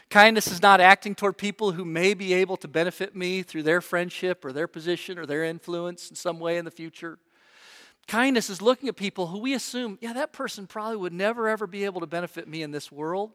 Kindness 0.09 0.47
is 0.47 0.61
not 0.61 0.81
acting 0.81 1.15
toward 1.15 1.37
people 1.37 1.71
who 1.71 1.85
may 1.85 2.13
be 2.13 2.33
able 2.33 2.57
to 2.57 2.67
benefit 2.67 3.15
me 3.15 3.43
through 3.43 3.63
their 3.63 3.81
friendship 3.81 4.43
or 4.43 4.51
their 4.51 4.67
position 4.67 5.17
or 5.17 5.25
their 5.25 5.43
influence 5.43 6.09
in 6.09 6.15
some 6.15 6.39
way 6.39 6.57
in 6.57 6.65
the 6.65 6.71
future. 6.71 7.19
Kindness 8.07 8.49
is 8.49 8.61
looking 8.61 8.89
at 8.89 8.95
people 8.95 9.27
who 9.27 9.39
we 9.39 9.53
assume, 9.53 9.97
yeah, 10.01 10.13
that 10.13 10.33
person 10.33 10.67
probably 10.67 10.97
would 10.97 11.13
never 11.13 11.47
ever 11.47 11.67
be 11.67 11.85
able 11.85 12.01
to 12.01 12.07
benefit 12.07 12.47
me 12.47 12.61
in 12.61 12.71
this 12.71 12.91
world, 12.91 13.31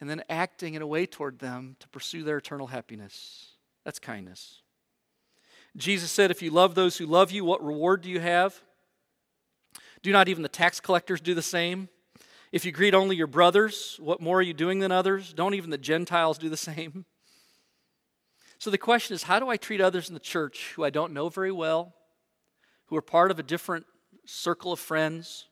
and 0.00 0.08
then 0.08 0.22
acting 0.30 0.74
in 0.74 0.82
a 0.82 0.86
way 0.86 1.06
toward 1.06 1.40
them 1.40 1.76
to 1.80 1.88
pursue 1.88 2.22
their 2.22 2.38
eternal 2.38 2.68
happiness. 2.68 3.48
That's 3.84 3.98
kindness. 3.98 4.62
Jesus 5.76 6.10
said, 6.10 6.30
If 6.30 6.42
you 6.42 6.50
love 6.50 6.74
those 6.74 6.96
who 6.96 7.06
love 7.06 7.30
you, 7.30 7.44
what 7.44 7.64
reward 7.64 8.02
do 8.02 8.10
you 8.10 8.20
have? 8.20 8.60
Do 10.02 10.12
not 10.12 10.28
even 10.28 10.42
the 10.42 10.48
tax 10.48 10.80
collectors 10.80 11.20
do 11.20 11.34
the 11.34 11.42
same? 11.42 11.88
If 12.52 12.64
you 12.64 12.72
greet 12.72 12.94
only 12.94 13.16
your 13.16 13.26
brothers, 13.26 13.98
what 14.00 14.20
more 14.20 14.38
are 14.38 14.42
you 14.42 14.54
doing 14.54 14.78
than 14.78 14.92
others? 14.92 15.32
Don't 15.32 15.54
even 15.54 15.70
the 15.70 15.78
Gentiles 15.78 16.38
do 16.38 16.48
the 16.48 16.56
same? 16.56 17.04
So 18.58 18.70
the 18.70 18.78
question 18.78 19.14
is 19.14 19.24
how 19.24 19.38
do 19.38 19.48
I 19.48 19.56
treat 19.56 19.80
others 19.80 20.08
in 20.08 20.14
the 20.14 20.20
church 20.20 20.72
who 20.74 20.84
I 20.84 20.90
don't 20.90 21.12
know 21.12 21.28
very 21.28 21.52
well, 21.52 21.94
who 22.86 22.96
are 22.96 23.02
part 23.02 23.30
of 23.30 23.38
a 23.38 23.42
different 23.42 23.84
circle 24.24 24.72
of 24.72 24.80
friends? 24.80 25.48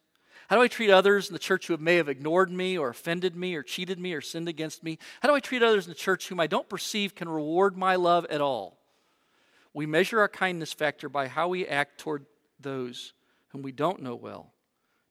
How 0.49 0.57
do 0.57 0.62
I 0.62 0.68
treat 0.68 0.91
others 0.91 1.29
in 1.29 1.33
the 1.33 1.39
church 1.39 1.66
who 1.66 1.77
may 1.77 1.97
have 1.97 2.09
ignored 2.09 2.51
me 2.51 2.79
or 2.79 2.91
offended 2.91 3.35
me 3.35 3.55
or 3.55 3.62
cheated 3.62 3.99
me 3.99 4.12
or 4.14 4.20
sinned 4.20 4.49
against 4.49 4.83
me? 4.83 4.99
How 5.20 5.29
do 5.29 5.35
I 5.35 5.41
treat 5.41 5.62
others 5.62 5.87
in 5.87 5.91
the 5.91 5.97
church 5.97 6.29
whom 6.29 6.41
I 6.41 6.47
don't 6.47 6.68
perceive 6.68 7.14
can 7.14 7.29
reward 7.29 7.77
my 7.77 7.97
love 7.97 8.27
at 8.27 8.41
all? 8.41 8.84
We 9.75 9.87
measure 9.87 10.20
our 10.20 10.29
kindness 10.29 10.72
factor 10.72 11.09
by 11.09 11.29
how 11.29 11.49
we 11.49 11.66
act 11.66 11.99
toward 11.99 12.27
those 12.61 13.12
whom 13.49 13.62
we 13.62 13.72
don't 13.72 14.01
know 14.01 14.14
well, 14.14 14.53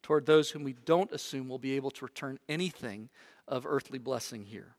toward 0.01 0.25
those 0.25 0.49
whom 0.49 0.63
we 0.63 0.73
don't 0.73 1.11
assume 1.11 1.49
will 1.49 1.59
be 1.59 1.75
able 1.75 1.91
to 1.91 2.05
return 2.05 2.39
anything 2.47 3.09
of 3.47 3.65
earthly 3.65 3.99
blessing 3.99 4.45
here. 4.45 4.75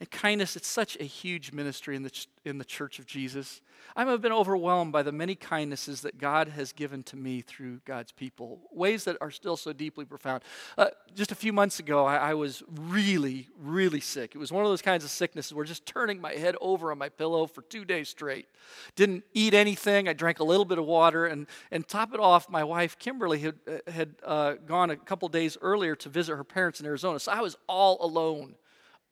And 0.00 0.10
kindness, 0.10 0.56
it's 0.56 0.66
such 0.66 0.96
a 0.98 1.04
huge 1.04 1.52
ministry 1.52 1.94
in 1.94 2.02
the, 2.02 2.10
ch- 2.10 2.26
in 2.44 2.58
the 2.58 2.64
church 2.64 2.98
of 2.98 3.06
Jesus. 3.06 3.60
I've 3.94 4.20
been 4.20 4.32
overwhelmed 4.32 4.92
by 4.92 5.04
the 5.04 5.12
many 5.12 5.36
kindnesses 5.36 6.00
that 6.00 6.18
God 6.18 6.48
has 6.48 6.72
given 6.72 7.04
to 7.04 7.16
me 7.16 7.42
through 7.42 7.80
God's 7.84 8.10
people, 8.10 8.58
ways 8.72 9.04
that 9.04 9.16
are 9.20 9.30
still 9.30 9.56
so 9.56 9.72
deeply 9.72 10.04
profound. 10.04 10.42
Uh, 10.76 10.86
just 11.14 11.30
a 11.30 11.36
few 11.36 11.52
months 11.52 11.78
ago, 11.78 12.04
I, 12.04 12.16
I, 12.16 12.34
was 12.34 12.64
really, 12.68 13.48
really 13.56 14.00
sick. 14.00 14.34
It 14.34 14.38
was 14.38 14.50
one 14.50 14.64
of 14.64 14.70
those 14.70 14.82
kinds 14.82 15.04
of 15.04 15.10
sicknesses 15.10 15.54
where 15.54 15.64
just 15.64 15.86
turning 15.86 16.20
my 16.20 16.32
head 16.32 16.56
over 16.60 16.90
on 16.90 16.98
my 16.98 17.08
pillow 17.08 17.46
for 17.46 17.62
two 17.62 17.84
days 17.84 18.08
straight. 18.08 18.48
Didn't 18.96 19.22
eat 19.32 19.54
anything. 19.54 20.08
I 20.08 20.12
drank 20.12 20.40
a 20.40 20.44
little 20.44 20.64
bit 20.64 20.78
of 20.78 20.86
water. 20.86 21.26
And, 21.26 21.46
and 21.70 21.86
top 21.86 22.12
it 22.12 22.20
off, 22.20 22.48
my 22.50 22.64
wife, 22.64 22.98
Kimberly, 22.98 23.38
had, 23.38 23.54
uh, 23.68 23.90
had 23.90 24.16
uh, 24.24 24.54
gone 24.66 24.90
a 24.90 24.96
couple 24.96 25.28
days 25.28 25.56
earlier 25.62 25.94
to 25.96 26.08
visit 26.08 26.34
her 26.34 26.44
parents 26.44 26.80
in 26.80 26.86
Arizona. 26.86 27.20
So 27.20 27.30
I 27.30 27.40
was 27.40 27.56
all 27.68 28.04
alone 28.04 28.56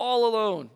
all 0.03 0.27
alone. 0.27 0.69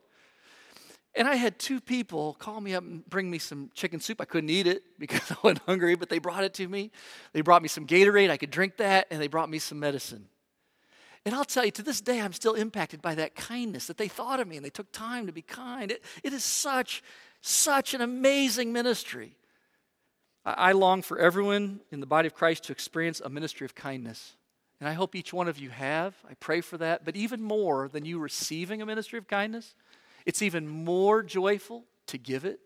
And 1.16 1.26
I 1.26 1.34
had 1.34 1.58
two 1.58 1.80
people 1.80 2.34
call 2.34 2.60
me 2.60 2.74
up 2.74 2.84
and 2.84 3.04
bring 3.08 3.30
me 3.30 3.38
some 3.38 3.70
chicken 3.74 4.00
soup. 4.00 4.20
I 4.20 4.26
couldn't 4.26 4.50
eat 4.50 4.66
it 4.66 4.84
because 4.98 5.30
I 5.32 5.36
wasn't 5.42 5.62
hungry, 5.66 5.96
but 5.96 6.08
they 6.08 6.18
brought 6.18 6.44
it 6.44 6.54
to 6.54 6.68
me. 6.68 6.92
They 7.32 7.40
brought 7.40 7.62
me 7.62 7.68
some 7.68 7.86
Gatorade. 7.86 8.30
I 8.30 8.36
could 8.36 8.50
drink 8.50 8.76
that, 8.76 9.06
and 9.10 9.20
they 9.20 9.26
brought 9.26 9.50
me 9.50 9.58
some 9.58 9.80
medicine. 9.80 10.28
And 11.24 11.34
I'll 11.34 11.44
tell 11.44 11.64
you, 11.64 11.72
to 11.72 11.82
this 11.82 12.00
day, 12.00 12.20
I'm 12.20 12.32
still 12.32 12.54
impacted 12.54 13.02
by 13.02 13.16
that 13.16 13.34
kindness 13.34 13.88
that 13.88 13.96
they 13.96 14.06
thought 14.06 14.38
of 14.38 14.46
me 14.46 14.56
and 14.56 14.64
they 14.64 14.70
took 14.70 14.92
time 14.92 15.26
to 15.26 15.32
be 15.32 15.42
kind. 15.42 15.90
it, 15.90 16.04
it 16.22 16.32
is 16.32 16.44
such, 16.44 17.02
such 17.40 17.94
an 17.94 18.00
amazing 18.00 18.72
ministry. 18.72 19.34
I, 20.44 20.52
I 20.52 20.72
long 20.72 21.02
for 21.02 21.18
everyone 21.18 21.80
in 21.90 21.98
the 21.98 22.06
body 22.06 22.28
of 22.28 22.34
Christ 22.34 22.64
to 22.64 22.72
experience 22.72 23.20
a 23.20 23.28
ministry 23.28 23.64
of 23.64 23.74
kindness. 23.74 24.36
And 24.80 24.88
I 24.88 24.92
hope 24.92 25.14
each 25.14 25.32
one 25.32 25.48
of 25.48 25.58
you 25.58 25.70
have. 25.70 26.14
I 26.28 26.34
pray 26.34 26.60
for 26.60 26.76
that. 26.78 27.04
But 27.04 27.16
even 27.16 27.42
more 27.42 27.88
than 27.88 28.04
you 28.04 28.18
receiving 28.18 28.82
a 28.82 28.86
ministry 28.86 29.18
of 29.18 29.26
kindness, 29.26 29.74
it's 30.26 30.42
even 30.42 30.68
more 30.68 31.22
joyful 31.22 31.84
to 32.08 32.18
give 32.18 32.44
it. 32.44 32.60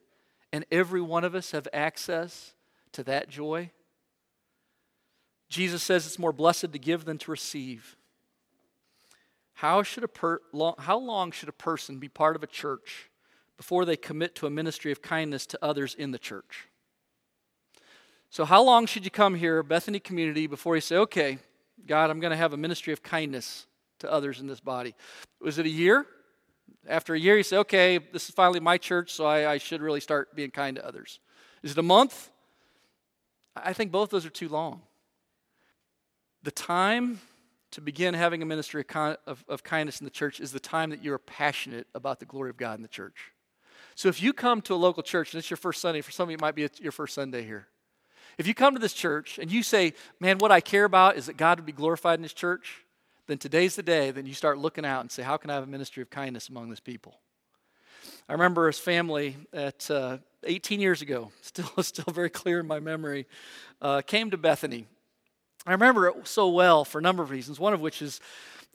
And 0.52 0.64
every 0.72 1.00
one 1.00 1.24
of 1.24 1.34
us 1.34 1.52
have 1.52 1.68
access 1.72 2.54
to 2.92 3.04
that 3.04 3.28
joy. 3.28 3.70
Jesus 5.48 5.82
says 5.82 6.06
it's 6.06 6.18
more 6.18 6.32
blessed 6.32 6.72
to 6.72 6.78
give 6.78 7.04
than 7.04 7.18
to 7.18 7.30
receive. 7.30 7.96
How, 9.54 9.82
should 9.82 10.04
a 10.04 10.08
per, 10.08 10.40
long, 10.52 10.74
how 10.78 10.98
long 10.98 11.32
should 11.32 11.48
a 11.48 11.52
person 11.52 11.98
be 11.98 12.08
part 12.08 12.34
of 12.34 12.42
a 12.42 12.46
church 12.46 13.10
before 13.56 13.84
they 13.84 13.96
commit 13.96 14.34
to 14.36 14.46
a 14.46 14.50
ministry 14.50 14.90
of 14.90 15.02
kindness 15.02 15.44
to 15.46 15.58
others 15.60 15.94
in 15.94 16.12
the 16.12 16.18
church? 16.18 16.68
So, 18.30 18.44
how 18.44 18.62
long 18.62 18.86
should 18.86 19.04
you 19.04 19.10
come 19.10 19.34
here, 19.34 19.62
Bethany 19.62 20.00
community, 20.00 20.46
before 20.46 20.76
you 20.76 20.80
say, 20.80 20.96
okay, 20.96 21.38
God, 21.86 22.10
I'm 22.10 22.20
going 22.20 22.30
to 22.30 22.36
have 22.36 22.52
a 22.52 22.56
ministry 22.56 22.92
of 22.92 23.02
kindness 23.02 23.66
to 24.00 24.10
others 24.10 24.40
in 24.40 24.46
this 24.46 24.60
body. 24.60 24.94
Was 25.40 25.58
it 25.58 25.66
a 25.66 25.70
year? 25.70 26.06
After 26.88 27.14
a 27.14 27.18
year, 27.18 27.36
you 27.36 27.42
say, 27.42 27.58
okay, 27.58 27.98
this 27.98 28.28
is 28.28 28.34
finally 28.34 28.60
my 28.60 28.78
church, 28.78 29.12
so 29.12 29.24
I, 29.26 29.52
I 29.52 29.58
should 29.58 29.82
really 29.82 30.00
start 30.00 30.34
being 30.34 30.50
kind 30.50 30.76
to 30.76 30.86
others. 30.86 31.20
Is 31.62 31.72
it 31.72 31.78
a 31.78 31.82
month? 31.82 32.30
I 33.56 33.72
think 33.72 33.92
both 33.92 34.10
those 34.10 34.24
are 34.24 34.30
too 34.30 34.48
long. 34.48 34.82
The 36.42 36.50
time 36.50 37.20
to 37.72 37.80
begin 37.80 38.14
having 38.14 38.42
a 38.42 38.46
ministry 38.46 38.84
of, 38.88 39.16
of, 39.26 39.44
of, 39.48 39.62
kindness 39.62 40.00
in 40.00 40.04
the 40.04 40.10
church 40.10 40.40
is 40.40 40.52
the 40.52 40.60
time 40.60 40.90
that 40.90 41.04
you're 41.04 41.18
passionate 41.18 41.86
about 41.94 42.18
the 42.18 42.26
glory 42.26 42.50
of 42.50 42.56
God 42.56 42.78
in 42.78 42.82
the 42.82 42.88
church. 42.88 43.32
So 43.94 44.08
if 44.08 44.22
you 44.22 44.32
come 44.32 44.60
to 44.62 44.74
a 44.74 44.76
local 44.76 45.02
church, 45.02 45.32
and 45.32 45.38
it's 45.38 45.50
your 45.50 45.56
first 45.56 45.80
Sunday, 45.80 46.00
for 46.00 46.10
some 46.10 46.24
of 46.24 46.30
you 46.30 46.36
it 46.36 46.40
might 46.40 46.54
be 46.54 46.68
your 46.80 46.92
first 46.92 47.14
Sunday 47.14 47.44
here. 47.44 47.68
If 48.40 48.46
you 48.46 48.54
come 48.54 48.72
to 48.72 48.80
this 48.80 48.94
church 48.94 49.38
and 49.38 49.52
you 49.52 49.62
say, 49.62 49.92
man, 50.18 50.38
what 50.38 50.50
I 50.50 50.62
care 50.62 50.86
about 50.86 51.18
is 51.18 51.26
that 51.26 51.36
God 51.36 51.58
would 51.58 51.66
be 51.66 51.72
glorified 51.72 52.18
in 52.18 52.22
this 52.22 52.32
church, 52.32 52.78
then 53.26 53.36
today's 53.36 53.76
the 53.76 53.82
day 53.82 54.12
then 54.12 54.24
you 54.24 54.32
start 54.32 54.56
looking 54.56 54.86
out 54.86 55.02
and 55.02 55.10
say, 55.10 55.22
how 55.22 55.36
can 55.36 55.50
I 55.50 55.56
have 55.56 55.64
a 55.64 55.66
ministry 55.66 56.00
of 56.02 56.08
kindness 56.08 56.48
among 56.48 56.70
this 56.70 56.80
people? 56.80 57.20
I 58.30 58.32
remember 58.32 58.66
his 58.66 58.78
family 58.78 59.36
at 59.52 59.90
uh, 59.90 60.16
18 60.44 60.80
years 60.80 61.02
ago, 61.02 61.32
still, 61.42 61.70
still 61.82 62.10
very 62.14 62.30
clear 62.30 62.60
in 62.60 62.66
my 62.66 62.80
memory, 62.80 63.26
uh, 63.82 64.00
came 64.00 64.30
to 64.30 64.38
Bethany. 64.38 64.86
I 65.66 65.72
remember 65.72 66.08
it 66.08 66.26
so 66.26 66.48
well 66.48 66.86
for 66.86 66.98
a 66.98 67.02
number 67.02 67.22
of 67.22 67.28
reasons, 67.28 67.60
one 67.60 67.74
of 67.74 67.82
which 67.82 68.00
is 68.00 68.22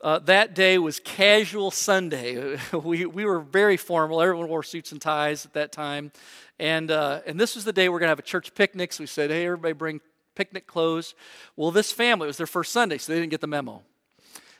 uh, 0.00 0.20
that 0.20 0.54
day 0.54 0.78
was 0.78 1.00
casual 1.00 1.72
Sunday. 1.72 2.56
we, 2.72 3.04
we 3.06 3.24
were 3.24 3.40
very 3.40 3.76
formal. 3.76 4.22
Everyone 4.22 4.46
wore 4.46 4.62
suits 4.62 4.92
and 4.92 5.02
ties 5.02 5.44
at 5.44 5.54
that 5.54 5.72
time. 5.72 6.12
And, 6.58 6.90
uh, 6.90 7.20
and 7.26 7.38
this 7.38 7.54
was 7.54 7.64
the 7.64 7.72
day 7.72 7.88
we're 7.88 7.98
going 7.98 8.06
to 8.06 8.10
have 8.10 8.18
a 8.18 8.22
church 8.22 8.54
picnic. 8.54 8.92
So 8.92 9.02
we 9.02 9.06
said, 9.06 9.30
hey, 9.30 9.44
everybody 9.44 9.74
bring 9.74 10.00
picnic 10.34 10.66
clothes. 10.66 11.14
Well, 11.56 11.70
this 11.70 11.92
family, 11.92 12.26
it 12.26 12.28
was 12.28 12.36
their 12.36 12.46
first 12.46 12.72
Sunday, 12.72 12.98
so 12.98 13.12
they 13.12 13.20
didn't 13.20 13.30
get 13.30 13.40
the 13.40 13.46
memo. 13.46 13.82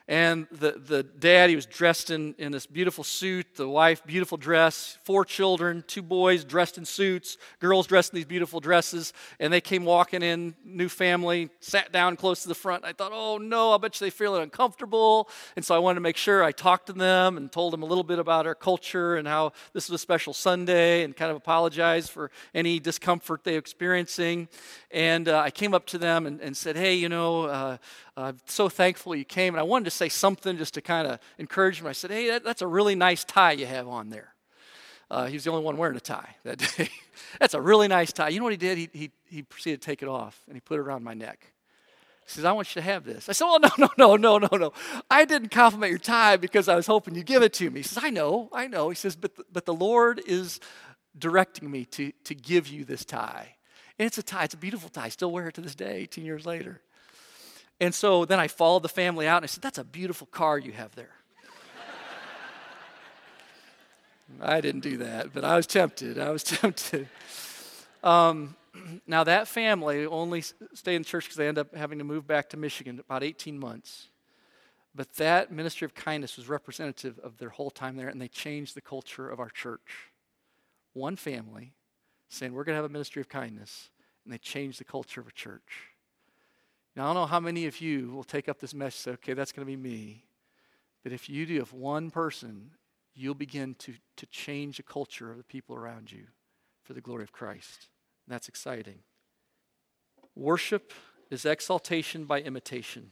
And 0.08 0.46
the, 0.52 0.72
the 0.72 1.02
dad, 1.02 1.50
he 1.50 1.56
was 1.56 1.66
dressed 1.66 2.12
in, 2.12 2.36
in 2.38 2.52
this 2.52 2.64
beautiful 2.64 3.02
suit, 3.02 3.56
the 3.56 3.68
wife, 3.68 4.04
beautiful 4.06 4.38
dress, 4.38 4.98
four 5.02 5.24
children, 5.24 5.82
two 5.88 6.02
boys 6.02 6.44
dressed 6.44 6.78
in 6.78 6.84
suits, 6.84 7.36
girls 7.58 7.88
dressed 7.88 8.12
in 8.12 8.16
these 8.16 8.24
beautiful 8.24 8.60
dresses. 8.60 9.12
And 9.40 9.52
they 9.52 9.60
came 9.60 9.84
walking 9.84 10.22
in, 10.22 10.54
new 10.64 10.88
family, 10.88 11.50
sat 11.58 11.90
down 11.90 12.14
close 12.14 12.42
to 12.42 12.48
the 12.48 12.54
front. 12.54 12.84
I 12.84 12.92
thought, 12.92 13.10
oh 13.12 13.38
no, 13.38 13.72
I 13.72 13.78
bet 13.78 14.00
you 14.00 14.04
they 14.04 14.10
feel 14.10 14.36
uncomfortable. 14.36 15.28
And 15.56 15.64
so 15.64 15.74
I 15.74 15.78
wanted 15.78 15.96
to 15.96 16.02
make 16.02 16.16
sure 16.16 16.44
I 16.44 16.52
talked 16.52 16.86
to 16.86 16.92
them 16.92 17.36
and 17.36 17.50
told 17.50 17.72
them 17.72 17.82
a 17.82 17.86
little 17.86 18.04
bit 18.04 18.20
about 18.20 18.46
our 18.46 18.54
culture 18.54 19.16
and 19.16 19.26
how 19.26 19.54
this 19.72 19.88
was 19.88 20.00
a 20.00 20.02
special 20.02 20.32
Sunday 20.32 21.02
and 21.02 21.16
kind 21.16 21.32
of 21.32 21.36
apologized 21.36 22.10
for 22.10 22.30
any 22.54 22.78
discomfort 22.78 23.42
they 23.42 23.52
were 23.52 23.58
experiencing. 23.58 24.46
And 24.92 25.28
uh, 25.28 25.40
I 25.40 25.50
came 25.50 25.74
up 25.74 25.86
to 25.86 25.98
them 25.98 26.26
and, 26.26 26.40
and 26.40 26.56
said, 26.56 26.76
hey, 26.76 26.94
you 26.94 27.08
know, 27.08 27.46
uh, 27.46 27.76
I'm 28.16 28.38
so 28.46 28.68
thankful 28.68 29.14
you 29.14 29.24
came. 29.24 29.54
And 29.54 29.60
I 29.60 29.64
wanted 29.64 29.84
to 29.84 29.90
say 29.90 30.08
something 30.08 30.56
just 30.56 30.74
to 30.74 30.80
kind 30.80 31.06
of 31.06 31.18
encourage 31.38 31.80
him. 31.80 31.86
I 31.86 31.92
said, 31.92 32.10
Hey, 32.10 32.28
that, 32.28 32.44
that's 32.44 32.62
a 32.62 32.66
really 32.66 32.94
nice 32.94 33.24
tie 33.24 33.52
you 33.52 33.66
have 33.66 33.86
on 33.88 34.08
there. 34.08 34.34
Uh, 35.10 35.26
he 35.26 35.34
was 35.34 35.44
the 35.44 35.50
only 35.50 35.62
one 35.62 35.76
wearing 35.76 35.96
a 35.96 36.00
tie 36.00 36.36
that 36.44 36.58
day. 36.76 36.88
that's 37.38 37.54
a 37.54 37.60
really 37.60 37.88
nice 37.88 38.12
tie. 38.12 38.28
You 38.28 38.38
know 38.38 38.44
what 38.44 38.52
he 38.52 38.56
did? 38.56 38.78
He, 38.78 38.88
he, 38.92 39.10
he 39.26 39.42
proceeded 39.42 39.82
to 39.82 39.86
take 39.86 40.02
it 40.02 40.08
off 40.08 40.40
and 40.48 40.56
he 40.56 40.60
put 40.60 40.78
it 40.78 40.80
around 40.80 41.04
my 41.04 41.14
neck. 41.14 41.52
He 42.24 42.32
says, 42.32 42.44
I 42.44 42.52
want 42.52 42.74
you 42.74 42.82
to 42.82 42.86
have 42.86 43.04
this. 43.04 43.28
I 43.28 43.32
said, 43.32 43.44
Oh, 43.46 43.58
no, 43.62 43.70
no, 43.78 43.88
no, 43.96 44.16
no, 44.16 44.38
no, 44.38 44.56
no. 44.56 44.72
I 45.10 45.24
didn't 45.24 45.50
compliment 45.50 45.90
your 45.90 45.98
tie 45.98 46.36
because 46.36 46.68
I 46.68 46.74
was 46.74 46.86
hoping 46.86 47.14
you'd 47.14 47.26
give 47.26 47.42
it 47.42 47.52
to 47.54 47.70
me. 47.70 47.80
He 47.80 47.84
says, 47.84 48.02
I 48.02 48.10
know, 48.10 48.48
I 48.52 48.66
know. 48.66 48.88
He 48.88 48.96
says, 48.96 49.14
But 49.14 49.36
the, 49.36 49.44
but 49.52 49.66
the 49.66 49.74
Lord 49.74 50.20
is 50.26 50.58
directing 51.18 51.70
me 51.70 51.84
to, 51.86 52.12
to 52.24 52.34
give 52.34 52.66
you 52.66 52.84
this 52.84 53.04
tie. 53.04 53.56
And 53.98 54.06
it's 54.06 54.18
a 54.18 54.22
tie, 54.22 54.44
it's 54.44 54.54
a 54.54 54.58
beautiful 54.58 54.90
tie. 54.90 55.04
I 55.04 55.08
still 55.08 55.30
wear 55.30 55.48
it 55.48 55.54
to 55.54 55.60
this 55.60 55.74
day, 55.74 55.98
18 55.98 56.24
years 56.24 56.44
later. 56.44 56.82
And 57.80 57.94
so 57.94 58.24
then 58.24 58.38
I 58.38 58.48
followed 58.48 58.82
the 58.82 58.88
family 58.88 59.26
out 59.26 59.38
and 59.38 59.44
I 59.44 59.46
said, 59.46 59.62
That's 59.62 59.78
a 59.78 59.84
beautiful 59.84 60.26
car 60.28 60.58
you 60.58 60.72
have 60.72 60.94
there. 60.94 61.10
I 64.40 64.60
didn't 64.60 64.80
do 64.80 64.98
that, 64.98 65.32
but 65.32 65.44
I 65.44 65.56
was 65.56 65.66
tempted. 65.66 66.18
I 66.18 66.30
was 66.30 66.42
tempted. 66.42 67.08
Um, 68.02 68.56
now, 69.06 69.24
that 69.24 69.48
family 69.48 70.06
only 70.06 70.42
stayed 70.42 70.96
in 70.96 71.04
church 71.04 71.24
because 71.24 71.36
they 71.36 71.48
ended 71.48 71.66
up 71.66 71.74
having 71.74 71.98
to 71.98 72.04
move 72.04 72.26
back 72.26 72.48
to 72.50 72.56
Michigan 72.56 72.98
about 72.98 73.22
18 73.22 73.58
months. 73.58 74.08
But 74.94 75.12
that 75.16 75.52
ministry 75.52 75.84
of 75.84 75.94
kindness 75.94 76.38
was 76.38 76.48
representative 76.48 77.18
of 77.18 77.36
their 77.36 77.50
whole 77.50 77.70
time 77.70 77.96
there, 77.96 78.08
and 78.08 78.20
they 78.20 78.28
changed 78.28 78.74
the 78.74 78.80
culture 78.80 79.28
of 79.28 79.38
our 79.38 79.50
church. 79.50 80.10
One 80.94 81.16
family 81.16 81.74
saying, 82.30 82.54
We're 82.54 82.64
going 82.64 82.74
to 82.74 82.82
have 82.82 82.90
a 82.90 82.92
ministry 82.92 83.20
of 83.20 83.28
kindness, 83.28 83.90
and 84.24 84.32
they 84.32 84.38
changed 84.38 84.80
the 84.80 84.84
culture 84.84 85.20
of 85.20 85.28
a 85.28 85.32
church. 85.32 85.90
Now, 86.96 87.04
I 87.04 87.06
don't 87.08 87.14
know 87.14 87.26
how 87.26 87.40
many 87.40 87.66
of 87.66 87.80
you 87.80 88.10
will 88.10 88.24
take 88.24 88.48
up 88.48 88.58
this 88.58 88.72
message 88.72 89.00
say, 89.00 89.10
okay, 89.12 89.34
that's 89.34 89.52
going 89.52 89.66
to 89.66 89.70
be 89.70 89.76
me. 89.76 90.24
But 91.02 91.12
if 91.12 91.28
you 91.28 91.44
do, 91.44 91.60
if 91.60 91.72
one 91.72 92.10
person, 92.10 92.70
you'll 93.14 93.34
begin 93.34 93.74
to, 93.80 93.94
to 94.16 94.26
change 94.26 94.78
the 94.78 94.82
culture 94.82 95.30
of 95.30 95.36
the 95.36 95.44
people 95.44 95.76
around 95.76 96.10
you 96.10 96.24
for 96.82 96.94
the 96.94 97.02
glory 97.02 97.22
of 97.22 97.32
Christ. 97.32 97.88
And 98.26 98.34
that's 98.34 98.48
exciting. 98.48 99.00
Worship 100.34 100.92
is 101.30 101.44
exaltation 101.44 102.24
by 102.24 102.40
imitation. 102.40 103.10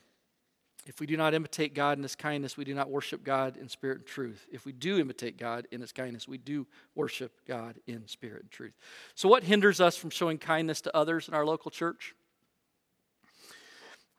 If 0.87 1.01
we 1.01 1.07
do 1.07 1.17
not 1.17 1.33
imitate 1.33 1.75
God 1.75 1.99
in 1.99 2.03
his 2.03 2.17
kindness, 2.17 2.57
we 2.57 2.65
do 2.65 2.75
not 2.75 2.91
worship 2.91 3.23
God 3.23 3.57
in 3.57 3.69
spirit 3.69 3.99
and 3.99 4.07
truth. 4.07 4.47
If 4.53 4.67
we 4.67 4.73
do 4.73 4.99
imitate 4.99 5.39
God 5.39 5.67
in 5.71 5.81
his 5.81 5.93
kindness, 5.93 6.29
we 6.29 6.37
do 6.37 6.67
worship 6.95 7.33
God 7.47 7.77
in 7.87 8.07
spirit 8.07 8.43
and 8.43 8.51
truth. 8.51 8.75
So, 9.15 9.29
what 9.29 9.45
hinders 9.45 9.81
us 9.81 9.97
from 9.97 10.11
showing 10.11 10.37
kindness 10.37 10.83
to 10.83 10.95
others 10.95 11.27
in 11.27 11.33
our 11.33 11.47
local 11.47 11.71
church? 11.71 12.15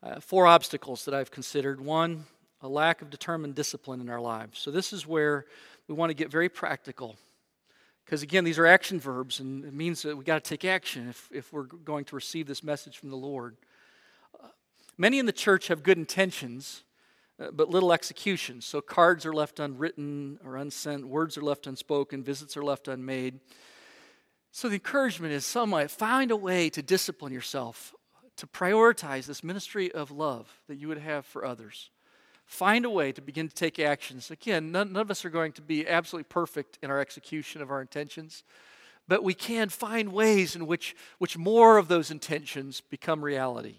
Uh, 0.05 0.19
four 0.19 0.45
obstacles 0.45 1.05
that 1.05 1.15
I've 1.15 1.31
considered. 1.31 1.81
One, 1.81 2.25
a 2.61 2.67
lack 2.67 3.01
of 3.01 3.09
determined 3.09 3.55
discipline 3.55 4.01
in 4.01 4.09
our 4.09 4.21
lives. 4.21 4.59
So, 4.59 4.69
this 4.69 4.93
is 4.93 5.07
where 5.07 5.47
we 5.87 5.95
want 5.95 6.11
to 6.11 6.13
get 6.13 6.29
very 6.29 6.47
practical. 6.47 7.15
Because 8.05 8.21
again, 8.21 8.43
these 8.43 8.59
are 8.59 8.67
action 8.67 8.99
verbs, 8.99 9.39
and 9.39 9.65
it 9.65 9.73
means 9.73 10.03
that 10.03 10.15
we've 10.15 10.25
got 10.25 10.43
to 10.43 10.47
take 10.47 10.63
action 10.63 11.09
if, 11.09 11.27
if 11.33 11.51
we're 11.51 11.63
going 11.63 12.05
to 12.05 12.15
receive 12.15 12.45
this 12.45 12.63
message 12.63 12.99
from 12.99 13.09
the 13.09 13.15
Lord. 13.15 13.57
Many 14.97 15.17
in 15.17 15.25
the 15.25 15.33
church 15.33 15.67
have 15.67 15.81
good 15.81 15.97
intentions, 15.97 16.83
uh, 17.39 17.51
but 17.51 17.69
little 17.69 17.91
execution. 17.91 18.61
So 18.61 18.79
cards 18.81 19.25
are 19.25 19.33
left 19.33 19.59
unwritten 19.59 20.39
or 20.45 20.55
unsent, 20.55 21.05
words 21.07 21.35
are 21.37 21.41
left 21.41 21.67
unspoken, 21.67 22.23
visits 22.23 22.55
are 22.55 22.63
left 22.63 22.87
unmade. 22.87 23.39
So 24.51 24.69
the 24.69 24.75
encouragement 24.75 25.33
is 25.33 25.45
somewhat 25.45 25.89
find 25.91 26.31
a 26.31 26.37
way 26.37 26.69
to 26.69 26.81
discipline 26.81 27.33
yourself, 27.33 27.93
to 28.37 28.47
prioritize 28.47 29.25
this 29.25 29.43
ministry 29.43 29.91
of 29.91 30.11
love 30.11 30.59
that 30.67 30.75
you 30.75 30.87
would 30.87 30.97
have 30.97 31.25
for 31.25 31.45
others. 31.45 31.89
Find 32.45 32.85
a 32.85 32.89
way 32.89 33.11
to 33.11 33.21
begin 33.21 33.47
to 33.47 33.55
take 33.55 33.79
actions. 33.79 34.29
Again, 34.29 34.71
none, 34.71 34.93
none 34.93 35.01
of 35.01 35.11
us 35.11 35.25
are 35.25 35.29
going 35.29 35.51
to 35.53 35.61
be 35.61 35.87
absolutely 35.87 36.27
perfect 36.29 36.77
in 36.81 36.91
our 36.91 36.99
execution 36.99 37.61
of 37.61 37.71
our 37.71 37.81
intentions, 37.81 38.43
but 39.07 39.23
we 39.23 39.33
can 39.33 39.69
find 39.69 40.13
ways 40.13 40.55
in 40.55 40.67
which, 40.67 40.95
which 41.17 41.37
more 41.37 41.77
of 41.77 41.87
those 41.87 42.11
intentions 42.11 42.81
become 42.81 43.23
reality. 43.23 43.77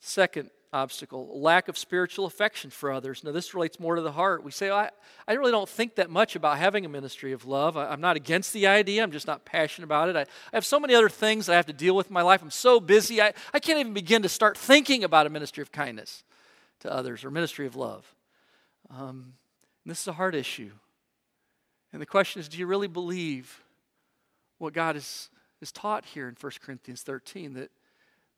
Second 0.00 0.50
obstacle, 0.72 1.40
lack 1.40 1.68
of 1.68 1.76
spiritual 1.76 2.24
affection 2.24 2.70
for 2.70 2.90
others. 2.90 3.22
Now, 3.22 3.32
this 3.32 3.52
relates 3.52 3.78
more 3.78 3.94
to 3.96 4.02
the 4.02 4.12
heart. 4.12 4.42
We 4.42 4.50
say, 4.50 4.70
oh, 4.70 4.76
I, 4.76 4.90
I 5.28 5.34
really 5.34 5.52
don't 5.52 5.68
think 5.68 5.96
that 5.96 6.08
much 6.08 6.34
about 6.34 6.58
having 6.58 6.86
a 6.86 6.88
ministry 6.88 7.32
of 7.32 7.44
love. 7.44 7.76
I, 7.76 7.92
am 7.92 8.00
not 8.00 8.16
against 8.16 8.52
the 8.52 8.66
idea, 8.66 9.02
I'm 9.02 9.12
just 9.12 9.26
not 9.26 9.44
passionate 9.44 9.84
about 9.84 10.08
it. 10.08 10.16
I, 10.16 10.22
I, 10.22 10.26
have 10.54 10.64
so 10.64 10.80
many 10.80 10.94
other 10.94 11.10
things 11.10 11.48
I 11.48 11.56
have 11.56 11.66
to 11.66 11.72
deal 11.72 11.94
with 11.94 12.06
in 12.06 12.14
my 12.14 12.22
life. 12.22 12.42
I'm 12.42 12.50
so 12.50 12.80
busy, 12.80 13.20
I, 13.20 13.34
I 13.52 13.60
can't 13.60 13.78
even 13.80 13.92
begin 13.92 14.22
to 14.22 14.28
start 14.28 14.56
thinking 14.56 15.04
about 15.04 15.26
a 15.26 15.30
ministry 15.30 15.60
of 15.60 15.70
kindness 15.70 16.24
to 16.80 16.92
others 16.92 17.22
or 17.24 17.30
ministry 17.30 17.66
of 17.66 17.76
love. 17.76 18.14
Um, 18.90 19.34
this 19.84 20.00
is 20.00 20.08
a 20.08 20.12
hard 20.12 20.34
issue. 20.34 20.70
And 21.92 22.00
the 22.00 22.06
question 22.06 22.40
is 22.40 22.48
do 22.48 22.58
you 22.58 22.66
really 22.66 22.88
believe 22.88 23.62
what 24.58 24.72
God 24.72 24.94
has, 24.94 25.28
has 25.60 25.70
taught 25.70 26.06
here 26.06 26.28
in 26.28 26.36
1 26.40 26.52
Corinthians 26.62 27.02
13? 27.02 27.54
That, 27.54 27.70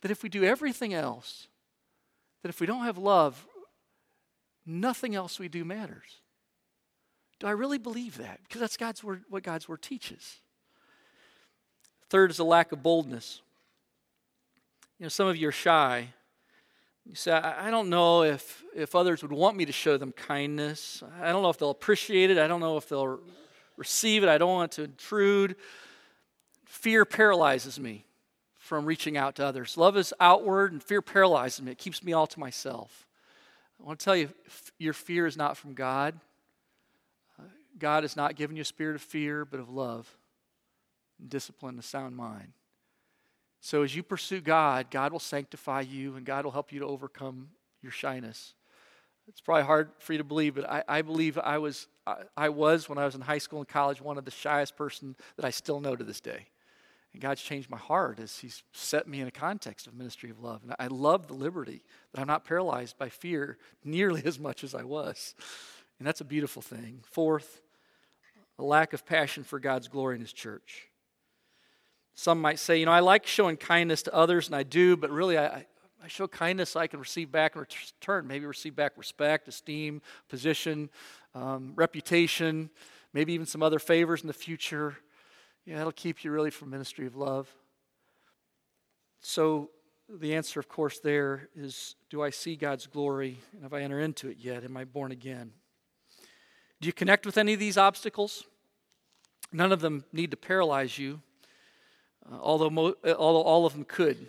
that 0.00 0.10
if 0.10 0.24
we 0.24 0.28
do 0.28 0.42
everything 0.42 0.92
else, 0.92 1.46
that 2.44 2.50
if 2.50 2.60
we 2.60 2.66
don't 2.66 2.84
have 2.84 2.98
love, 2.98 3.46
nothing 4.66 5.14
else 5.14 5.38
we 5.38 5.48
do 5.48 5.64
matters. 5.64 6.20
Do 7.40 7.46
I 7.46 7.52
really 7.52 7.78
believe 7.78 8.18
that? 8.18 8.38
Because 8.42 8.60
that's 8.60 8.76
God's 8.76 9.02
word, 9.02 9.22
what 9.30 9.42
God's 9.42 9.66
word 9.66 9.80
teaches. 9.80 10.40
Third 12.10 12.30
is 12.30 12.38
a 12.40 12.44
lack 12.44 12.70
of 12.70 12.82
boldness. 12.82 13.40
You 14.98 15.04
know, 15.04 15.08
some 15.08 15.26
of 15.26 15.38
you 15.38 15.48
are 15.48 15.52
shy. 15.52 16.08
You 17.06 17.14
say, 17.14 17.32
I 17.32 17.70
don't 17.70 17.88
know 17.88 18.24
if, 18.24 18.62
if 18.76 18.94
others 18.94 19.22
would 19.22 19.32
want 19.32 19.56
me 19.56 19.64
to 19.64 19.72
show 19.72 19.96
them 19.96 20.12
kindness. 20.12 21.02
I 21.22 21.32
don't 21.32 21.42
know 21.42 21.48
if 21.48 21.56
they'll 21.56 21.70
appreciate 21.70 22.30
it. 22.30 22.36
I 22.36 22.46
don't 22.46 22.60
know 22.60 22.76
if 22.76 22.90
they'll 22.90 23.20
receive 23.78 24.22
it. 24.22 24.28
I 24.28 24.36
don't 24.36 24.52
want 24.52 24.72
to 24.72 24.84
intrude. 24.84 25.56
Fear 26.66 27.06
paralyzes 27.06 27.80
me 27.80 28.04
from 28.64 28.86
reaching 28.86 29.18
out 29.18 29.34
to 29.36 29.44
others. 29.44 29.76
Love 29.76 29.94
is 29.94 30.14
outward, 30.20 30.72
and 30.72 30.82
fear 30.82 31.02
paralyzes 31.02 31.60
me. 31.60 31.72
It 31.72 31.76
keeps 31.76 32.02
me 32.02 32.14
all 32.14 32.26
to 32.26 32.40
myself. 32.40 33.06
I 33.78 33.84
want 33.84 33.98
to 33.98 34.04
tell 34.04 34.16
you, 34.16 34.30
your 34.78 34.94
fear 34.94 35.26
is 35.26 35.36
not 35.36 35.58
from 35.58 35.74
God. 35.74 36.18
Uh, 37.38 37.42
God 37.78 38.04
has 38.04 38.16
not 38.16 38.36
given 38.36 38.56
you 38.56 38.62
a 38.62 38.64
spirit 38.64 38.96
of 38.96 39.02
fear, 39.02 39.44
but 39.44 39.60
of 39.60 39.68
love, 39.68 40.16
and 41.20 41.28
discipline, 41.28 41.78
a 41.78 41.82
sound 41.82 42.16
mind. 42.16 42.52
So 43.60 43.82
as 43.82 43.94
you 43.94 44.02
pursue 44.02 44.40
God, 44.40 44.86
God 44.90 45.12
will 45.12 45.20
sanctify 45.20 45.82
you, 45.82 46.16
and 46.16 46.24
God 46.24 46.46
will 46.46 46.52
help 46.52 46.72
you 46.72 46.80
to 46.80 46.86
overcome 46.86 47.50
your 47.82 47.92
shyness. 47.92 48.54
It's 49.28 49.42
probably 49.42 49.64
hard 49.64 49.90
for 49.98 50.14
you 50.14 50.18
to 50.18 50.24
believe, 50.24 50.54
but 50.54 50.70
I, 50.70 50.84
I 50.88 51.02
believe 51.02 51.36
I 51.36 51.58
was, 51.58 51.86
I, 52.06 52.16
I 52.34 52.48
was, 52.48 52.88
when 52.88 52.96
I 52.96 53.04
was 53.04 53.14
in 53.14 53.20
high 53.20 53.38
school 53.38 53.58
and 53.58 53.68
college, 53.68 54.00
one 54.00 54.16
of 54.16 54.24
the 54.24 54.30
shyest 54.30 54.74
person 54.74 55.16
that 55.36 55.44
I 55.44 55.50
still 55.50 55.80
know 55.80 55.94
to 55.94 56.04
this 56.04 56.22
day. 56.22 56.46
And 57.14 57.22
God's 57.22 57.40
changed 57.40 57.70
my 57.70 57.78
heart 57.78 58.18
as 58.18 58.38
He's 58.38 58.64
set 58.72 59.06
me 59.06 59.20
in 59.20 59.28
a 59.28 59.30
context 59.30 59.86
of 59.86 59.94
ministry 59.94 60.30
of 60.30 60.40
love. 60.40 60.62
And 60.64 60.74
I 60.80 60.88
love 60.88 61.28
the 61.28 61.34
liberty 61.34 61.82
that 62.12 62.20
I'm 62.20 62.26
not 62.26 62.44
paralyzed 62.44 62.98
by 62.98 63.08
fear 63.08 63.56
nearly 63.84 64.22
as 64.24 64.38
much 64.38 64.64
as 64.64 64.74
I 64.74 64.82
was. 64.82 65.36
And 65.98 66.06
that's 66.06 66.20
a 66.20 66.24
beautiful 66.24 66.60
thing. 66.60 67.04
Fourth, 67.12 67.62
a 68.58 68.64
lack 68.64 68.92
of 68.92 69.06
passion 69.06 69.44
for 69.44 69.60
God's 69.60 69.86
glory 69.86 70.16
in 70.16 70.20
His 70.20 70.32
church. 70.32 70.88
Some 72.16 72.40
might 72.40 72.58
say, 72.58 72.78
you 72.78 72.86
know, 72.86 72.92
I 72.92 73.00
like 73.00 73.26
showing 73.26 73.56
kindness 73.56 74.02
to 74.02 74.14
others, 74.14 74.48
and 74.48 74.56
I 74.56 74.64
do, 74.64 74.96
but 74.96 75.10
really 75.10 75.38
I, 75.38 75.66
I 76.02 76.08
show 76.08 76.26
kindness 76.26 76.70
so 76.70 76.80
I 76.80 76.88
can 76.88 76.98
receive 76.98 77.30
back 77.30 77.54
in 77.54 77.60
return. 77.60 78.26
Maybe 78.26 78.44
receive 78.44 78.74
back 78.74 78.98
respect, 78.98 79.46
esteem, 79.46 80.02
position, 80.28 80.90
um, 81.32 81.74
reputation, 81.76 82.70
maybe 83.12 83.32
even 83.34 83.46
some 83.46 83.62
other 83.62 83.78
favors 83.78 84.22
in 84.22 84.26
the 84.26 84.32
future. 84.32 84.96
Yeah, 85.66 85.78
that'll 85.78 85.92
keep 85.92 86.24
you 86.24 86.30
really 86.30 86.50
from 86.50 86.70
ministry 86.70 87.06
of 87.06 87.16
love. 87.16 87.48
So, 89.20 89.70
the 90.08 90.34
answer, 90.34 90.60
of 90.60 90.68
course, 90.68 91.00
there 91.00 91.48
is 91.56 91.96
do 92.10 92.22
I 92.22 92.28
see 92.28 92.56
God's 92.56 92.86
glory? 92.86 93.40
And 93.54 93.62
have 93.62 93.72
I 93.72 93.80
entered 93.80 94.00
into 94.00 94.28
it 94.28 94.36
yet? 94.38 94.64
Am 94.64 94.76
I 94.76 94.84
born 94.84 95.12
again? 95.12 95.52
Do 96.80 96.86
you 96.86 96.92
connect 96.92 97.24
with 97.24 97.38
any 97.38 97.54
of 97.54 97.58
these 97.58 97.78
obstacles? 97.78 98.44
None 99.52 99.72
of 99.72 99.80
them 99.80 100.04
need 100.12 100.32
to 100.32 100.36
paralyze 100.36 100.98
you, 100.98 101.22
uh, 102.30 102.36
although, 102.40 102.68
mo- 102.68 102.96
uh, 103.02 103.14
although 103.16 103.42
all 103.42 103.64
of 103.64 103.72
them 103.72 103.84
could. 103.84 104.28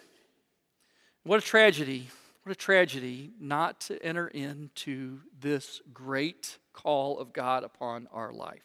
What 1.24 1.40
a 1.40 1.46
tragedy. 1.46 2.08
What 2.44 2.54
a 2.54 2.56
tragedy 2.56 3.32
not 3.40 3.82
to 3.82 4.02
enter 4.02 4.28
into 4.28 5.20
this 5.42 5.82
great 5.92 6.60
call 6.72 7.20
of 7.20 7.34
God 7.34 7.64
upon 7.64 8.08
our 8.14 8.32
life. 8.32 8.64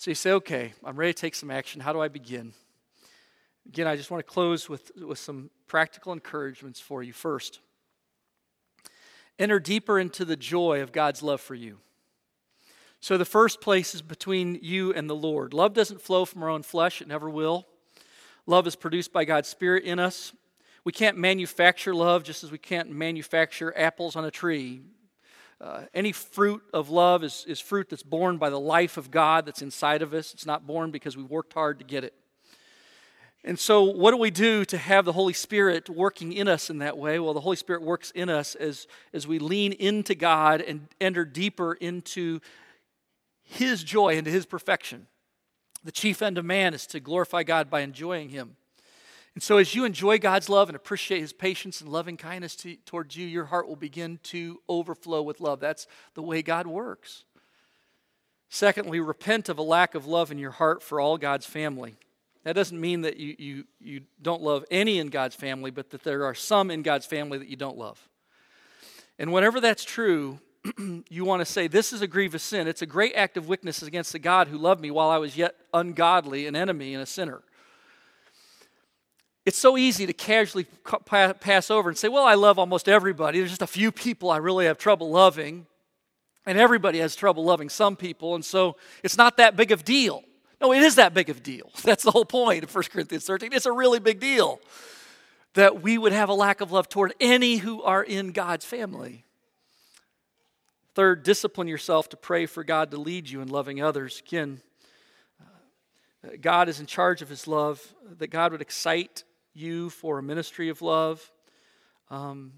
So 0.00 0.10
you 0.10 0.14
say, 0.14 0.32
okay, 0.32 0.72
I'm 0.82 0.96
ready 0.96 1.12
to 1.12 1.20
take 1.20 1.34
some 1.34 1.50
action. 1.50 1.78
How 1.78 1.92
do 1.92 2.00
I 2.00 2.08
begin? 2.08 2.54
Again, 3.68 3.86
I 3.86 3.96
just 3.96 4.10
want 4.10 4.26
to 4.26 4.32
close 4.32 4.66
with, 4.66 4.90
with 4.96 5.18
some 5.18 5.50
practical 5.66 6.14
encouragements 6.14 6.80
for 6.80 7.02
you. 7.02 7.12
First, 7.12 7.60
enter 9.38 9.60
deeper 9.60 9.98
into 9.98 10.24
the 10.24 10.38
joy 10.38 10.80
of 10.80 10.90
God's 10.90 11.22
love 11.22 11.42
for 11.42 11.54
you. 11.54 11.80
So 13.00 13.18
the 13.18 13.26
first 13.26 13.60
place 13.60 13.94
is 13.94 14.00
between 14.00 14.58
you 14.62 14.90
and 14.94 15.08
the 15.08 15.14
Lord. 15.14 15.52
Love 15.52 15.74
doesn't 15.74 16.00
flow 16.00 16.24
from 16.24 16.42
our 16.44 16.48
own 16.48 16.62
flesh, 16.62 17.02
it 17.02 17.08
never 17.08 17.28
will. 17.28 17.66
Love 18.46 18.66
is 18.66 18.76
produced 18.76 19.12
by 19.12 19.26
God's 19.26 19.50
Spirit 19.50 19.84
in 19.84 19.98
us. 19.98 20.32
We 20.82 20.92
can't 20.92 21.18
manufacture 21.18 21.94
love 21.94 22.24
just 22.24 22.42
as 22.42 22.50
we 22.50 22.56
can't 22.56 22.88
manufacture 22.88 23.76
apples 23.76 24.16
on 24.16 24.24
a 24.24 24.30
tree. 24.30 24.80
Uh, 25.60 25.82
any 25.92 26.10
fruit 26.10 26.62
of 26.72 26.88
love 26.88 27.22
is, 27.22 27.44
is 27.46 27.60
fruit 27.60 27.90
that's 27.90 28.02
born 28.02 28.38
by 28.38 28.48
the 28.48 28.58
life 28.58 28.96
of 28.96 29.10
God 29.10 29.44
that's 29.44 29.60
inside 29.60 30.00
of 30.00 30.14
us. 30.14 30.32
It's 30.32 30.46
not 30.46 30.66
born 30.66 30.90
because 30.90 31.18
we 31.18 31.22
worked 31.22 31.52
hard 31.52 31.78
to 31.80 31.84
get 31.84 32.02
it. 32.02 32.14
And 33.44 33.58
so, 33.58 33.84
what 33.84 34.10
do 34.10 34.16
we 34.16 34.30
do 34.30 34.64
to 34.66 34.78
have 34.78 35.04
the 35.04 35.12
Holy 35.12 35.32
Spirit 35.32 35.88
working 35.88 36.32
in 36.32 36.46
us 36.48 36.68
in 36.70 36.78
that 36.78 36.96
way? 36.98 37.18
Well, 37.18 37.34
the 37.34 37.40
Holy 37.40 37.56
Spirit 37.56 37.82
works 37.82 38.10
in 38.10 38.28
us 38.28 38.54
as, 38.54 38.86
as 39.14 39.26
we 39.26 39.38
lean 39.38 39.72
into 39.72 40.14
God 40.14 40.60
and 40.60 40.88
enter 41.00 41.24
deeper 41.24 41.74
into 41.74 42.40
His 43.42 43.82
joy, 43.82 44.16
into 44.16 44.30
His 44.30 44.44
perfection. 44.44 45.06
The 45.84 45.92
chief 45.92 46.20
end 46.20 46.36
of 46.36 46.44
man 46.44 46.74
is 46.74 46.86
to 46.88 47.00
glorify 47.00 47.42
God 47.42 47.70
by 47.70 47.80
enjoying 47.80 48.28
Him. 48.28 48.56
And 49.34 49.42
so, 49.42 49.58
as 49.58 49.74
you 49.74 49.84
enjoy 49.84 50.18
God's 50.18 50.48
love 50.48 50.68
and 50.68 50.76
appreciate 50.76 51.20
His 51.20 51.32
patience 51.32 51.80
and 51.80 51.90
loving 51.90 52.16
kindness 52.16 52.56
to, 52.56 52.76
towards 52.84 53.16
you, 53.16 53.26
your 53.26 53.44
heart 53.44 53.68
will 53.68 53.76
begin 53.76 54.18
to 54.24 54.60
overflow 54.68 55.22
with 55.22 55.40
love. 55.40 55.60
That's 55.60 55.86
the 56.14 56.22
way 56.22 56.42
God 56.42 56.66
works. 56.66 57.24
Secondly, 58.48 58.98
repent 58.98 59.48
of 59.48 59.58
a 59.58 59.62
lack 59.62 59.94
of 59.94 60.06
love 60.06 60.32
in 60.32 60.38
your 60.38 60.50
heart 60.50 60.82
for 60.82 61.00
all 61.00 61.16
God's 61.16 61.46
family. 61.46 61.94
That 62.42 62.54
doesn't 62.54 62.80
mean 62.80 63.02
that 63.02 63.18
you, 63.18 63.36
you, 63.38 63.64
you 63.78 64.00
don't 64.20 64.42
love 64.42 64.64
any 64.70 64.98
in 64.98 65.08
God's 65.08 65.36
family, 65.36 65.70
but 65.70 65.90
that 65.90 66.02
there 66.02 66.24
are 66.24 66.34
some 66.34 66.70
in 66.70 66.82
God's 66.82 67.06
family 67.06 67.38
that 67.38 67.48
you 67.48 67.56
don't 67.56 67.78
love. 67.78 68.08
And 69.18 69.32
whenever 69.32 69.60
that's 69.60 69.84
true, 69.84 70.40
you 71.08 71.24
want 71.24 71.40
to 71.40 71.44
say, 71.44 71.68
This 71.68 71.92
is 71.92 72.02
a 72.02 72.06
grievous 72.06 72.42
sin. 72.42 72.66
It's 72.66 72.82
a 72.82 72.86
great 72.86 73.14
act 73.14 73.36
of 73.36 73.48
witness 73.48 73.82
against 73.82 74.12
the 74.12 74.18
God 74.18 74.48
who 74.48 74.58
loved 74.58 74.80
me 74.80 74.90
while 74.90 75.10
I 75.10 75.18
was 75.18 75.36
yet 75.36 75.54
ungodly, 75.72 76.46
an 76.46 76.56
enemy, 76.56 76.94
and 76.94 77.02
a 77.02 77.06
sinner. 77.06 77.42
It's 79.46 79.58
so 79.58 79.78
easy 79.78 80.06
to 80.06 80.12
casually 80.12 80.66
pass 81.06 81.70
over 81.70 81.88
and 81.88 81.96
say, 81.96 82.08
Well, 82.08 82.24
I 82.24 82.34
love 82.34 82.58
almost 82.58 82.88
everybody. 82.88 83.38
There's 83.38 83.50
just 83.50 83.62
a 83.62 83.66
few 83.66 83.90
people 83.90 84.30
I 84.30 84.36
really 84.36 84.66
have 84.66 84.78
trouble 84.78 85.10
loving. 85.10 85.66
And 86.46 86.58
everybody 86.58 86.98
has 86.98 87.14
trouble 87.14 87.44
loving 87.44 87.68
some 87.68 87.96
people. 87.96 88.34
And 88.34 88.44
so 88.44 88.76
it's 89.02 89.16
not 89.16 89.36
that 89.36 89.56
big 89.56 89.72
of 89.72 89.80
a 89.80 89.82
deal. 89.82 90.24
No, 90.60 90.72
it 90.72 90.82
is 90.82 90.96
that 90.96 91.14
big 91.14 91.30
of 91.30 91.38
a 91.38 91.40
deal. 91.40 91.70
That's 91.84 92.02
the 92.02 92.10
whole 92.10 92.24
point 92.24 92.64
of 92.64 92.74
1 92.74 92.84
Corinthians 92.90 93.24
13. 93.24 93.52
It's 93.52 93.66
a 93.66 93.72
really 93.72 93.98
big 93.98 94.20
deal. 94.20 94.60
that 95.54 95.82
we 95.82 95.98
would 95.98 96.12
have 96.12 96.28
a 96.28 96.34
lack 96.34 96.60
of 96.60 96.70
love 96.70 96.88
toward 96.88 97.12
any 97.18 97.56
who 97.56 97.82
are 97.82 98.02
in 98.02 98.32
God's 98.32 98.64
family. 98.64 99.24
Third, 100.94 101.22
discipline 101.22 101.66
yourself 101.66 102.08
to 102.10 102.16
pray 102.16 102.46
for 102.46 102.62
God 102.62 102.90
to 102.90 102.96
lead 102.98 103.28
you 103.28 103.40
in 103.40 103.48
loving 103.48 103.82
others. 103.82 104.22
Again, 104.24 104.60
uh, 105.40 106.30
God 106.40 106.68
is 106.68 106.78
in 106.78 106.86
charge 106.86 107.22
of 107.22 107.28
His 107.28 107.48
love, 107.48 107.94
that 108.18 108.28
God 108.28 108.52
would 108.52 108.60
excite 108.60 109.24
you 109.60 109.90
for 109.90 110.18
a 110.18 110.22
ministry 110.22 110.68
of 110.68 110.82
love. 110.82 111.30
Um, 112.10 112.54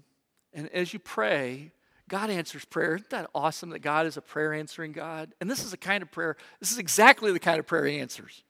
and 0.53 0.69
as 0.69 0.93
you 0.93 0.99
pray, 0.99 1.71
God 2.09 2.29
answers 2.29 2.65
prayer. 2.65 2.95
Isn't 2.95 3.09
that 3.11 3.29
awesome 3.33 3.69
that 3.71 3.79
God 3.79 4.05
is 4.05 4.17
a 4.17 4.21
prayer 4.21 4.53
answering 4.53 4.91
God? 4.91 5.33
And 5.41 5.49
this 5.49 5.63
is 5.63 5.71
the 5.71 5.77
kind 5.77 6.01
of 6.01 6.11
prayer, 6.11 6.37
this 6.59 6.71
is 6.71 6.77
exactly 6.77 7.31
the 7.31 7.39
kind 7.39 7.59
of 7.59 7.67
prayer 7.67 7.85
He 7.85 7.99
answers. 7.99 8.43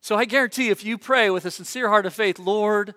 So 0.00 0.16
I 0.16 0.24
guarantee 0.24 0.68
if 0.68 0.84
you 0.84 0.98
pray 0.98 1.30
with 1.30 1.44
a 1.44 1.50
sincere 1.50 1.88
heart 1.88 2.06
of 2.06 2.14
faith, 2.14 2.38
Lord, 2.38 2.94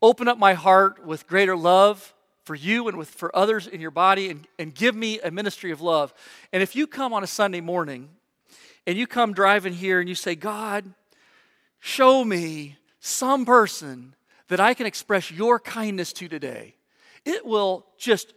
open 0.00 0.28
up 0.28 0.38
my 0.38 0.54
heart 0.54 1.04
with 1.04 1.26
greater 1.26 1.56
love 1.56 2.14
for 2.44 2.54
you 2.54 2.88
and 2.88 2.96
with, 2.96 3.08
for 3.08 3.34
others 3.36 3.66
in 3.66 3.80
your 3.80 3.90
body 3.90 4.30
and, 4.30 4.46
and 4.58 4.74
give 4.74 4.94
me 4.94 5.20
a 5.20 5.30
ministry 5.30 5.70
of 5.70 5.80
love. 5.80 6.12
And 6.52 6.62
if 6.62 6.74
you 6.74 6.86
come 6.86 7.12
on 7.12 7.22
a 7.22 7.26
Sunday 7.26 7.60
morning 7.60 8.08
and 8.86 8.96
you 8.96 9.06
come 9.06 9.32
driving 9.32 9.72
here 9.72 10.00
and 10.00 10.08
you 10.08 10.14
say, 10.14 10.34
God, 10.34 10.92
show 11.80 12.24
me 12.24 12.76
some 13.04 13.44
person 13.44 14.14
that 14.46 14.60
I 14.60 14.74
can 14.74 14.86
express 14.86 15.30
your 15.30 15.58
kindness 15.58 16.12
to 16.14 16.28
today, 16.28 16.76
it 17.24 17.44
will 17.44 17.84
just 17.98 18.32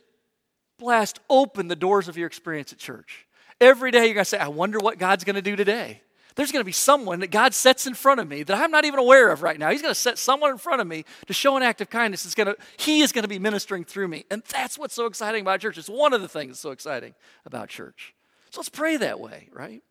blast 0.79 1.19
open 1.29 1.67
the 1.67 1.75
doors 1.75 2.07
of 2.07 2.17
your 2.17 2.25
experience 2.25 2.73
at 2.73 2.79
church. 2.79 3.27
Every 3.61 3.91
day 3.91 4.05
you're 4.05 4.15
going 4.15 4.23
to 4.23 4.29
say, 4.29 4.39
I 4.39 4.47
wonder 4.47 4.79
what 4.79 4.97
God's 4.97 5.23
going 5.23 5.35
to 5.35 5.41
do 5.41 5.55
today. 5.55 6.01
There's 6.35 6.51
going 6.51 6.61
to 6.61 6.65
be 6.65 6.71
someone 6.71 7.19
that 7.19 7.29
God 7.29 7.53
sets 7.53 7.85
in 7.85 7.93
front 7.93 8.19
of 8.19 8.27
me 8.27 8.41
that 8.41 8.57
I'm 8.57 8.71
not 8.71 8.85
even 8.85 8.99
aware 8.99 9.29
of 9.29 9.43
right 9.43 9.57
now. 9.57 9.69
He's 9.69 9.83
going 9.83 9.93
to 9.93 9.99
set 9.99 10.17
someone 10.17 10.49
in 10.49 10.57
front 10.57 10.81
of 10.81 10.87
me 10.87 11.05
to 11.27 11.33
show 11.33 11.55
an 11.57 11.63
act 11.63 11.79
of 11.79 11.89
kindness. 11.91 12.25
It's 12.25 12.35
going 12.35 12.47
to, 12.47 12.57
he 12.77 13.01
is 13.01 13.11
going 13.11 13.21
to 13.21 13.29
be 13.29 13.39
ministering 13.39 13.85
through 13.85 14.07
me. 14.07 14.25
And 14.31 14.41
that's 14.51 14.79
what's 14.79 14.95
so 14.95 15.05
exciting 15.05 15.41
about 15.41 15.61
church. 15.61 15.77
It's 15.77 15.87
one 15.87 16.11
of 16.11 16.21
the 16.21 16.27
things 16.27 16.49
that's 16.49 16.59
so 16.59 16.71
exciting 16.71 17.13
about 17.45 17.69
church. 17.69 18.15
So 18.49 18.59
let's 18.59 18.69
pray 18.69 18.97
that 18.97 19.19
way, 19.19 19.47
right? 19.53 19.83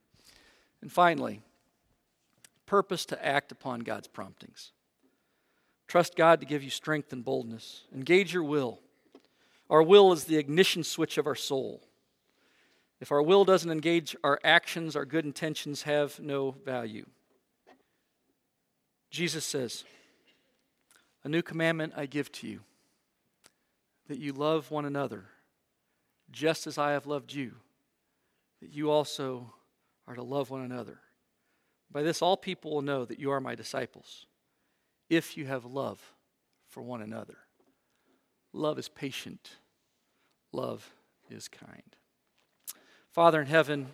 And 0.82 0.92
finally, 0.92 1.40
purpose 2.66 3.04
to 3.06 3.24
act 3.24 3.52
upon 3.52 3.80
God's 3.80 4.08
promptings. 4.08 4.72
Trust 5.86 6.16
God 6.16 6.40
to 6.40 6.46
give 6.46 6.62
you 6.62 6.70
strength 6.70 7.12
and 7.12 7.24
boldness. 7.24 7.84
Engage 7.94 8.32
your 8.32 8.42
will. 8.42 8.80
Our 9.70 9.82
will 9.82 10.12
is 10.12 10.24
the 10.24 10.36
ignition 10.36 10.84
switch 10.84 11.18
of 11.18 11.26
our 11.26 11.34
soul. 11.34 11.82
If 13.00 13.12
our 13.12 13.22
will 13.22 13.44
doesn't 13.44 13.70
engage 13.70 14.16
our 14.24 14.40
actions, 14.44 14.96
our 14.96 15.04
good 15.04 15.24
intentions 15.24 15.82
have 15.82 16.18
no 16.20 16.52
value. 16.64 17.06
Jesus 19.10 19.44
says, 19.44 19.84
A 21.22 21.28
new 21.28 21.42
commandment 21.42 21.92
I 21.96 22.06
give 22.06 22.32
to 22.32 22.48
you, 22.48 22.60
that 24.08 24.18
you 24.18 24.32
love 24.32 24.70
one 24.70 24.84
another, 24.84 25.26
just 26.30 26.66
as 26.66 26.78
I 26.78 26.92
have 26.92 27.06
loved 27.06 27.32
you, 27.32 27.52
that 28.60 28.72
you 28.72 28.90
also 28.90 29.52
are 30.06 30.14
to 30.14 30.22
love 30.22 30.50
one 30.50 30.62
another. 30.62 30.98
By 31.94 32.02
this, 32.02 32.20
all 32.20 32.36
people 32.36 32.74
will 32.74 32.82
know 32.82 33.04
that 33.04 33.20
you 33.20 33.30
are 33.30 33.40
my 33.40 33.54
disciples, 33.54 34.26
if 35.08 35.36
you 35.36 35.46
have 35.46 35.64
love 35.64 36.00
for 36.68 36.82
one 36.82 37.00
another. 37.00 37.36
Love 38.52 38.80
is 38.80 38.88
patient, 38.88 39.52
love 40.52 40.92
is 41.30 41.46
kind. 41.46 41.96
Father 43.12 43.40
in 43.40 43.46
heaven, 43.46 43.86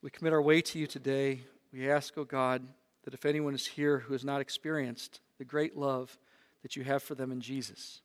we 0.00 0.08
commit 0.08 0.32
our 0.32 0.40
way 0.40 0.62
to 0.62 0.78
you 0.78 0.86
today. 0.86 1.42
We 1.70 1.90
ask, 1.90 2.16
O 2.16 2.22
oh 2.22 2.24
God, 2.24 2.66
that 3.04 3.12
if 3.12 3.26
anyone 3.26 3.54
is 3.54 3.66
here 3.66 3.98
who 3.98 4.14
has 4.14 4.24
not 4.24 4.40
experienced 4.40 5.20
the 5.36 5.44
great 5.44 5.76
love 5.76 6.18
that 6.62 6.76
you 6.76 6.84
have 6.84 7.02
for 7.02 7.14
them 7.14 7.30
in 7.30 7.42
Jesus, 7.42 8.00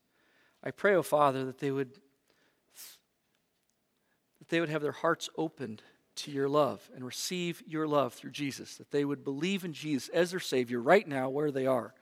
I 0.61 0.71
pray, 0.71 0.95
O 0.95 0.97
oh 0.97 1.03
Father, 1.03 1.45
that 1.45 1.59
they 1.59 1.71
would 1.71 1.93
that 4.39 4.49
they 4.49 4.59
would 4.59 4.69
have 4.69 4.81
their 4.81 4.91
hearts 4.91 5.29
opened 5.37 5.81
to 6.17 6.31
your 6.31 6.49
love 6.49 6.89
and 6.95 7.05
receive 7.05 7.63
your 7.67 7.87
love 7.87 8.13
through 8.13 8.31
Jesus, 8.31 8.75
that 8.75 8.91
they 8.91 9.05
would 9.05 9.23
believe 9.23 9.63
in 9.63 9.73
Jesus 9.73 10.09
as 10.09 10.31
their 10.31 10.39
Savior 10.39 10.81
right 10.81 11.07
now 11.07 11.29
where 11.29 11.51
they 11.51 11.65
are 11.65 11.93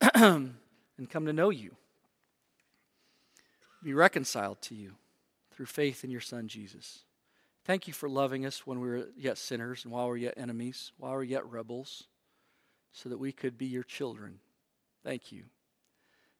and 0.14 0.54
come 1.10 1.26
to 1.26 1.32
know 1.32 1.50
you 1.50 1.76
be 3.82 3.94
reconciled 3.94 4.60
to 4.62 4.74
you 4.74 4.92
through 5.50 5.66
faith 5.66 6.04
in 6.04 6.10
your 6.10 6.20
Son, 6.20 6.48
Jesus. 6.48 7.00
Thank 7.64 7.86
you 7.86 7.92
for 7.92 8.08
loving 8.08 8.46
us 8.46 8.66
when 8.66 8.80
we 8.80 8.88
were 8.88 9.08
yet 9.16 9.38
sinners 9.38 9.84
and 9.84 9.92
while 9.92 10.08
we 10.08 10.12
are 10.12 10.16
yet 10.16 10.34
enemies, 10.36 10.92
while 10.98 11.12
we 11.12 11.18
are 11.18 11.22
yet 11.24 11.50
rebels, 11.50 12.04
so 12.92 13.08
that 13.08 13.18
we 13.18 13.32
could 13.32 13.58
be 13.58 13.66
your 13.66 13.82
children. 13.82 14.38
Thank 15.04 15.32
you. 15.32 15.44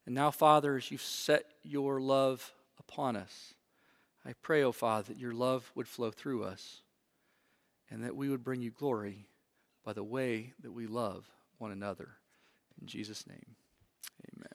And 0.06 0.14
now, 0.14 0.30
Father, 0.30 0.76
as 0.76 0.90
you've 0.90 1.02
set 1.02 1.44
your 1.62 2.00
love 2.00 2.52
upon 2.78 3.16
us, 3.16 3.54
I 4.24 4.34
pray, 4.40 4.62
O 4.62 4.68
oh 4.68 4.72
Father, 4.72 5.12
that 5.12 5.18
your 5.18 5.32
love 5.32 5.70
would 5.74 5.88
flow 5.88 6.10
through 6.10 6.44
us 6.44 6.82
and 7.92 8.02
that 8.04 8.16
we 8.16 8.30
would 8.30 8.42
bring 8.42 8.62
you 8.62 8.70
glory 8.70 9.26
by 9.84 9.92
the 9.92 10.02
way 10.02 10.54
that 10.62 10.72
we 10.72 10.86
love 10.86 11.28
one 11.58 11.70
another. 11.70 12.08
In 12.80 12.86
Jesus' 12.86 13.26
name, 13.26 13.56
amen. 14.34 14.51